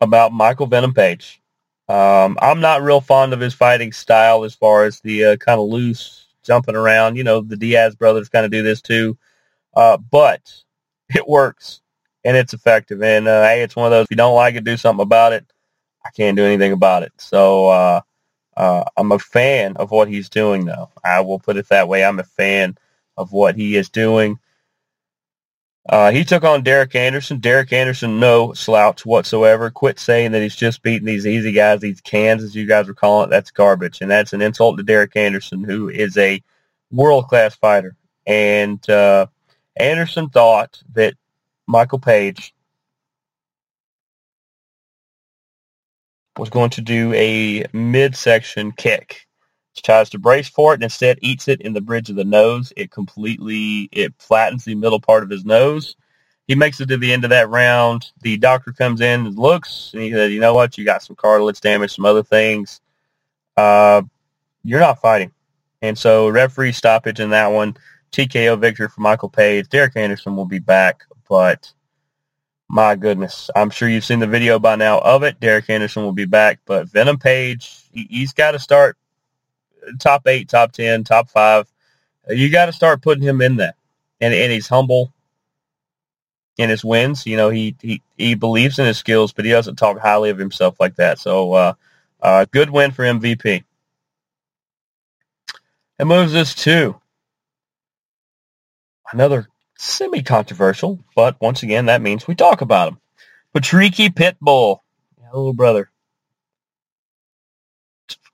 about 0.00 0.32
Michael 0.32 0.66
Venom 0.66 0.94
Page. 0.94 1.40
Um, 1.88 2.38
I'm 2.40 2.60
not 2.60 2.82
real 2.82 3.00
fond 3.00 3.32
of 3.32 3.40
his 3.40 3.54
fighting 3.54 3.92
style 3.92 4.44
as 4.44 4.54
far 4.54 4.84
as 4.84 5.00
the 5.00 5.24
uh, 5.24 5.36
kind 5.36 5.60
of 5.60 5.68
loose 5.68 6.26
jumping 6.42 6.76
around. 6.76 7.16
You 7.16 7.24
know, 7.24 7.40
the 7.40 7.56
Diaz 7.56 7.96
brothers 7.96 8.28
kind 8.28 8.44
of 8.44 8.52
do 8.52 8.62
this 8.62 8.80
too. 8.80 9.18
Uh, 9.74 9.96
but 9.96 10.52
it 11.14 11.26
works 11.26 11.80
and 12.24 12.36
it's 12.36 12.54
effective. 12.54 13.02
And 13.02 13.26
uh, 13.26 13.42
hey, 13.42 13.62
it's 13.62 13.76
one 13.76 13.86
of 13.86 13.90
those, 13.90 14.04
if 14.04 14.10
you 14.10 14.16
don't 14.16 14.34
like 14.34 14.54
it, 14.54 14.64
do 14.64 14.76
something 14.76 15.02
about 15.02 15.32
it. 15.32 15.44
I 16.04 16.10
can't 16.10 16.36
do 16.36 16.44
anything 16.44 16.72
about 16.72 17.02
it. 17.02 17.12
So, 17.18 17.68
uh, 17.68 18.00
uh, 18.56 18.84
I'm 18.96 19.12
a 19.12 19.18
fan 19.18 19.76
of 19.76 19.90
what 19.90 20.08
he's 20.08 20.28
doing, 20.28 20.64
though. 20.64 20.90
I 21.04 21.20
will 21.20 21.38
put 21.38 21.56
it 21.56 21.68
that 21.68 21.88
way. 21.88 22.04
I'm 22.04 22.18
a 22.18 22.24
fan 22.24 22.76
of 23.16 23.32
what 23.32 23.54
he 23.54 23.76
is 23.76 23.88
doing. 23.88 24.38
Uh, 25.90 26.12
he 26.12 26.22
took 26.22 26.44
on 26.44 26.62
Derek 26.62 26.94
Anderson. 26.94 27.40
Derek 27.40 27.72
Anderson, 27.72 28.20
no 28.20 28.52
slouch 28.52 29.04
whatsoever. 29.04 29.70
Quit 29.70 29.98
saying 29.98 30.30
that 30.30 30.40
he's 30.40 30.54
just 30.54 30.82
beating 30.82 31.04
these 31.04 31.26
easy 31.26 31.50
guys, 31.50 31.80
these 31.80 32.00
cans, 32.00 32.44
as 32.44 32.54
you 32.54 32.64
guys 32.64 32.88
are 32.88 32.94
calling 32.94 33.26
it. 33.26 33.30
That's 33.30 33.50
garbage, 33.50 34.00
and 34.00 34.08
that's 34.08 34.32
an 34.32 34.40
insult 34.40 34.76
to 34.76 34.84
Derek 34.84 35.16
Anderson, 35.16 35.64
who 35.64 35.88
is 35.88 36.16
a 36.16 36.40
world-class 36.92 37.56
fighter. 37.56 37.96
And 38.24 38.88
uh, 38.88 39.26
Anderson 39.74 40.28
thought 40.28 40.80
that 40.94 41.14
Michael 41.66 41.98
Page 41.98 42.54
was 46.38 46.50
going 46.50 46.70
to 46.70 46.82
do 46.82 47.12
a 47.14 47.66
midsection 47.72 48.70
kick. 48.70 49.26
Tries 49.82 50.10
to 50.10 50.18
brace 50.18 50.48
for 50.48 50.72
it 50.72 50.76
and 50.76 50.84
instead 50.84 51.18
eats 51.22 51.48
it 51.48 51.60
in 51.60 51.72
the 51.72 51.80
bridge 51.80 52.10
of 52.10 52.16
the 52.16 52.24
nose. 52.24 52.72
It 52.76 52.90
completely 52.90 53.88
it 53.92 54.14
flattens 54.18 54.64
the 54.64 54.74
middle 54.74 55.00
part 55.00 55.22
of 55.22 55.30
his 55.30 55.44
nose. 55.44 55.96
He 56.46 56.54
makes 56.54 56.80
it 56.80 56.88
to 56.88 56.96
the 56.96 57.12
end 57.12 57.24
of 57.24 57.30
that 57.30 57.48
round. 57.48 58.10
The 58.22 58.36
doctor 58.36 58.72
comes 58.72 59.00
in 59.00 59.26
and 59.26 59.38
looks 59.38 59.90
and 59.92 60.02
he 60.02 60.10
said, 60.10 60.32
"You 60.32 60.40
know 60.40 60.54
what? 60.54 60.76
You 60.76 60.84
got 60.84 61.02
some 61.02 61.16
cartilage 61.16 61.60
damage, 61.60 61.94
some 61.94 62.06
other 62.06 62.22
things. 62.22 62.80
Uh, 63.56 64.02
you're 64.62 64.80
not 64.80 65.00
fighting." 65.00 65.32
And 65.82 65.96
so 65.96 66.28
referee 66.28 66.72
stoppage 66.72 67.20
in 67.20 67.30
that 67.30 67.48
one. 67.48 67.76
TKO 68.12 68.58
victory 68.58 68.88
for 68.88 69.00
Michael 69.00 69.28
Page. 69.28 69.68
Derek 69.68 69.96
Anderson 69.96 70.36
will 70.36 70.44
be 70.44 70.58
back, 70.58 71.04
but 71.28 71.72
my 72.68 72.94
goodness, 72.94 73.50
I'm 73.56 73.70
sure 73.70 73.88
you've 73.88 74.04
seen 74.04 74.20
the 74.20 74.28
video 74.28 74.58
by 74.60 74.76
now 74.76 75.00
of 75.00 75.24
it. 75.24 75.40
Derek 75.40 75.68
Anderson 75.68 76.04
will 76.04 76.12
be 76.12 76.24
back, 76.24 76.60
but 76.66 76.88
Venom 76.88 77.18
Page, 77.18 77.82
he, 77.92 78.20
has 78.20 78.32
got 78.32 78.52
to 78.52 78.60
start 78.60 78.96
top 79.98 80.26
eight, 80.26 80.48
top 80.48 80.72
ten, 80.72 81.04
top 81.04 81.28
five. 81.30 81.66
You 82.28 82.50
got 82.50 82.66
to 82.66 82.72
start 82.72 83.02
putting 83.02 83.24
him 83.24 83.40
in 83.40 83.56
there, 83.56 83.74
and 84.20 84.34
and 84.34 84.52
he's 84.52 84.68
humble 84.68 85.12
in 86.58 86.70
his 86.70 86.84
wins. 86.84 87.26
You 87.26 87.36
know, 87.36 87.50
he 87.50 87.76
he 87.80 88.02
he 88.16 88.34
believes 88.34 88.78
in 88.78 88.86
his 88.86 88.98
skills, 88.98 89.32
but 89.32 89.44
he 89.44 89.50
doesn't 89.50 89.76
talk 89.76 89.98
highly 89.98 90.30
of 90.30 90.38
himself 90.38 90.78
like 90.78 90.96
that. 90.96 91.18
So, 91.18 91.52
uh, 91.52 91.72
uh, 92.20 92.46
good 92.50 92.70
win 92.70 92.90
for 92.90 93.04
MVP. 93.04 93.64
It 95.98 96.04
moves 96.04 96.34
us 96.34 96.54
to 96.64 97.00
another 99.12 99.48
semi-controversial, 99.76 100.98
but 101.14 101.40
once 101.40 101.62
again, 101.62 101.86
that 101.86 102.02
means 102.02 102.26
we 102.26 102.34
talk 102.34 102.60
about 102.60 102.92
him. 102.92 102.98
Patricky 103.54 104.08
Pitbull, 104.08 104.78
little 105.32 105.52
brother, 105.52 105.89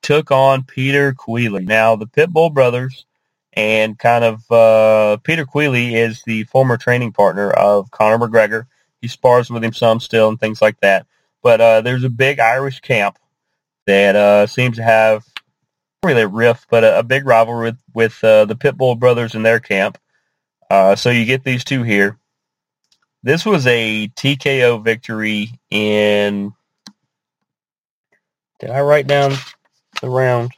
took 0.06 0.30
on 0.30 0.62
Peter 0.62 1.12
Queally. 1.14 1.64
Now, 1.64 1.96
the 1.96 2.06
Pitbull 2.06 2.54
brothers 2.54 3.06
and 3.54 3.98
kind 3.98 4.22
of 4.22 4.52
uh, 4.52 5.16
Peter 5.24 5.44
Queally 5.44 5.96
is 5.96 6.22
the 6.22 6.44
former 6.44 6.76
training 6.76 7.10
partner 7.10 7.50
of 7.50 7.90
Conor 7.90 8.18
McGregor. 8.24 8.66
He 9.00 9.08
spars 9.08 9.50
with 9.50 9.64
him 9.64 9.72
some 9.72 9.98
still 9.98 10.28
and 10.28 10.38
things 10.38 10.62
like 10.62 10.78
that. 10.80 11.06
But 11.42 11.60
uh, 11.60 11.80
there's 11.80 12.04
a 12.04 12.08
big 12.08 12.38
Irish 12.38 12.78
camp 12.78 13.18
that 13.86 14.14
uh, 14.14 14.46
seems 14.46 14.76
to 14.76 14.84
have 14.84 15.26
really 16.04 16.22
a 16.22 16.28
rift, 16.28 16.66
but 16.70 16.84
a, 16.84 17.00
a 17.00 17.02
big 17.02 17.26
rivalry 17.26 17.70
with, 17.70 17.78
with 17.92 18.22
uh, 18.24 18.44
the 18.44 18.54
Pitbull 18.54 18.96
brothers 18.96 19.34
in 19.34 19.42
their 19.42 19.58
camp. 19.58 19.98
Uh, 20.70 20.94
so 20.94 21.10
you 21.10 21.24
get 21.24 21.42
these 21.42 21.64
two 21.64 21.82
here. 21.82 22.16
This 23.24 23.44
was 23.44 23.66
a 23.66 24.06
TKO 24.14 24.84
victory 24.84 25.50
in. 25.68 26.52
Did 28.60 28.70
I 28.70 28.82
write 28.82 29.08
down 29.08 29.32
the 30.00 30.08
round? 30.10 30.52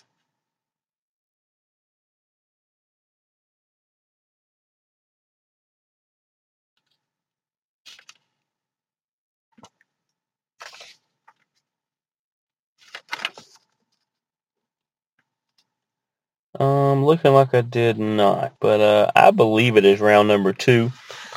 Um, 16.59 17.05
looking 17.05 17.33
like 17.33 17.55
I 17.55 17.61
did 17.61 17.99
not, 17.99 18.55
but 18.61 18.81
uh, 18.81 19.11
I 19.15 19.31
believe 19.31 19.77
it 19.77 19.85
is 19.85 20.01
round 20.01 20.29
number 20.29 20.53
two. 20.53 20.91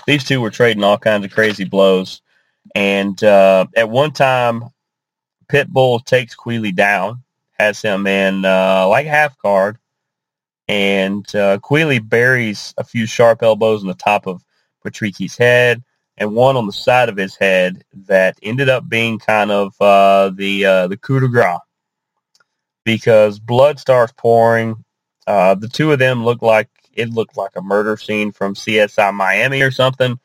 These 0.08 0.24
two 0.24 0.42
were 0.42 0.50
trading 0.50 0.84
all 0.84 0.98
kinds 0.98 1.26
of 1.26 1.32
crazy 1.32 1.64
blows, 1.66 2.22
and 2.76 3.22
uh, 3.24 3.68
at 3.76 3.90
one 3.90 4.12
time, 4.12 4.64
Pitbull 5.48 6.04
takes 6.06 6.34
Queally 6.36 6.72
down, 6.72 7.24
has 7.62 7.82
him 7.82 8.08
in 8.08 8.46
uh, 8.46 8.88
like 8.88 9.06
half 9.06 9.38
guard, 9.38 9.78
and 10.68 11.34
uh, 11.36 11.60
Queally 11.60 12.00
buries 12.00 12.74
a 12.78 12.84
few 12.84 13.06
sharp 13.06 13.44
elbows 13.44 13.82
on 13.82 13.88
the 13.88 13.94
top 13.94 14.28
of 14.28 14.44
Patricky's 14.84 15.38
head, 15.38 15.84
and 16.18 16.34
one 16.34 16.58
on 16.58 16.66
the 16.66 16.74
side 16.74 17.10
of 17.10 17.18
his 17.18 17.36
head 17.36 17.84
that 18.08 18.38
ended 18.42 18.70
up 18.70 18.90
being 18.90 19.20
kind 19.20 19.52
of 19.52 19.74
uh, 19.80 20.32
the 20.36 20.66
uh, 20.66 20.88
the 20.88 20.98
coup 20.98 21.20
de 21.20 21.28
grace 21.28 21.60
because 22.84 23.40
blood 23.40 23.80
starts 23.80 24.14
pouring 24.18 24.84
uh, 25.28 25.56
the 25.56 25.68
two 25.68 25.92
of 25.92 26.00
them 26.00 26.24
looked 26.24 26.44
like 26.44 26.70
it 26.94 27.10
looked 27.10 27.38
like 27.38 27.52
a 27.56 27.62
murder 27.62 27.96
scene 27.98 28.32
from 28.32 28.56
CSI 28.56 29.14
Miami 29.14 29.62
or 29.62 29.72
something. 29.72 30.20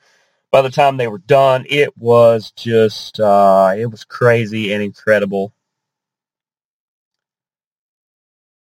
By 0.51 0.62
the 0.62 0.70
time 0.70 0.97
they 0.97 1.09
were 1.09 1.18
done, 1.18 1.64
it 1.68 1.97
was 1.97 2.51
just 2.53 3.20
uh, 3.20 3.74
it 3.76 3.87
was 3.87 4.05
crazy 4.05 4.72
and 4.72 4.82
incredible. 4.82 5.53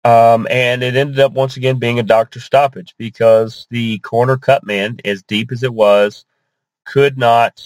Um, 0.07 0.47
and 0.49 0.83
it 0.83 0.95
ended 0.95 1.19
up 1.19 1.33
once 1.33 1.57
again 1.57 1.79
being 1.79 1.99
a 1.99 2.03
doctor 2.03 2.39
stoppage 2.39 2.95
because 2.97 3.67
the 3.71 3.99
corner 3.99 4.37
cut 4.37 4.63
man, 4.63 4.99
as 5.03 5.21
deep 5.21 5.51
as 5.51 5.63
it 5.63 5.73
was, 5.73 6.23
could 6.85 7.17
not 7.17 7.61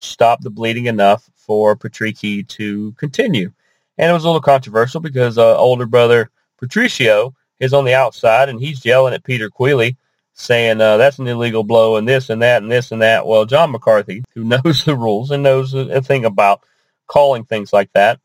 stop 0.00 0.40
the 0.40 0.48
bleeding 0.48 0.86
enough 0.86 1.28
for 1.34 1.76
Patricky 1.76 2.48
to 2.48 2.92
continue. 2.92 3.52
And 3.98 4.08
it 4.10 4.14
was 4.14 4.24
a 4.24 4.26
little 4.26 4.40
controversial 4.40 5.02
because 5.02 5.36
uh, 5.36 5.54
older 5.58 5.84
brother 5.84 6.30
Patricio 6.56 7.34
is 7.60 7.74
on 7.74 7.84
the 7.84 7.92
outside 7.92 8.48
and 8.48 8.58
he's 8.58 8.86
yelling 8.86 9.12
at 9.12 9.24
Peter 9.24 9.50
Queally 9.50 9.98
saying 10.32 10.80
uh, 10.80 10.96
that's 10.96 11.18
an 11.18 11.28
illegal 11.28 11.62
blow 11.62 11.96
and 11.96 12.08
this 12.08 12.30
and 12.30 12.40
that 12.40 12.62
and 12.62 12.72
this 12.72 12.90
and 12.90 13.02
that. 13.02 13.26
Well, 13.26 13.44
John 13.44 13.70
McCarthy, 13.70 14.24
who 14.34 14.44
knows 14.64 14.86
the 14.86 14.96
rules 14.96 15.30
and 15.30 15.42
knows 15.42 15.74
a 15.74 16.00
thing 16.00 16.24
about 16.24 16.62
calling 17.06 17.44
things 17.44 17.70
like 17.70 17.92
that, 17.92 18.18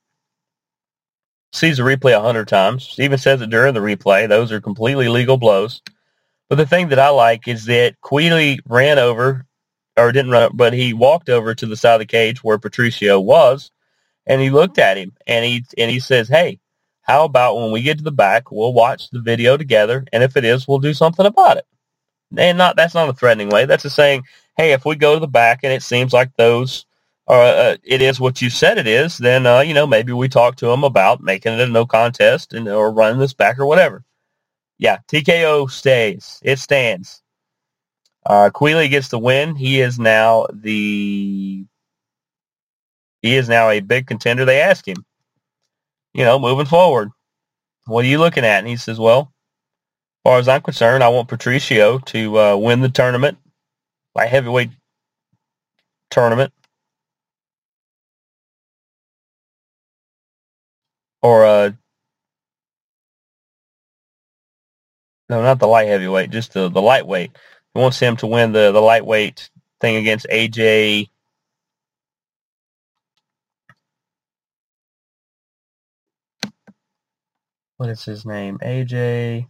sees 1.54 1.78
the 1.78 1.84
replay 1.84 2.16
a 2.18 2.22
hundred 2.22 2.48
times, 2.48 2.96
even 2.98 3.18
says 3.18 3.42
it 3.42 3.50
during 3.50 3.74
the 3.74 3.80
replay. 3.80 4.28
Those 4.28 4.52
are 4.52 4.62
completely 4.62 5.10
legal 5.10 5.38
blows. 5.38 5.82
But 6.50 6.56
the 6.56 6.66
thing 6.66 6.90
that 6.90 7.00
I 7.00 7.10
like 7.10 7.48
is 7.48 7.66
that 7.66 8.00
Queally 8.02 8.60
ran 8.68 9.00
over, 9.00 9.46
or 9.98 10.12
didn't 10.12 10.32
run, 10.32 10.52
but 10.54 10.74
he 10.74 10.94
walked 10.94 11.30
over 11.30 11.54
to 11.56 11.66
the 11.66 11.76
side 11.78 11.96
of 11.96 12.00
the 12.00 12.06
cage 12.06 12.44
where 12.44 12.58
Patricio 12.58 13.20
was, 13.20 13.72
and 14.26 14.42
he 14.42 14.50
looked 14.50 14.78
at 14.78 14.98
him, 14.98 15.14
and 15.28 15.46
he 15.46 15.64
and 15.78 15.92
he 15.92 16.00
says, 16.00 16.28
"Hey, 16.30 16.60
how 17.02 17.26
about 17.26 17.56
when 17.58 17.72
we 17.72 17.82
get 17.82 17.98
to 17.98 18.04
the 18.04 18.12
back, 18.12 18.52
we'll 18.52 18.74
watch 18.74 19.10
the 19.10 19.22
video 19.22 19.58
together, 19.58 20.06
and 20.14 20.24
if 20.24 20.38
it 20.38 20.46
is, 20.46 20.68
we'll 20.68 20.80
do 20.80 20.94
something 20.94 21.26
about 21.26 21.58
it." 21.58 21.66
And 22.38 22.58
not 22.58 22.76
that's 22.76 22.96
not 22.96 23.10
a 23.10 23.14
threatening 23.14 23.50
way. 23.50 23.66
That's 23.66 23.86
a 23.86 23.90
saying, 23.90 24.24
"Hey, 24.58 24.72
if 24.74 24.86
we 24.86 24.96
go 24.96 25.14
to 25.14 25.20
the 25.20 25.28
back 25.28 25.62
and 25.64 25.74
it 25.74 25.84
seems 25.84 26.14
like 26.14 26.36
those." 26.38 26.86
Uh, 27.32 27.78
it 27.84 28.04
is 28.04 28.20
what 28.20 28.42
you 28.44 28.52
said 28.52 28.78
it 28.80 28.88
is, 28.88 29.18
then 29.18 29.48
uh, 29.48 29.62
you 29.62 29.74
know 29.74 29.88
maybe 29.88 30.14
we 30.14 30.30
talk 30.30 30.58
to 30.58 30.68
them 30.68 30.84
about 30.86 31.24
making 31.24 31.54
it 31.54 31.62
a 31.62 31.68
no 31.68 31.86
contest 31.88 32.54
and 32.54 32.70
or 32.70 32.92
running 32.94 33.20
this 33.20 33.34
back 33.34 33.60
or 33.60 33.68
whatever. 33.68 34.04
Yeah, 34.80 35.00
TKO 35.10 35.72
stays. 35.72 36.40
It 36.44 36.60
stands. 36.60 37.24
Uh, 38.26 38.52
Queally 38.52 38.90
gets 38.90 39.10
the 39.10 39.20
win. 39.20 39.56
He 39.56 39.82
is 39.82 40.00
now 40.00 40.48
the 40.54 41.66
he 43.22 43.36
is 43.36 43.50
now 43.50 43.70
a 43.70 43.82
big 43.82 44.08
contender. 44.08 44.46
They 44.46 44.62
ask 44.62 44.88
him, 44.88 45.06
you 46.14 46.26
know, 46.26 46.40
moving 46.40 46.68
forward, 46.68 47.12
what 47.86 48.06
are 48.06 48.08
you 48.10 48.20
looking 48.20 48.46
at? 48.46 48.60
And 48.60 48.68
he 48.68 48.78
says, 48.78 49.00
well, 49.00 49.32
as 50.26 50.32
far 50.32 50.40
as 50.40 50.48
I'm 50.48 50.62
concerned, 50.62 51.04
I 51.04 51.10
want 51.10 51.30
Patricio 51.30 52.00
to 52.00 52.40
uh, 52.40 52.58
win 52.58 52.82
the 52.82 52.90
tournament, 52.90 53.38
my 54.16 54.26
heavyweight 54.26 54.72
tournament. 56.12 56.54
Or 61.24 61.46
uh 61.46 61.72
no, 65.30 65.44
not 65.44 65.60
the 65.60 65.68
light 65.68 65.88
heavyweight, 65.88 66.32
just 66.32 66.54
the, 66.54 66.70
the 66.70 66.82
lightweight. 66.82 67.32
He 67.74 67.82
wants 67.82 68.00
him 68.00 68.18
to 68.18 68.28
win 68.28 68.54
the, 68.54 68.72
the 68.72 68.82
lightweight 68.82 69.50
thing 69.82 69.98
against 69.98 70.28
AJ 70.32 71.10
what 77.78 77.90
is 77.90 78.06
his 78.06 78.26
name? 78.26 78.60
AJ 78.64 79.48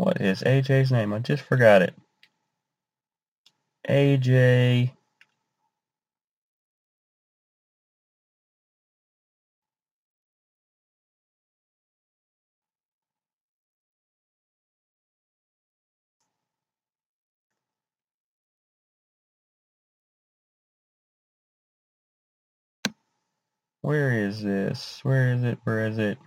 What 0.00 0.20
is 0.22 0.42
AJ's 0.42 0.92
name? 0.92 1.12
I 1.12 1.20
just 1.20 1.42
forgot 1.44 1.82
it. 1.82 1.94
AJ 3.88 4.92
Where 23.82 24.12
is 24.12 24.42
this? 24.42 25.00
Where 25.04 25.32
is 25.34 25.44
it? 25.44 25.58
Where 25.64 25.86
is 25.86 25.98
it? 25.98 26.18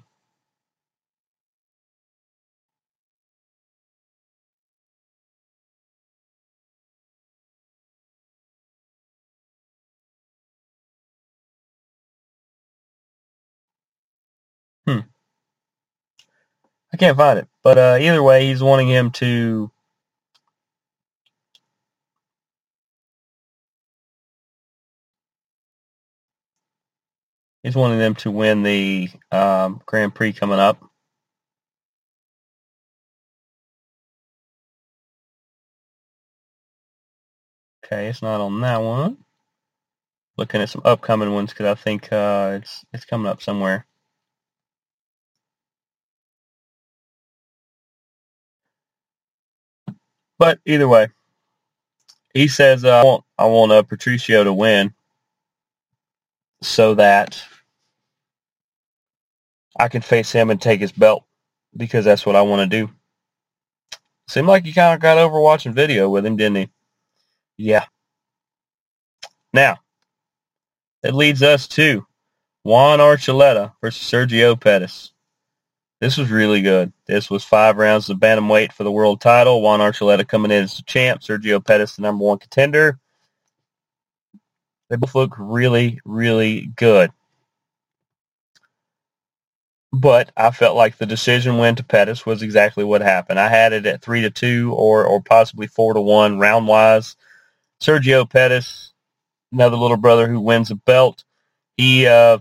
I 16.93 16.97
can't 16.97 17.17
find 17.17 17.39
it. 17.39 17.49
But 17.63 17.79
uh, 17.79 17.97
either 18.01 18.23
way, 18.23 18.47
he's 18.47 18.63
wanting 18.63 18.89
him 18.89 19.11
to 19.13 19.71
he's 27.63 27.75
wanting 27.75 27.99
them 27.99 28.15
to 28.17 28.31
win 28.31 28.63
the 28.63 29.09
um, 29.31 29.81
Grand 29.85 30.15
Prix 30.15 30.33
coming 30.33 30.59
up. 30.59 30.83
Okay, 37.85 38.07
it's 38.07 38.21
not 38.23 38.41
on 38.41 38.61
that 38.61 38.81
one. 38.81 39.17
Looking 40.37 40.61
at 40.61 40.69
some 40.69 40.83
upcoming 40.85 41.33
ones 41.33 41.51
because 41.51 41.67
I 41.67 41.75
think 41.75 42.11
uh, 42.13 42.59
it's 42.61 42.85
it's 42.93 43.05
coming 43.05 43.27
up 43.27 43.41
somewhere. 43.41 43.85
But 50.39 50.59
either 50.65 50.87
way, 50.87 51.09
he 52.33 52.47
says 52.47 52.85
uh, 52.85 52.99
I 52.99 53.03
want 53.03 53.23
I 53.37 53.45
want 53.45 53.71
uh, 53.71 53.83
Patricio 53.83 54.43
to 54.43 54.53
win 54.53 54.93
so 56.61 56.95
that 56.95 57.43
I 59.79 59.87
can 59.87 60.01
face 60.01 60.31
him 60.31 60.49
and 60.49 60.61
take 60.61 60.81
his 60.81 60.91
belt 60.91 61.23
because 61.75 62.05
that's 62.05 62.25
what 62.25 62.35
I 62.35 62.41
want 62.43 62.69
to 62.69 62.77
do. 62.85 62.91
Seemed 64.27 64.47
like 64.47 64.65
he 64.65 64.73
kind 64.73 64.93
of 64.93 65.01
got 65.01 65.17
over 65.17 65.39
watching 65.39 65.73
video 65.73 66.09
with 66.09 66.25
him, 66.25 66.37
didn't 66.37 66.57
he? 66.57 66.69
Yeah. 67.57 67.85
Now, 69.53 69.79
it 71.03 71.13
leads 71.13 71.43
us 71.43 71.67
to 71.69 72.05
Juan 72.63 72.99
Archuleta 72.99 73.73
versus 73.81 74.09
Sergio 74.09 74.59
Pettis. 74.59 75.12
This 76.03 76.17
was 76.17 76.29
really 76.29 76.61
good. 76.61 76.91
This 77.05 77.29
was 77.29 77.45
five 77.45 77.77
rounds 77.77 78.09
of 78.09 78.17
bantamweight 78.17 78.73
for 78.73 78.83
the 78.83 78.91
world 78.91 79.21
title. 79.21 79.61
Juan 79.61 79.79
Archuleta 79.79 80.27
coming 80.27 80.51
in 80.51 80.65
as 80.65 80.75
the 80.75 80.83
champ. 80.83 81.21
Sergio 81.21 81.65
Pettis, 81.65 81.95
the 81.95 82.01
number 82.01 82.25
one 82.25 82.39
contender. 82.39 82.99
They 84.89 84.97
both 84.97 85.15
look 85.15 85.33
really, 85.37 86.01
really 86.03 86.65
good. 86.75 87.11
But 89.93 90.29
I 90.35 90.51
felt 90.51 90.75
like 90.75 90.97
the 90.97 91.05
decision 91.05 91.57
went 91.57 91.77
to 91.77 91.85
Pettis 91.85 92.25
was 92.25 92.41
exactly 92.41 92.83
what 92.83 92.99
happened. 92.99 93.39
I 93.39 93.47
had 93.47 93.71
it 93.71 93.85
at 93.85 94.01
three 94.01 94.23
to 94.23 94.29
two 94.29 94.73
or 94.73 95.05
or 95.05 95.21
possibly 95.21 95.67
four 95.67 95.93
to 95.93 96.01
one 96.01 96.37
round 96.37 96.67
wise. 96.67 97.15
Sergio 97.81 98.29
Pettis, 98.29 98.91
another 99.53 99.77
little 99.77 99.95
brother 99.95 100.27
who 100.27 100.41
wins 100.41 100.69
a 100.69 100.75
belt. 100.75 101.23
He 101.77 102.07
uh 102.07 102.39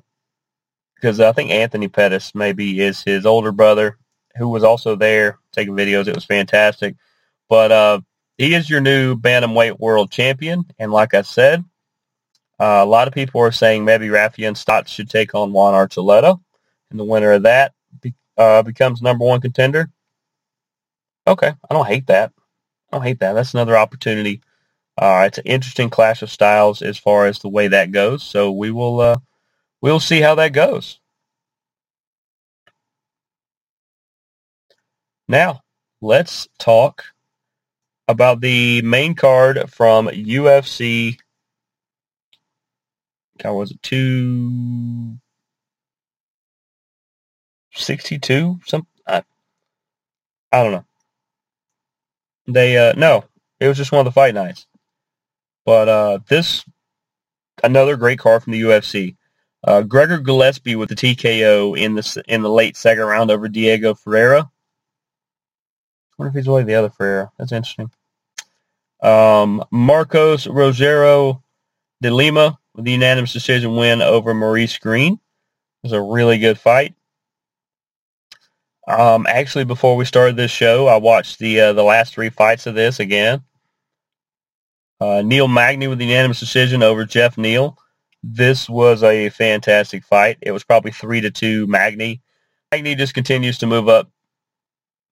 because 1.03 1.19
I 1.19 1.33
think 1.33 1.51
Anthony 1.51 1.89
Pettis 1.89 2.33
maybe 2.33 2.81
is 2.81 3.03
his 3.03 3.27
older 3.27 3.51
brother 3.51 3.99
who 4.37 4.49
was 4.49 4.63
also 4.63 4.95
there 4.95 5.41
taking 5.51 5.75
videos. 5.75 6.07
It 6.07 6.15
was 6.15 6.25
fantastic. 6.25 6.95
But 7.49 7.73
uh, 7.73 8.01
he 8.39 8.55
is 8.55 8.71
your 8.71 8.81
new 8.81 9.17
bantamweight 9.17 9.81
world 9.81 10.13
champion. 10.13 10.65
And 10.79 10.93
like 10.93 11.13
I 11.13 11.23
said, 11.23 11.65
uh, 12.61 12.83
a 12.83 12.87
lot 12.87 13.09
of 13.09 13.15
people 13.15 13.41
are 13.41 13.51
saying 13.51 13.85
maybe 13.85 14.07
Raufeon 14.07 14.55
Stots 14.55 14.89
should 14.89 15.11
take 15.11 15.35
on 15.35 15.53
Juan 15.53 15.75
Archuleta. 15.75 16.41
And 16.91 17.01
the 17.01 17.05
winner 17.05 17.33
of 17.33 17.43
that 17.43 17.73
be, 18.01 18.15
uh, 18.39 18.63
becomes 18.63 19.03
number 19.03 19.25
one 19.25 19.41
contender. 19.41 19.91
Okay, 21.27 21.49
I 21.49 21.75
don't 21.75 21.87
hate 21.87 22.07
that. 22.07 22.33
I 22.93 22.97
don't 22.97 23.07
hate 23.07 23.19
that. 23.21 23.33
That's 23.33 23.55
another 23.55 23.77
opportunity. 23.77 24.41
Uh, 24.97 25.25
it's 25.27 25.39
an 25.39 25.45
interesting 25.47 25.91
clash 25.91 26.23
of 26.23 26.31
styles 26.31 26.81
as 26.81 26.97
far 26.97 27.27
as 27.27 27.41
the 27.41 27.49
way 27.49 27.67
that 27.69 27.91
goes. 27.91 28.23
So 28.23 28.53
we 28.53 28.71
will 28.71 29.01
uh, 29.01 29.17
we'll 29.83 30.01
see 30.01 30.21
how 30.21 30.37
that 30.37 30.53
goes. 30.55 30.99
Now, 35.29 35.61
let's 36.01 36.49
talk 36.59 37.05
about 38.09 38.41
the 38.41 38.83
main 38.83 39.15
card 39.15 39.71
from 39.71 40.09
UFC. 40.09 41.19
How 43.43 43.55
was 43.55 43.73
it 43.73 43.83
two 43.83 45.17
sixty 47.75 48.19
two? 48.19 48.61
Some 48.67 48.87
I, 49.07 49.23
I 50.53 50.63
don't 50.63 50.73
know. 50.73 50.85
They 52.47 52.77
uh 52.77 52.93
no, 52.97 53.25
it 53.59 53.69
was 53.69 53.77
just 53.77 53.91
one 53.91 54.01
of 54.01 54.05
the 54.05 54.13
fight 54.13 54.35
nights. 54.35 54.67
But 55.65 55.89
uh 55.89 56.19
this 56.29 56.65
another 57.65 57.97
great 57.97 58.19
card 58.19 58.43
from 58.43 58.53
the 58.53 58.61
UFC. 58.63 59.17
Uh, 59.65 59.83
Gregor 59.83 60.19
Gillespie 60.19 60.77
with 60.77 60.89
the 60.89 60.95
TKO 60.95 61.79
in 61.79 61.95
the 61.95 62.25
in 62.29 62.43
the 62.43 62.51
late 62.51 62.77
second 62.77 63.05
round 63.05 63.31
over 63.31 63.49
Diego 63.49 63.95
Ferreira. 63.95 64.41
I 64.41 66.15
wonder 66.19 66.31
if 66.31 66.35
he's 66.35 66.49
really 66.49 66.65
the 66.65 66.75
other 66.75 66.91
Ferreira. 66.91 67.31
That's 67.39 67.53
interesting. 67.53 67.91
Um, 69.03 69.65
Marcos 69.71 70.47
Rogério 70.47 71.43
de 72.01 72.11
Lima 72.11 72.59
with 72.75 72.85
the 72.85 72.93
unanimous 72.93 73.33
decision 73.33 73.77
win 73.77 74.03
over 74.03 74.35
Maurice 74.35 74.79
Greene. 74.79 75.15
It 75.15 75.21
was 75.85 75.93
a 75.93 76.01
really 76.01 76.39
good 76.39 76.59
fight. 76.59 76.95
Um, 78.89 79.27
actually, 79.29 79.65
before 79.65 79.97
we 79.97 80.05
started 80.05 80.37
this 80.37 80.51
show, 80.51 80.89
I 80.89 80.97
watched 80.97 81.39
the 81.39 81.61
uh, 81.61 81.73
the 81.73 81.85
last 81.85 82.15
three 82.15 82.31
fights 82.31 82.67
of 82.67 82.75
this 82.75 82.99
again. 82.99 83.43
Uh, 85.01 85.23
Neil 85.23 85.49
Magny 85.49 85.89
with 85.89 85.99
the 85.99 86.05
unanimous 86.05 86.41
decision 86.41 86.83
over 86.83 87.05
Jeff 87.05 87.39
Neal. 87.39 87.77
This 88.23 88.69
was 88.69 89.03
a 89.03 89.31
fantastic 89.31 90.05
fight. 90.05 90.39
It 90.43 90.53
was 90.53 90.65
probably 90.65 90.93
three 90.93 91.21
to 91.23 91.31
two 91.31 91.67
Magny. 91.67 92.21
Magny 92.71 92.95
just 92.95 93.15
continues 93.15 93.59
to 93.59 93.67
move 93.67 93.89
up, 93.89 94.11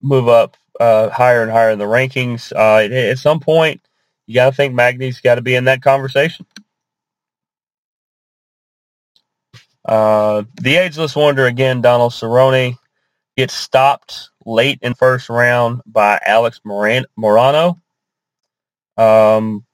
move 0.03 0.29
up 0.29 0.57
uh, 0.79 1.11
higher 1.11 1.43
and 1.43 1.51
higher 1.51 1.71
in 1.71 1.79
the 1.79 1.85
rankings. 1.87 2.53
Uh, 2.53 2.93
at- 2.95 3.19
some 3.19 3.41
point, 3.41 3.83
you 4.27 4.35
got 4.35 4.51
to 4.51 4.57
think 4.57 4.75
Magny's 4.75 5.21
got 5.21 5.37
to 5.37 5.43
be 5.43 5.55
in 5.55 5.65
that 5.65 5.83
conversation. 5.83 6.47
Uh, 9.85 10.45
the 10.61 10.77
ageless 10.77 11.17
wonder 11.17 11.47
again, 11.47 11.81
Donald 11.81 12.13
Cerrone 12.13 12.77
gets 13.37 13.55
stopped 13.55 14.31
late 14.47 14.79
in 14.83 14.95
first 14.95 15.29
round 15.29 15.81
by 15.87 16.21
Alex 16.25 16.61
Moran- 16.65 17.07
Morono. 17.19 17.81
Um, 18.97 19.65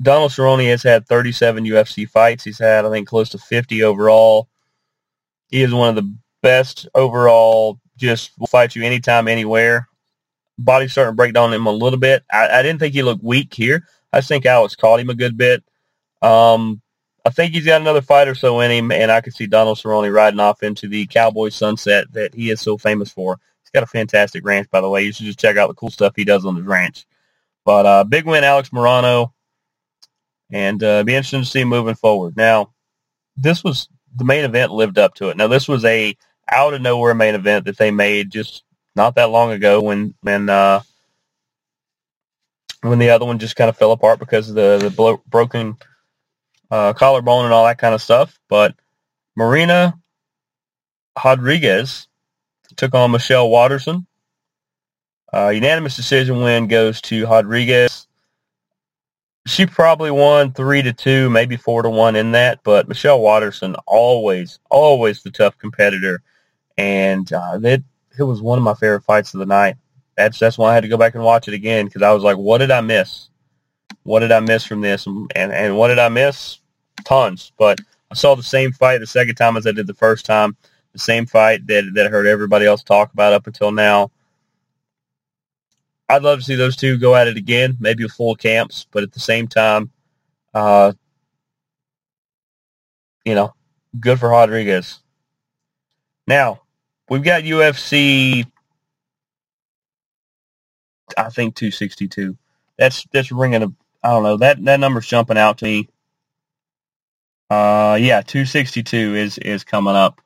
Donald 0.00 0.30
Cerrone 0.30 0.68
has 0.68 0.82
had 0.82 1.06
37 1.06 1.64
UFC 1.64 2.08
fights. 2.08 2.44
He's 2.44 2.58
had, 2.58 2.84
I 2.84 2.90
think, 2.90 3.08
close 3.08 3.30
to 3.30 3.38
50 3.38 3.82
overall. 3.82 4.48
He 5.48 5.62
is 5.62 5.72
one 5.72 5.88
of 5.88 5.94
the 5.96 6.14
best 6.42 6.86
overall. 6.94 7.78
Just 7.96 8.32
will 8.38 8.46
fight 8.46 8.76
you 8.76 8.82
anytime, 8.82 9.26
anywhere. 9.26 9.88
Body's 10.58 10.92
starting 10.92 11.12
to 11.12 11.16
break 11.16 11.34
down 11.34 11.52
him 11.52 11.66
a 11.66 11.72
little 11.72 11.98
bit. 11.98 12.24
I, 12.30 12.48
I 12.58 12.62
didn't 12.62 12.78
think 12.78 12.94
he 12.94 13.02
looked 13.02 13.24
weak 13.24 13.54
here. 13.54 13.86
I 14.12 14.20
think 14.20 14.46
Alex 14.46 14.76
caught 14.76 15.00
him 15.00 15.10
a 15.10 15.14
good 15.14 15.36
bit. 15.36 15.62
Um, 16.22 16.80
I 17.24 17.30
think 17.30 17.52
he's 17.52 17.66
got 17.66 17.80
another 17.80 18.02
fight 18.02 18.28
or 18.28 18.34
so 18.34 18.60
in 18.60 18.70
him, 18.70 18.92
and 18.92 19.10
I 19.10 19.20
could 19.20 19.34
see 19.34 19.46
Donald 19.46 19.78
Cerrone 19.78 20.12
riding 20.14 20.40
off 20.40 20.62
into 20.62 20.88
the 20.88 21.06
cowboy 21.06 21.48
sunset 21.48 22.12
that 22.12 22.34
he 22.34 22.50
is 22.50 22.60
so 22.60 22.78
famous 22.78 23.10
for. 23.10 23.38
He's 23.62 23.70
got 23.70 23.82
a 23.82 23.86
fantastic 23.86 24.44
ranch, 24.44 24.70
by 24.70 24.80
the 24.80 24.88
way. 24.88 25.02
You 25.02 25.12
should 25.12 25.26
just 25.26 25.40
check 25.40 25.56
out 25.56 25.68
the 25.68 25.74
cool 25.74 25.90
stuff 25.90 26.14
he 26.16 26.24
does 26.24 26.46
on 26.46 26.56
his 26.56 26.64
ranch. 26.64 27.06
But 27.64 27.84
uh, 27.84 28.04
big 28.04 28.26
win, 28.26 28.44
Alex 28.44 28.68
Morono, 28.68 29.32
and 30.50 30.82
uh, 30.82 31.04
be 31.04 31.14
interesting 31.14 31.42
to 31.42 31.46
see 31.46 31.64
moving 31.64 31.94
forward. 31.94 32.36
Now, 32.36 32.72
this 33.36 33.64
was 33.64 33.88
the 34.14 34.24
main 34.24 34.44
event 34.44 34.72
lived 34.72 34.98
up 34.98 35.14
to 35.14 35.28
it. 35.28 35.36
Now, 35.36 35.48
this 35.48 35.68
was 35.68 35.84
a 35.84 36.16
out 36.50 36.74
of 36.74 36.80
nowhere 36.80 37.14
main 37.14 37.34
event 37.34 37.64
that 37.64 37.78
they 37.78 37.90
made 37.90 38.30
just 38.30 38.62
not 38.94 39.14
that 39.16 39.30
long 39.30 39.52
ago 39.52 39.80
when 39.82 40.14
when 40.20 40.48
uh, 40.48 40.80
when 42.82 42.98
the 42.98 43.10
other 43.10 43.26
one 43.26 43.38
just 43.38 43.56
kind 43.56 43.68
of 43.68 43.76
fell 43.76 43.92
apart 43.92 44.18
because 44.18 44.48
of 44.48 44.54
the 44.54 44.78
the 44.78 44.90
blo- 44.90 45.22
broken 45.26 45.76
uh, 46.70 46.92
collarbone 46.92 47.44
and 47.44 47.54
all 47.54 47.64
that 47.66 47.78
kind 47.78 47.94
of 47.94 48.02
stuff. 48.02 48.38
But 48.48 48.74
Marina 49.36 49.98
Rodriguez 51.22 52.08
took 52.76 52.94
on 52.94 53.10
Michelle 53.10 53.48
Waterson. 53.48 54.06
Uh, 55.32 55.48
unanimous 55.48 55.96
decision 55.96 56.40
win 56.40 56.68
goes 56.68 57.00
to 57.02 57.26
Rodriguez. 57.26 57.95
She 59.46 59.64
probably 59.64 60.10
won 60.10 60.52
three 60.52 60.82
to 60.82 60.92
two, 60.92 61.30
maybe 61.30 61.56
four 61.56 61.82
to 61.82 61.88
one 61.88 62.16
in 62.16 62.32
that, 62.32 62.60
but 62.64 62.88
Michelle 62.88 63.20
Waterson 63.20 63.76
always, 63.86 64.58
always 64.70 65.22
the 65.22 65.30
tough 65.30 65.56
competitor, 65.56 66.20
and 66.76 67.32
uh, 67.32 67.60
it 67.62 67.84
it 68.18 68.24
was 68.24 68.42
one 68.42 68.58
of 68.58 68.64
my 68.64 68.74
favorite 68.74 69.04
fights 69.04 69.34
of 69.34 69.40
the 69.40 69.46
night. 69.46 69.76
That's 70.16 70.40
that's 70.40 70.58
why 70.58 70.72
I 70.72 70.74
had 70.74 70.82
to 70.82 70.88
go 70.88 70.96
back 70.96 71.14
and 71.14 71.22
watch 71.22 71.46
it 71.46 71.54
again 71.54 71.86
because 71.86 72.02
I 72.02 72.12
was 72.12 72.24
like, 72.24 72.36
what 72.36 72.58
did 72.58 72.72
I 72.72 72.80
miss? 72.80 73.28
What 74.02 74.20
did 74.20 74.32
I 74.32 74.40
miss 74.40 74.64
from 74.64 74.80
this? 74.80 75.06
And 75.06 75.30
and 75.36 75.76
what 75.76 75.88
did 75.88 76.00
I 76.00 76.08
miss? 76.08 76.58
Tons. 77.04 77.52
But 77.56 77.80
I 78.10 78.14
saw 78.14 78.34
the 78.34 78.42
same 78.42 78.72
fight 78.72 78.98
the 78.98 79.06
second 79.06 79.36
time 79.36 79.56
as 79.56 79.66
I 79.66 79.72
did 79.72 79.86
the 79.86 79.94
first 79.94 80.26
time. 80.26 80.56
The 80.92 80.98
same 80.98 81.24
fight 81.24 81.66
that 81.68 81.88
that 81.94 82.06
I 82.06 82.10
heard 82.10 82.26
everybody 82.26 82.66
else 82.66 82.82
talk 82.82 83.12
about 83.12 83.32
up 83.32 83.46
until 83.46 83.70
now. 83.70 84.10
I'd 86.08 86.22
love 86.22 86.38
to 86.38 86.44
see 86.44 86.54
those 86.54 86.76
two 86.76 86.98
go 86.98 87.16
at 87.16 87.28
it 87.28 87.36
again, 87.36 87.76
maybe 87.80 88.04
with 88.04 88.12
full 88.12 88.36
camps, 88.36 88.86
but 88.90 89.02
at 89.02 89.12
the 89.12 89.20
same 89.20 89.48
time, 89.48 89.90
uh, 90.54 90.92
you 93.24 93.34
know, 93.34 93.54
good 93.98 94.20
for 94.20 94.28
Rodriguez. 94.28 95.00
Now, 96.28 96.62
we've 97.08 97.24
got 97.24 97.42
UFC, 97.42 98.46
I 101.16 101.28
think 101.30 101.56
262. 101.56 102.36
That's 102.78 103.06
that's 103.12 103.32
ringing 103.32 103.62
a, 103.62 103.68
I 104.02 104.10
don't 104.10 104.22
know, 104.22 104.36
that, 104.38 104.64
that 104.64 104.80
number's 104.80 105.06
jumping 105.06 105.38
out 105.38 105.58
to 105.58 105.64
me. 105.64 105.88
Uh, 107.50 107.96
yeah, 108.00 108.22
262 108.22 109.14
is, 109.14 109.38
is 109.38 109.64
coming 109.64 109.94
up 109.94 110.20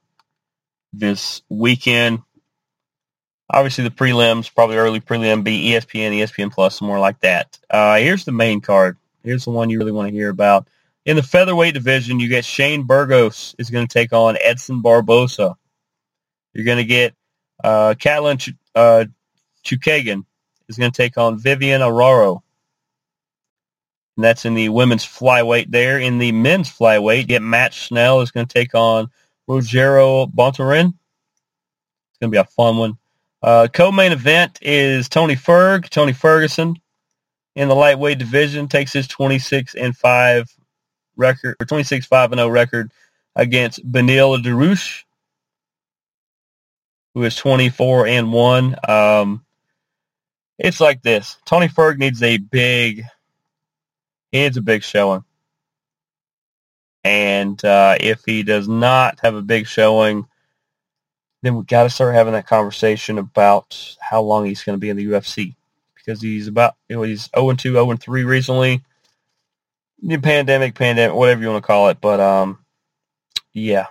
this 0.93 1.43
weekend. 1.49 2.23
Obviously, 3.53 3.85
the 3.85 3.91
prelims, 3.91 4.53
probably 4.55 4.77
early 4.77 5.01
prelim, 5.01 5.43
be 5.43 5.71
E 5.71 5.73
ESPN, 5.73 6.13
ESPN 6.13 6.53
Plus, 6.53 6.79
somewhere 6.79 7.01
like 7.01 7.19
that. 7.21 7.59
Uh, 7.69 7.97
here's 7.97 8.25
the 8.25 8.33
main 8.33 8.61
card. 8.61 8.97
Here's 9.25 9.45
the 9.45 9.51
one 9.51 9.71
you 9.71 9.79
really 9.79 9.93
want 9.93 10.09
to 10.09 10.15
hear 10.15 10.29
about. 10.29 10.69
In 11.05 11.17
the 11.17 11.23
featherweight 11.23 11.75
division, 11.75 12.21
you 12.21 12.29
get 12.29 12.45
Shane 12.45 12.85
Burgos 12.85 13.55
is 13.59 13.71
going 13.71 13.87
to 13.87 13.93
take 13.93 14.13
on 14.13 14.37
Edson 14.43 14.83
Barbosa. 14.83 15.57
You're 16.53 16.65
going 16.65 16.79
to 16.79 16.85
get 16.85 17.15
uh, 17.63 17.95
Katlyn 17.99 18.39
Ch- 18.39 18.55
uh, 18.75 19.07
Chookagian 19.65 20.25
is 20.69 20.77
going 20.77 20.91
to 20.91 20.97
take 20.97 21.19
on 21.19 21.39
Vivian 21.39 21.81
Araro. 21.81 22.43
And 24.17 24.25
that's 24.25 24.45
in 24.45 24.55
the 24.55 24.69
women's 24.69 25.05
flyweight 25.05 25.71
there. 25.71 25.99
In 25.99 26.19
the 26.19 26.33
men's 26.33 26.71
flyweight, 26.71 27.29
get 27.29 27.43
Matt 27.43 27.73
Schnell 27.73 28.21
is 28.21 28.31
going 28.31 28.47
to 28.47 28.53
take 28.53 28.75
on 28.75 29.11
Rogério 29.49 30.31
Bontorin. 30.33 30.89
It's 30.89 32.19
going 32.21 32.31
to 32.31 32.37
be 32.37 32.37
a 32.37 32.45
fun 32.45 32.77
one. 32.77 32.99
Uh, 33.43 33.69
co-main 33.73 34.13
event 34.13 34.59
is 34.61 35.09
Tony 35.09 35.35
Ferg, 35.35 35.89
Tony 35.89 36.13
Ferguson, 36.13 36.77
in 37.57 37.69
the 37.69 37.75
lightweight 37.75 38.19
division 38.19 38.69
takes 38.69 38.93
his 38.93 39.09
26 39.09 39.75
and 39.75 39.97
five 39.97 40.49
record 41.17 41.57
or 41.61 41.67
26 41.67 42.07
5 42.07 42.33
and 42.33 42.39
0 42.39 42.49
record 42.49 42.91
against 43.37 43.85
Beneil 43.91 44.43
Dariush, 44.43 45.05
who 47.15 47.25
is 47.25 47.37
24 47.37 48.07
and 48.07 48.33
one. 48.33 48.77
Um, 48.89 49.45
it's 50.59 50.81
like 50.81 51.03
this: 51.03 51.37
Tony 51.45 51.69
Ferg 51.69 51.99
needs 51.99 52.23
a 52.23 52.37
big, 52.37 53.05
he 54.33 54.43
needs 54.43 54.57
a 54.59 54.63
big 54.63 54.83
showing, 54.83 55.25
and 57.05 57.63
uh, 57.65 57.97
if 57.99 58.23
he 58.27 58.43
does 58.43 58.69
not 58.69 59.21
have 59.21 59.35
a 59.35 59.43
big 59.43 59.67
showing 59.67 60.27
then 61.43 61.57
we 61.57 61.65
got 61.65 61.85
to 61.85 61.91
start 61.91 62.15
having 62.15 62.35
that 62.35 62.47
conversation 62.47 63.19
about 63.19 63.97
how 64.01 64.23
long 64.23 64.45
he's 64.45 64.63
going 64.63 64.77
to 64.77 64.81
be 64.81 64.91
in 64.91 64.97
the 64.97 65.07
UFC 65.07 65.55
because 65.95 66.21
he's 66.21 66.49
about 66.49 66.75
you 66.89 66.97
know 66.97 67.03
he's 67.03 67.31
0 67.35 67.51
and 67.51 67.59
2, 67.59 67.73
0 67.73 67.91
and 67.91 68.01
3 68.01 68.25
recently. 68.25 68.83
Pandemic, 70.23 70.75
pandemic, 70.75 71.15
whatever 71.15 71.43
you 71.43 71.49
want 71.49 71.63
to 71.63 71.67
call 71.67 71.89
it, 71.91 72.01
but 72.01 72.21
um, 72.21 72.59
yeah. 73.53 73.87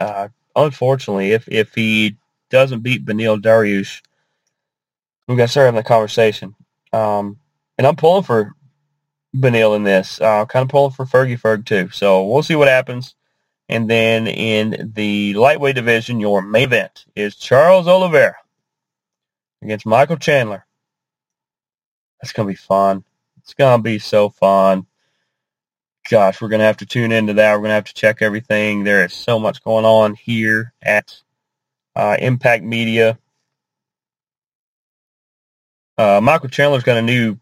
Uh, 0.00 0.28
unfortunately, 0.56 1.32
if 1.32 1.48
if 1.48 1.74
he 1.74 2.16
doesn't 2.50 2.80
beat 2.80 3.04
Beneil 3.04 3.40
Dariush, 3.40 4.02
we 5.28 5.36
got 5.36 5.44
to 5.44 5.48
start 5.48 5.66
having 5.66 5.76
the 5.76 5.84
conversation. 5.84 6.54
Um, 6.92 7.38
and 7.78 7.86
I'm 7.86 7.96
pulling 7.96 8.24
for 8.24 8.54
Beneil 9.34 9.76
in 9.76 9.84
this. 9.84 10.20
Uh, 10.20 10.44
kind 10.46 10.64
of 10.64 10.68
pulling 10.68 10.92
for 10.92 11.06
Fergie 11.06 11.40
Ferg 11.40 11.64
too. 11.64 11.90
So 11.90 12.26
we'll 12.26 12.42
see 12.42 12.56
what 12.56 12.68
happens. 12.68 13.14
And 13.72 13.88
then 13.88 14.26
in 14.26 14.92
the 14.94 15.32
lightweight 15.32 15.76
division, 15.76 16.20
your 16.20 16.42
main 16.42 16.64
event 16.64 17.06
is 17.16 17.36
Charles 17.36 17.88
Oliveira 17.88 18.36
against 19.62 19.86
Michael 19.86 20.18
Chandler. 20.18 20.66
That's 22.20 22.34
going 22.34 22.46
to 22.46 22.52
be 22.52 22.56
fun. 22.56 23.02
It's 23.38 23.54
going 23.54 23.78
to 23.78 23.82
be 23.82 23.98
so 23.98 24.28
fun. 24.28 24.86
Gosh, 26.10 26.42
we're 26.42 26.50
going 26.50 26.58
to 26.58 26.66
have 26.66 26.76
to 26.78 26.86
tune 26.86 27.12
into 27.12 27.32
that. 27.32 27.54
We're 27.54 27.60
going 27.60 27.70
to 27.70 27.76
have 27.76 27.84
to 27.86 27.94
check 27.94 28.20
everything. 28.20 28.84
There 28.84 29.06
is 29.06 29.14
so 29.14 29.38
much 29.38 29.64
going 29.64 29.86
on 29.86 30.16
here 30.16 30.74
at 30.82 31.18
uh, 31.96 32.18
Impact 32.18 32.64
Media. 32.64 33.18
Uh, 35.96 36.20
Michael 36.22 36.50
Chandler's 36.50 36.84
got 36.84 36.98
a 36.98 37.02
new 37.02 37.38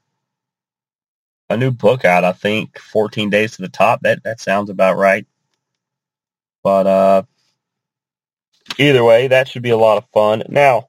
a 1.48 1.56
new 1.56 1.72
book 1.72 2.04
out. 2.04 2.22
I 2.22 2.30
think 2.30 2.78
14 2.78 3.30
Days 3.30 3.56
to 3.56 3.62
the 3.62 3.68
Top. 3.68 4.02
That 4.02 4.22
that 4.22 4.38
sounds 4.38 4.70
about 4.70 4.96
right. 4.96 5.26
But 6.62 6.86
uh, 6.86 7.22
either 8.78 9.04
way, 9.04 9.28
that 9.28 9.48
should 9.48 9.62
be 9.62 9.70
a 9.70 9.76
lot 9.76 9.98
of 9.98 10.06
fun. 10.12 10.42
Now, 10.48 10.88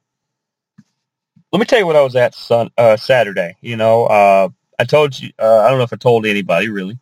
let 1.51 1.59
me 1.59 1.65
tell 1.65 1.79
you 1.79 1.85
what 1.85 1.95
I 1.95 2.01
was 2.01 2.15
at 2.15 2.35
sun, 2.35 2.71
uh, 2.77 2.97
Saturday. 2.97 3.57
You 3.61 3.75
know, 3.77 4.05
uh, 4.05 4.49
I 4.79 4.85
told 4.85 5.19
you. 5.19 5.31
Uh, 5.39 5.59
I 5.59 5.69
don't 5.69 5.77
know 5.77 5.83
if 5.83 5.93
I 5.93 5.97
told 5.97 6.25
anybody 6.25 6.69
really, 6.69 6.97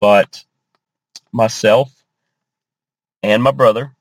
but 0.00 0.44
myself 1.32 1.92
and 3.22 3.42
my 3.42 3.50
brother 3.50 3.94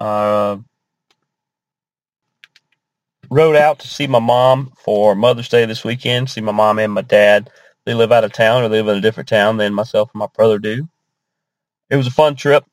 uh, 0.00 0.58
rode 3.30 3.56
out 3.56 3.80
to 3.80 3.88
see 3.88 4.06
my 4.06 4.18
mom 4.18 4.72
for 4.84 5.14
Mother's 5.14 5.48
Day 5.48 5.64
this 5.66 5.84
weekend. 5.84 6.30
See 6.30 6.40
my 6.40 6.52
mom 6.52 6.78
and 6.78 6.92
my 6.92 7.02
dad. 7.02 7.50
They 7.84 7.94
live 7.94 8.12
out 8.12 8.24
of 8.24 8.32
town 8.32 8.64
or 8.64 8.68
they 8.68 8.82
live 8.82 8.88
in 8.88 8.98
a 8.98 9.02
different 9.02 9.28
town 9.28 9.56
than 9.56 9.74
myself 9.74 10.10
and 10.12 10.18
my 10.18 10.26
brother 10.34 10.58
do. 10.58 10.88
It 11.88 11.96
was 11.96 12.06
a 12.06 12.12
fun 12.12 12.34
trip. 12.36 12.64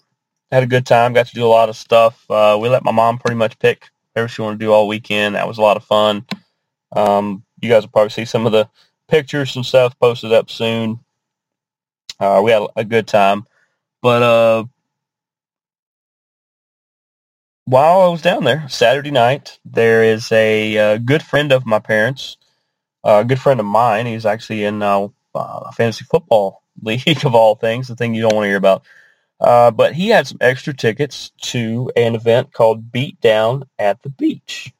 Had 0.54 0.62
a 0.62 0.68
good 0.68 0.86
time. 0.86 1.14
Got 1.14 1.26
to 1.30 1.34
do 1.34 1.46
a 1.46 1.48
lot 1.48 1.70
of 1.70 1.76
stuff. 1.76 2.30
Uh, 2.30 2.60
we 2.62 2.70
let 2.70 2.84
my 2.84 2.92
mom 2.92 3.18
pretty 3.18 3.38
much 3.38 3.58
pick 3.58 3.90
whatever 4.14 4.28
she 4.30 4.44
wanted 4.44 4.60
to 4.60 4.66
do 4.66 4.72
all 4.72 4.88
weekend. 4.88 5.34
That 5.34 5.48
was 5.48 5.58
a 5.58 5.64
lot 5.64 5.78
of 5.78 5.84
fun. 5.84 6.28
Um, 6.96 7.44
you 7.60 7.70
guys 7.70 7.82
will 7.82 7.90
probably 7.90 8.12
see 8.12 8.26
some 8.26 8.46
of 8.46 8.52
the 8.52 8.70
pictures 9.08 9.56
and 9.56 9.66
stuff 9.66 9.98
posted 10.00 10.32
up 10.32 10.52
soon. 10.52 11.00
Uh, 12.20 12.40
we 12.46 12.52
had 12.52 12.68
a 12.76 12.86
good 12.86 13.08
time. 13.08 13.48
But 14.04 14.22
uh, 14.22 14.66
while 17.66 18.02
I 18.02 18.10
was 18.10 18.22
down 18.22 18.44
there 18.44 18.70
Saturday 18.70 19.10
night, 19.12 19.58
there 19.66 20.04
is 20.04 20.32
a, 20.32 20.78
uh 20.78 20.98
good 21.00 21.24
friend 21.24 21.52
of 21.52 21.66
my 21.66 21.80
parents, 21.80 22.38
a 23.04 23.26
good 23.26 23.40
friend 23.40 23.60
of 23.60 23.66
mine. 23.66 24.06
He's 24.06 24.28
actually 24.28 24.66
in 24.66 24.84
uh, 24.84 25.08
uh, 25.34 25.72
fantasy 25.72 26.06
football 26.06 26.62
league 26.84 27.26
of 27.26 27.34
all 27.34 27.56
things, 27.56 27.88
the 27.88 27.96
thing 27.96 28.14
you 28.14 28.22
don't 28.22 28.36
want 28.36 28.46
to 28.46 28.50
hear 28.50 28.58
about. 28.58 28.84
Uh, 29.44 29.72
but 29.72 29.94
he 29.94 30.08
had 30.10 30.26
some 30.26 30.38
extra 30.42 30.74
tickets 30.74 31.32
to 31.42 31.92
an 31.98 32.16
event 32.16 32.54
called 32.54 32.92
Beat 32.92 33.20
Down 33.20 33.66
at 33.78 34.02
the 34.02 34.10
Beach, 34.10 34.74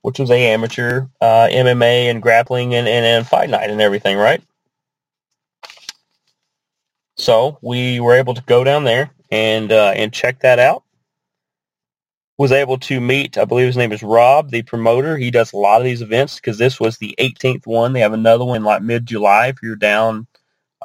which 0.00 0.18
was 0.18 0.30
a 0.30 0.52
amateur 0.52 1.06
uh, 1.20 1.48
MMA 1.50 2.10
and 2.10 2.22
grappling 2.22 2.74
and, 2.74 2.88
and, 2.88 3.04
and 3.04 3.26
fight 3.26 3.50
night 3.50 3.70
and 3.70 3.82
everything, 3.82 4.16
right? 4.16 4.42
So 7.16 7.58
we 7.60 8.00
were 8.00 8.14
able 8.14 8.34
to 8.34 8.42
go 8.42 8.64
down 8.64 8.84
there 8.84 9.10
and 9.30 9.70
uh, 9.70 9.92
and 9.94 10.12
check 10.12 10.40
that 10.40 10.58
out 10.58 10.84
was 12.36 12.52
able 12.52 12.78
to 12.78 13.00
meet, 13.00 13.38
I 13.38 13.44
believe 13.44 13.66
his 13.66 13.76
name 13.76 13.92
is 13.92 14.02
Rob, 14.02 14.50
the 14.50 14.62
promoter. 14.62 15.16
He 15.16 15.30
does 15.30 15.52
a 15.52 15.56
lot 15.56 15.80
of 15.80 15.84
these 15.84 16.02
events 16.02 16.36
because 16.36 16.58
this 16.58 16.80
was 16.80 16.98
the 16.98 17.14
18th 17.18 17.66
one. 17.66 17.92
They 17.92 18.00
have 18.00 18.12
another 18.12 18.44
one 18.44 18.64
like 18.64 18.82
mid-July 18.82 19.48
if 19.48 19.62
you're 19.62 19.76
down 19.76 20.26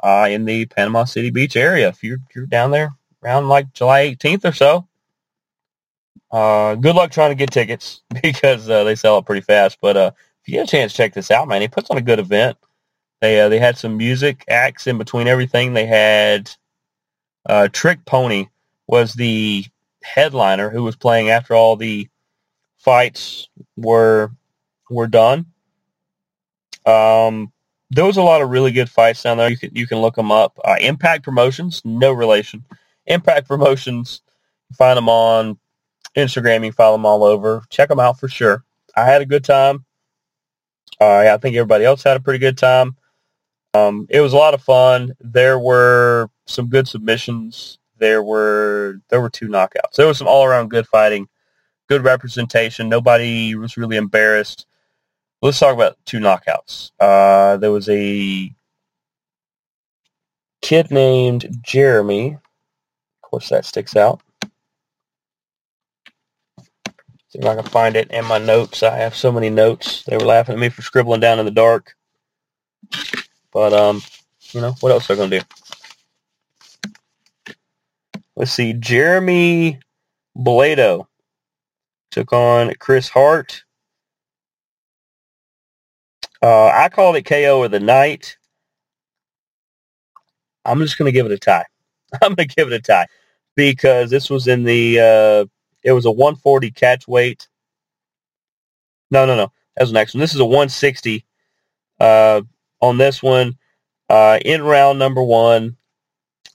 uh, 0.02 0.28
in 0.30 0.44
the 0.44 0.66
Panama 0.66 1.04
City 1.04 1.30
Beach 1.30 1.56
area. 1.56 1.88
If 1.88 2.02
you're, 2.02 2.18
you're 2.34 2.46
down 2.46 2.70
there 2.70 2.90
around 3.22 3.48
like 3.48 3.72
July 3.72 4.14
18th 4.14 4.44
or 4.44 4.52
so, 4.52 4.88
uh, 6.30 6.74
good 6.76 6.94
luck 6.94 7.10
trying 7.10 7.30
to 7.30 7.34
get 7.34 7.50
tickets 7.50 8.02
because 8.22 8.68
uh, 8.68 8.84
they 8.84 8.94
sell 8.94 9.18
it 9.18 9.26
pretty 9.26 9.42
fast. 9.42 9.78
But 9.80 9.96
uh, 9.96 10.10
if 10.42 10.48
you 10.48 10.54
get 10.54 10.68
a 10.68 10.70
chance, 10.70 10.92
check 10.92 11.14
this 11.14 11.30
out, 11.30 11.48
man. 11.48 11.60
He 11.60 11.68
puts 11.68 11.90
on 11.90 11.98
a 11.98 12.02
good 12.02 12.18
event. 12.18 12.56
They 13.20 13.40
uh, 13.40 13.48
they 13.50 13.58
had 13.58 13.76
some 13.76 13.96
music 13.96 14.44
acts 14.48 14.86
in 14.86 14.96
between 14.96 15.26
everything. 15.28 15.74
They 15.74 15.86
had 15.86 16.50
uh, 17.46 17.68
Trick 17.70 18.04
Pony 18.06 18.46
was 18.86 19.12
the 19.12 19.64
headliner 20.02 20.70
who 20.70 20.82
was 20.82 20.96
playing 20.96 21.28
after 21.28 21.54
all 21.54 21.76
the 21.76 22.08
fights 22.78 23.48
were 23.76 24.30
were 24.88 25.06
done. 25.06 25.46
Um, 26.86 27.52
there 27.90 28.04
was 28.04 28.16
a 28.16 28.22
lot 28.22 28.42
of 28.42 28.50
really 28.50 28.72
good 28.72 28.88
fights 28.88 29.22
down 29.22 29.38
there. 29.38 29.50
You 29.50 29.56
can 29.56 29.74
you 29.74 29.86
can 29.86 29.98
look 29.98 30.14
them 30.14 30.30
up. 30.30 30.58
Uh, 30.64 30.76
Impact 30.80 31.24
Promotions, 31.24 31.82
no 31.84 32.12
relation. 32.12 32.64
Impact 33.06 33.48
Promotions, 33.48 34.22
find 34.76 34.96
them 34.96 35.08
on 35.08 35.58
Instagram. 36.16 36.64
You 36.64 36.72
follow 36.72 36.96
them 36.96 37.06
all 37.06 37.24
over. 37.24 37.62
Check 37.70 37.88
them 37.88 38.00
out 38.00 38.18
for 38.18 38.28
sure. 38.28 38.64
I 38.96 39.04
had 39.04 39.22
a 39.22 39.26
good 39.26 39.44
time. 39.44 39.84
Uh, 41.00 41.18
I 41.32 41.36
think 41.38 41.56
everybody 41.56 41.84
else 41.84 42.02
had 42.02 42.16
a 42.16 42.20
pretty 42.20 42.38
good 42.38 42.58
time. 42.58 42.96
Um, 43.72 44.06
it 44.10 44.20
was 44.20 44.32
a 44.32 44.36
lot 44.36 44.54
of 44.54 44.62
fun. 44.62 45.14
There 45.20 45.58
were 45.58 46.28
some 46.46 46.68
good 46.68 46.88
submissions 46.88 47.78
there 48.00 48.22
were 48.22 49.00
there 49.10 49.20
were 49.20 49.30
two 49.30 49.46
knockouts. 49.46 49.94
There 49.96 50.06
was 50.08 50.18
some 50.18 50.26
all 50.26 50.44
around 50.44 50.70
good 50.70 50.88
fighting, 50.88 51.28
good 51.88 52.02
representation. 52.02 52.88
Nobody 52.88 53.54
was 53.54 53.76
really 53.76 53.96
embarrassed. 53.96 54.66
Let's 55.42 55.58
talk 55.58 55.74
about 55.74 55.96
two 56.04 56.18
knockouts. 56.18 56.90
Uh, 57.00 57.56
there 57.56 57.72
was 57.72 57.88
a 57.88 58.54
kid 60.60 60.90
named 60.90 61.62
Jeremy. 61.62 62.34
Of 62.34 63.30
course, 63.30 63.48
that 63.48 63.64
sticks 63.64 63.96
out. 63.96 64.20
See 67.28 67.38
if 67.38 67.46
I 67.46 67.54
can 67.54 67.64
find 67.64 67.96
it 67.96 68.10
in 68.10 68.26
my 68.26 68.38
notes. 68.38 68.82
I 68.82 68.96
have 68.96 69.14
so 69.14 69.32
many 69.32 69.48
notes. 69.48 70.02
They 70.02 70.16
were 70.16 70.24
laughing 70.24 70.54
at 70.54 70.60
me 70.60 70.68
for 70.68 70.82
scribbling 70.82 71.20
down 71.20 71.38
in 71.38 71.46
the 71.46 71.50
dark. 71.50 71.94
But 73.52 73.72
um, 73.72 74.02
you 74.52 74.60
know, 74.60 74.74
what 74.80 74.92
else 74.92 75.06
they're 75.06 75.16
gonna 75.16 75.40
do? 75.40 75.44
Let's 78.36 78.52
see. 78.52 78.74
Jeremy 78.74 79.78
Blado 80.36 81.06
took 82.10 82.32
on 82.32 82.74
Chris 82.78 83.08
Hart. 83.08 83.64
Uh, 86.42 86.66
I 86.66 86.88
called 86.88 87.16
it 87.16 87.24
KO 87.24 87.64
of 87.64 87.70
the 87.70 87.80
night. 87.80 88.36
I'm 90.64 90.80
just 90.80 90.98
going 90.98 91.06
to 91.06 91.12
give 91.12 91.26
it 91.26 91.32
a 91.32 91.38
tie. 91.38 91.66
I'm 92.22 92.34
going 92.34 92.48
to 92.48 92.54
give 92.54 92.68
it 92.68 92.74
a 92.74 92.80
tie 92.80 93.06
because 93.56 94.10
this 94.10 94.30
was 94.30 94.46
in 94.46 94.64
the, 94.64 95.00
uh, 95.00 95.46
it 95.82 95.92
was 95.92 96.06
a 96.06 96.10
140 96.10 96.70
catch 96.70 97.06
weight. 97.06 97.48
No, 99.10 99.26
no, 99.26 99.36
no. 99.36 99.52
That 99.76 99.82
was 99.82 99.90
the 99.90 99.94
next 99.94 100.14
one. 100.14 100.20
This 100.20 100.34
is 100.34 100.40
a 100.40 100.44
160 100.44 101.24
uh, 101.98 102.42
on 102.80 102.98
this 102.98 103.22
one. 103.22 103.56
Uh, 104.08 104.38
in 104.44 104.62
round 104.62 104.98
number 104.98 105.22
one, 105.22 105.76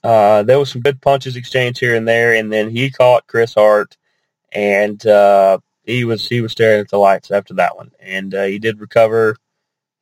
uh, 0.04 0.42
there 0.42 0.58
was 0.58 0.70
some 0.70 0.82
good 0.82 1.00
punches 1.00 1.36
exchanged 1.36 1.80
here 1.80 1.96
and 1.96 2.06
there, 2.06 2.34
and 2.34 2.52
then 2.52 2.70
he 2.70 2.90
caught 2.90 3.26
Chris 3.26 3.54
Hart, 3.54 3.96
and 4.52 5.04
uh, 5.06 5.58
he 5.84 6.04
was 6.04 6.28
he 6.28 6.40
was 6.40 6.52
staring 6.52 6.80
at 6.80 6.90
the 6.90 6.98
lights 6.98 7.30
after 7.30 7.54
that 7.54 7.76
one, 7.76 7.90
and 7.98 8.34
uh, 8.34 8.44
he 8.44 8.58
did 8.58 8.80
recover. 8.80 9.36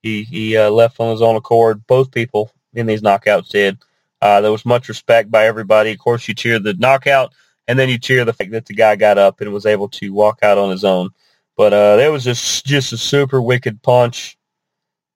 He 0.04 0.22
he 0.22 0.54
uh, 0.54 0.68
left 0.68 1.00
on 1.00 1.10
his 1.10 1.22
own 1.22 1.34
accord. 1.34 1.86
Both 1.86 2.10
people 2.10 2.52
in 2.74 2.84
these 2.84 3.00
knockouts 3.00 3.48
did. 3.48 3.78
Uh, 4.20 4.42
there 4.42 4.52
was 4.52 4.66
much 4.66 4.90
respect 4.90 5.30
by 5.30 5.46
everybody. 5.46 5.92
Of 5.92 5.98
course, 5.98 6.28
you 6.28 6.34
cheer 6.34 6.58
the 6.58 6.74
knockout, 6.74 7.32
and 7.66 7.78
then 7.78 7.88
you 7.88 7.98
cheer 7.98 8.22
the 8.26 8.34
fact 8.34 8.50
that 8.50 8.66
the 8.66 8.74
guy 8.74 8.96
got 8.96 9.16
up 9.16 9.40
and 9.40 9.50
was 9.50 9.64
able 9.64 9.88
to 9.88 10.12
walk 10.12 10.40
out 10.42 10.58
on 10.58 10.70
his 10.70 10.84
own. 10.84 11.08
But 11.56 11.72
uh, 11.72 11.96
there 11.96 12.12
was 12.12 12.22
just 12.22 12.66
just 12.66 12.92
a 12.92 12.98
super 12.98 13.40
wicked 13.40 13.80
punch 13.82 14.36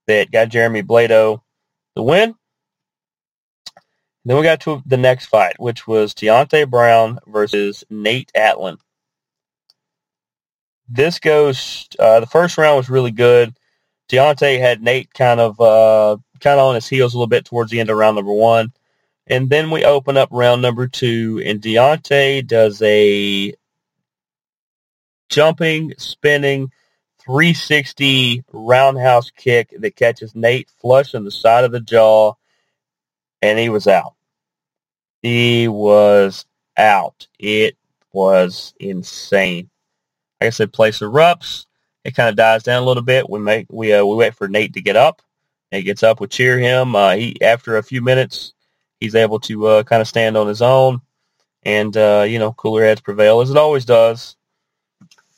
that 0.07 0.30
got 0.30 0.49
Jeremy 0.49 0.82
Blado 0.82 1.43
the 1.95 2.03
win. 2.03 2.34
Then 4.24 4.39
we 4.39 4.43
got 4.43 4.61
to 4.62 4.82
the 4.86 4.97
next 4.97 5.26
fight, 5.26 5.61
which 5.61 5.86
was 5.86 6.14
Deontay 6.14 6.70
Brown 6.70 7.18
versus 7.26 7.84
Nate 7.91 8.32
Atlan. 8.34 8.78
This 10.89 11.18
goes. 11.18 11.89
Uh, 11.99 12.20
the 12.20 12.26
first 12.26 12.57
round 12.57 12.78
was 12.78 12.89
really 12.89 13.11
good. 13.11 13.55
Deontay 14.09 14.59
had 14.59 14.83
Nate 14.83 15.13
kind 15.13 15.41
of 15.41 15.61
uh, 15.61 16.17
kind 16.41 16.59
of 16.61 16.67
on 16.67 16.75
his 16.77 16.89
heels 16.89 17.15
a 17.15 17.17
little 17.17 17.27
bit 17.29 17.45
towards 17.45 17.71
the 17.71 17.81
end 17.81 17.91
of 17.91 17.97
round 17.99 18.17
number 18.17 18.33
one, 18.33 18.73
and 19.27 19.51
then 19.51 19.71
we 19.71 19.85
open 19.85 20.17
up 20.17 20.29
round 20.33 20.63
number 20.63 20.89
two, 20.89 21.43
and 21.45 21.61
Deontay 21.61 22.47
does 22.47 22.81
a 22.83 23.55
jumping, 25.29 25.95
spinning, 25.99 26.71
360 27.21 28.45
roundhouse 28.53 29.31
kick 29.31 29.75
that 29.79 29.97
catches 29.97 30.35
Nate 30.35 30.71
flush 30.81 31.15
on 31.15 31.25
the 31.25 31.31
side 31.31 31.65
of 31.65 31.73
the 31.73 31.81
jaw, 31.81 32.33
and 33.43 33.59
he 33.59 33.69
was 33.69 33.87
out. 33.87 34.15
He 35.23 35.69
was 35.69 36.47
out. 36.77 37.27
It 37.39 37.77
was 38.13 38.73
insane. 38.81 39.69
Like 40.41 40.49
I 40.49 40.51
said, 40.51 40.73
place 40.73 41.01
erupts. 41.01 41.67
It 42.09 42.15
kind 42.15 42.31
of 42.31 42.37
dies 42.37 42.63
down 42.63 42.83
a 42.83 42.87
little 42.87 43.03
bit. 43.03 43.29
We 43.29 43.39
make 43.39 43.67
we 43.71 43.93
uh, 43.93 44.05
we 44.05 44.17
wait 44.17 44.35
for 44.35 44.49
Nate 44.49 44.73
to 44.75 44.81
get 44.81 44.97
up. 44.97 45.21
Nate 45.71 45.85
gets 45.85 46.03
up. 46.03 46.21
We 46.21 46.27
cheer 46.27 46.59
him. 46.59 46.97
Uh, 46.97 47.13
he 47.17 47.41
after 47.43 47.77
a 47.77 47.83
few 47.83 48.01
minutes, 48.01 48.55
he's 48.99 49.15
able 49.15 49.39
to 49.41 49.67
uh, 49.67 49.83
kind 49.83 50.01
of 50.01 50.09
stand 50.09 50.37
on 50.37 50.49
his 50.49 50.63
own, 50.63 51.03
and 51.65 51.95
uh, 51.97 52.25
you 52.27 52.39
know 52.39 52.53
cooler 52.53 52.83
heads 52.83 53.03
prevail 53.03 53.43
as 53.43 53.51
it 53.51 53.59
always 53.59 53.85
does. 53.85 54.37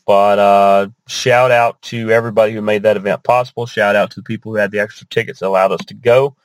But 0.07 0.39
uh, 0.39 0.89
shout 1.09 1.51
out 1.51 1.83
to 1.83 2.11
everybody 2.11 2.53
who 2.53 2.63
made 2.63 2.85
that 2.85 2.97
event 2.97 3.25
possible. 3.25 3.67
Shout 3.67 3.97
out 3.97 4.13
to 4.13 4.21
the 4.21 4.25
people 4.25 4.53
who 4.53 4.59
had 4.59 4.71
the 4.71 4.81
extra 4.81 5.09
tickets 5.09 5.41
that 5.41 5.49
allowed 5.49 5.73
us 5.73 5.85
to 5.87 5.95
go. 5.95 6.37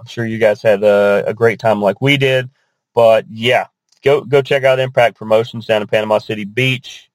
I'm 0.00 0.06
sure 0.06 0.24
you 0.24 0.38
guys 0.38 0.62
had 0.62 0.82
a, 0.82 1.24
a 1.26 1.34
great 1.34 1.58
time 1.58 1.82
like 1.82 2.00
we 2.00 2.16
did. 2.16 2.48
But 2.94 3.26
yeah, 3.28 3.66
go 4.02 4.22
go 4.22 4.40
check 4.40 4.64
out 4.64 4.78
Impact 4.78 5.16
Promotions 5.16 5.66
down 5.66 5.82
in 5.82 5.88
Panama 5.88 6.18
City 6.18 6.44
Beach. 6.44 7.10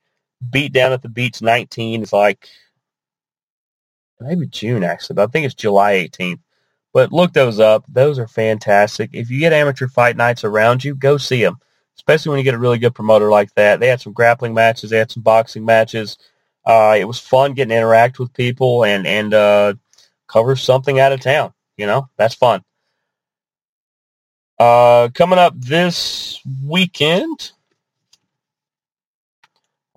Beat 0.47 0.71
down 0.71 0.93
at 0.93 1.01
the 1.01 1.09
beach 1.09 1.41
19 1.41 2.03
is 2.03 2.13
like 2.13 2.47
maybe 4.19 4.47
June 4.47 4.83
actually, 4.83 5.15
but 5.15 5.23
I 5.23 5.31
think 5.31 5.45
it's 5.45 5.55
July 5.55 5.93
18th. 5.93 6.39
But 6.93 7.11
look 7.11 7.33
those 7.33 7.59
up. 7.59 7.85
Those 7.87 8.17
are 8.17 8.27
fantastic. 8.27 9.11
If 9.13 9.29
you 9.29 9.39
get 9.39 9.53
amateur 9.53 9.87
fight 9.87 10.17
nights 10.17 10.43
around 10.43 10.83
you, 10.83 10.95
go 10.95 11.17
see 11.17 11.43
them. 11.43 11.57
Especially 11.95 12.29
when 12.29 12.39
you 12.39 12.43
get 12.43 12.55
a 12.55 12.59
really 12.59 12.79
good 12.79 12.95
promoter 12.95 13.29
like 13.29 13.53
that. 13.55 13.79
They 13.79 13.87
had 13.87 14.01
some 14.01 14.13
grappling 14.13 14.53
matches. 14.53 14.89
They 14.89 14.97
had 14.97 15.11
some 15.11 15.21
boxing 15.21 15.65
matches. 15.65 16.17
Uh, 16.65 16.95
it 16.99 17.05
was 17.05 17.19
fun 17.19 17.53
getting 17.53 17.69
to 17.69 17.77
interact 17.77 18.19
with 18.19 18.33
people 18.33 18.85
and 18.85 19.05
and 19.05 19.33
uh, 19.33 19.73
cover 20.27 20.55
something 20.55 20.99
out 20.99 21.11
of 21.11 21.19
town. 21.19 21.53
You 21.77 21.85
know, 21.85 22.09
that's 22.17 22.35
fun. 22.35 22.63
Uh, 24.57 25.09
coming 25.13 25.39
up 25.39 25.53
this 25.57 26.39
weekend, 26.65 27.51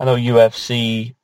I 0.03 0.05
know 0.05 0.15
UFC. 0.15 1.15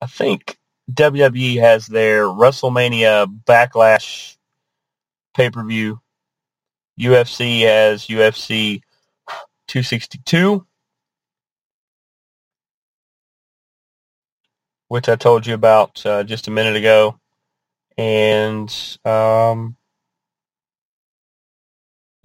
I 0.00 0.06
think 0.06 0.58
WWE 0.92 1.60
has 1.60 1.86
their 1.86 2.24
WrestleMania 2.24 3.28
Backlash 3.44 4.36
pay 5.36 5.50
per 5.50 5.62
view. 5.62 6.00
UFC 6.98 7.60
has 7.60 8.08
UFC 8.08 8.80
262, 9.68 10.66
which 14.88 15.08
I 15.08 15.14
told 15.14 15.46
you 15.46 15.54
about 15.54 16.04
uh, 16.04 16.24
just 16.24 16.48
a 16.48 16.50
minute 16.50 16.74
ago, 16.74 17.20
and 17.96 18.68
um, 19.04 19.76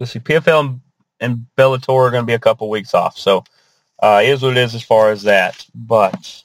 let's 0.00 0.10
see, 0.10 0.18
PFL 0.18 0.60
and, 0.60 0.80
and 1.20 1.46
Bellator 1.56 2.08
are 2.08 2.10
going 2.10 2.22
to 2.22 2.26
be 2.26 2.34
a 2.34 2.40
couple 2.40 2.68
weeks 2.68 2.94
off, 2.94 3.16
so 3.16 3.44
uh, 4.00 4.20
is 4.24 4.42
what 4.42 4.52
it 4.52 4.58
is 4.58 4.74
as 4.74 4.82
far 4.82 5.10
as 5.10 5.22
that, 5.22 5.64
but. 5.74 6.42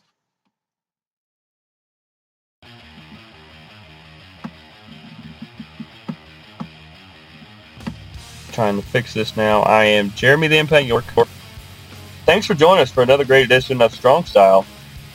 trying 8.52 8.82
to 8.82 8.88
fix 8.88 9.14
this 9.14 9.36
now. 9.36 9.62
I 9.64 9.84
am 9.84 10.12
Jeremy 10.12 10.48
the 10.48 10.58
Impact 10.58 10.86
York. 10.86 11.04
Thanks 12.26 12.48
for 12.48 12.54
joining 12.54 12.82
us 12.82 12.90
for 12.90 13.04
another 13.04 13.26
great 13.26 13.44
edition 13.44 13.82
of 13.82 13.94
Strong 13.94 14.26
Style. 14.26 14.66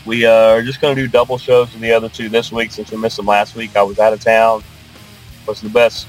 We 0.05 0.27
uh, 0.27 0.51
are 0.51 0.63
just 0.63 0.81
going 0.81 0.95
to 0.95 1.03
do 1.03 1.09
double 1.09 1.39
shows 1.39 1.73
with 1.73 1.81
the 1.81 1.91
other 1.93 2.11
two 2.11 2.29
this 2.29 2.53
week 2.53 2.71
since 2.71 2.91
we 2.91 2.99
missed 2.99 3.17
them 3.17 3.27
last 3.27 3.57
week. 3.57 3.75
I 3.77 3.83
was 3.83 3.99
out 3.99 4.13
of 4.13 4.21
town. 4.21 4.63
Was 5.47 5.63
the 5.63 5.71
best 5.71 6.07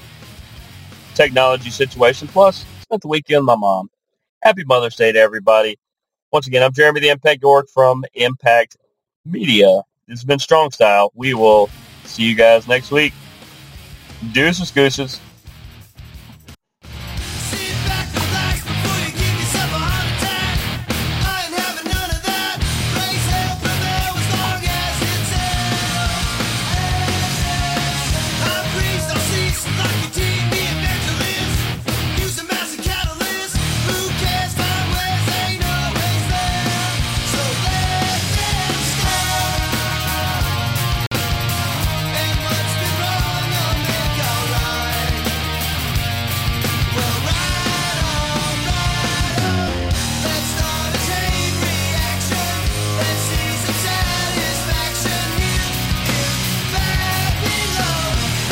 technology 1.16 1.70
situation. 1.70 2.28
Plus, 2.28 2.66
spent 2.82 3.02
the 3.02 3.08
weekend 3.08 3.42
with 3.42 3.48
my 3.48 3.56
mom. 3.56 3.90
Happy 4.44 4.64
Mother's 4.66 4.96
Day 4.96 5.12
to 5.14 5.20
everybody. 5.20 5.78
Once 6.32 6.48
again, 6.48 6.64
I'm 6.64 6.72
Jeremy 6.72 7.02
the 7.02 7.10
Impact 7.10 7.42
York 7.42 7.68
from 7.68 8.06
Impact 8.14 8.78
Media. 9.26 9.82
This 10.08 10.20
has 10.20 10.24
been 10.24 10.40
Strong 10.40 10.72
Style. 10.72 11.12
We 11.14 11.34
will 11.34 11.70
see 12.06 12.24
you 12.24 12.36
guys 12.36 12.70
next 12.70 12.90
week. 12.90 13.12
Deuces, 14.32 14.72
gooses. 14.72 15.20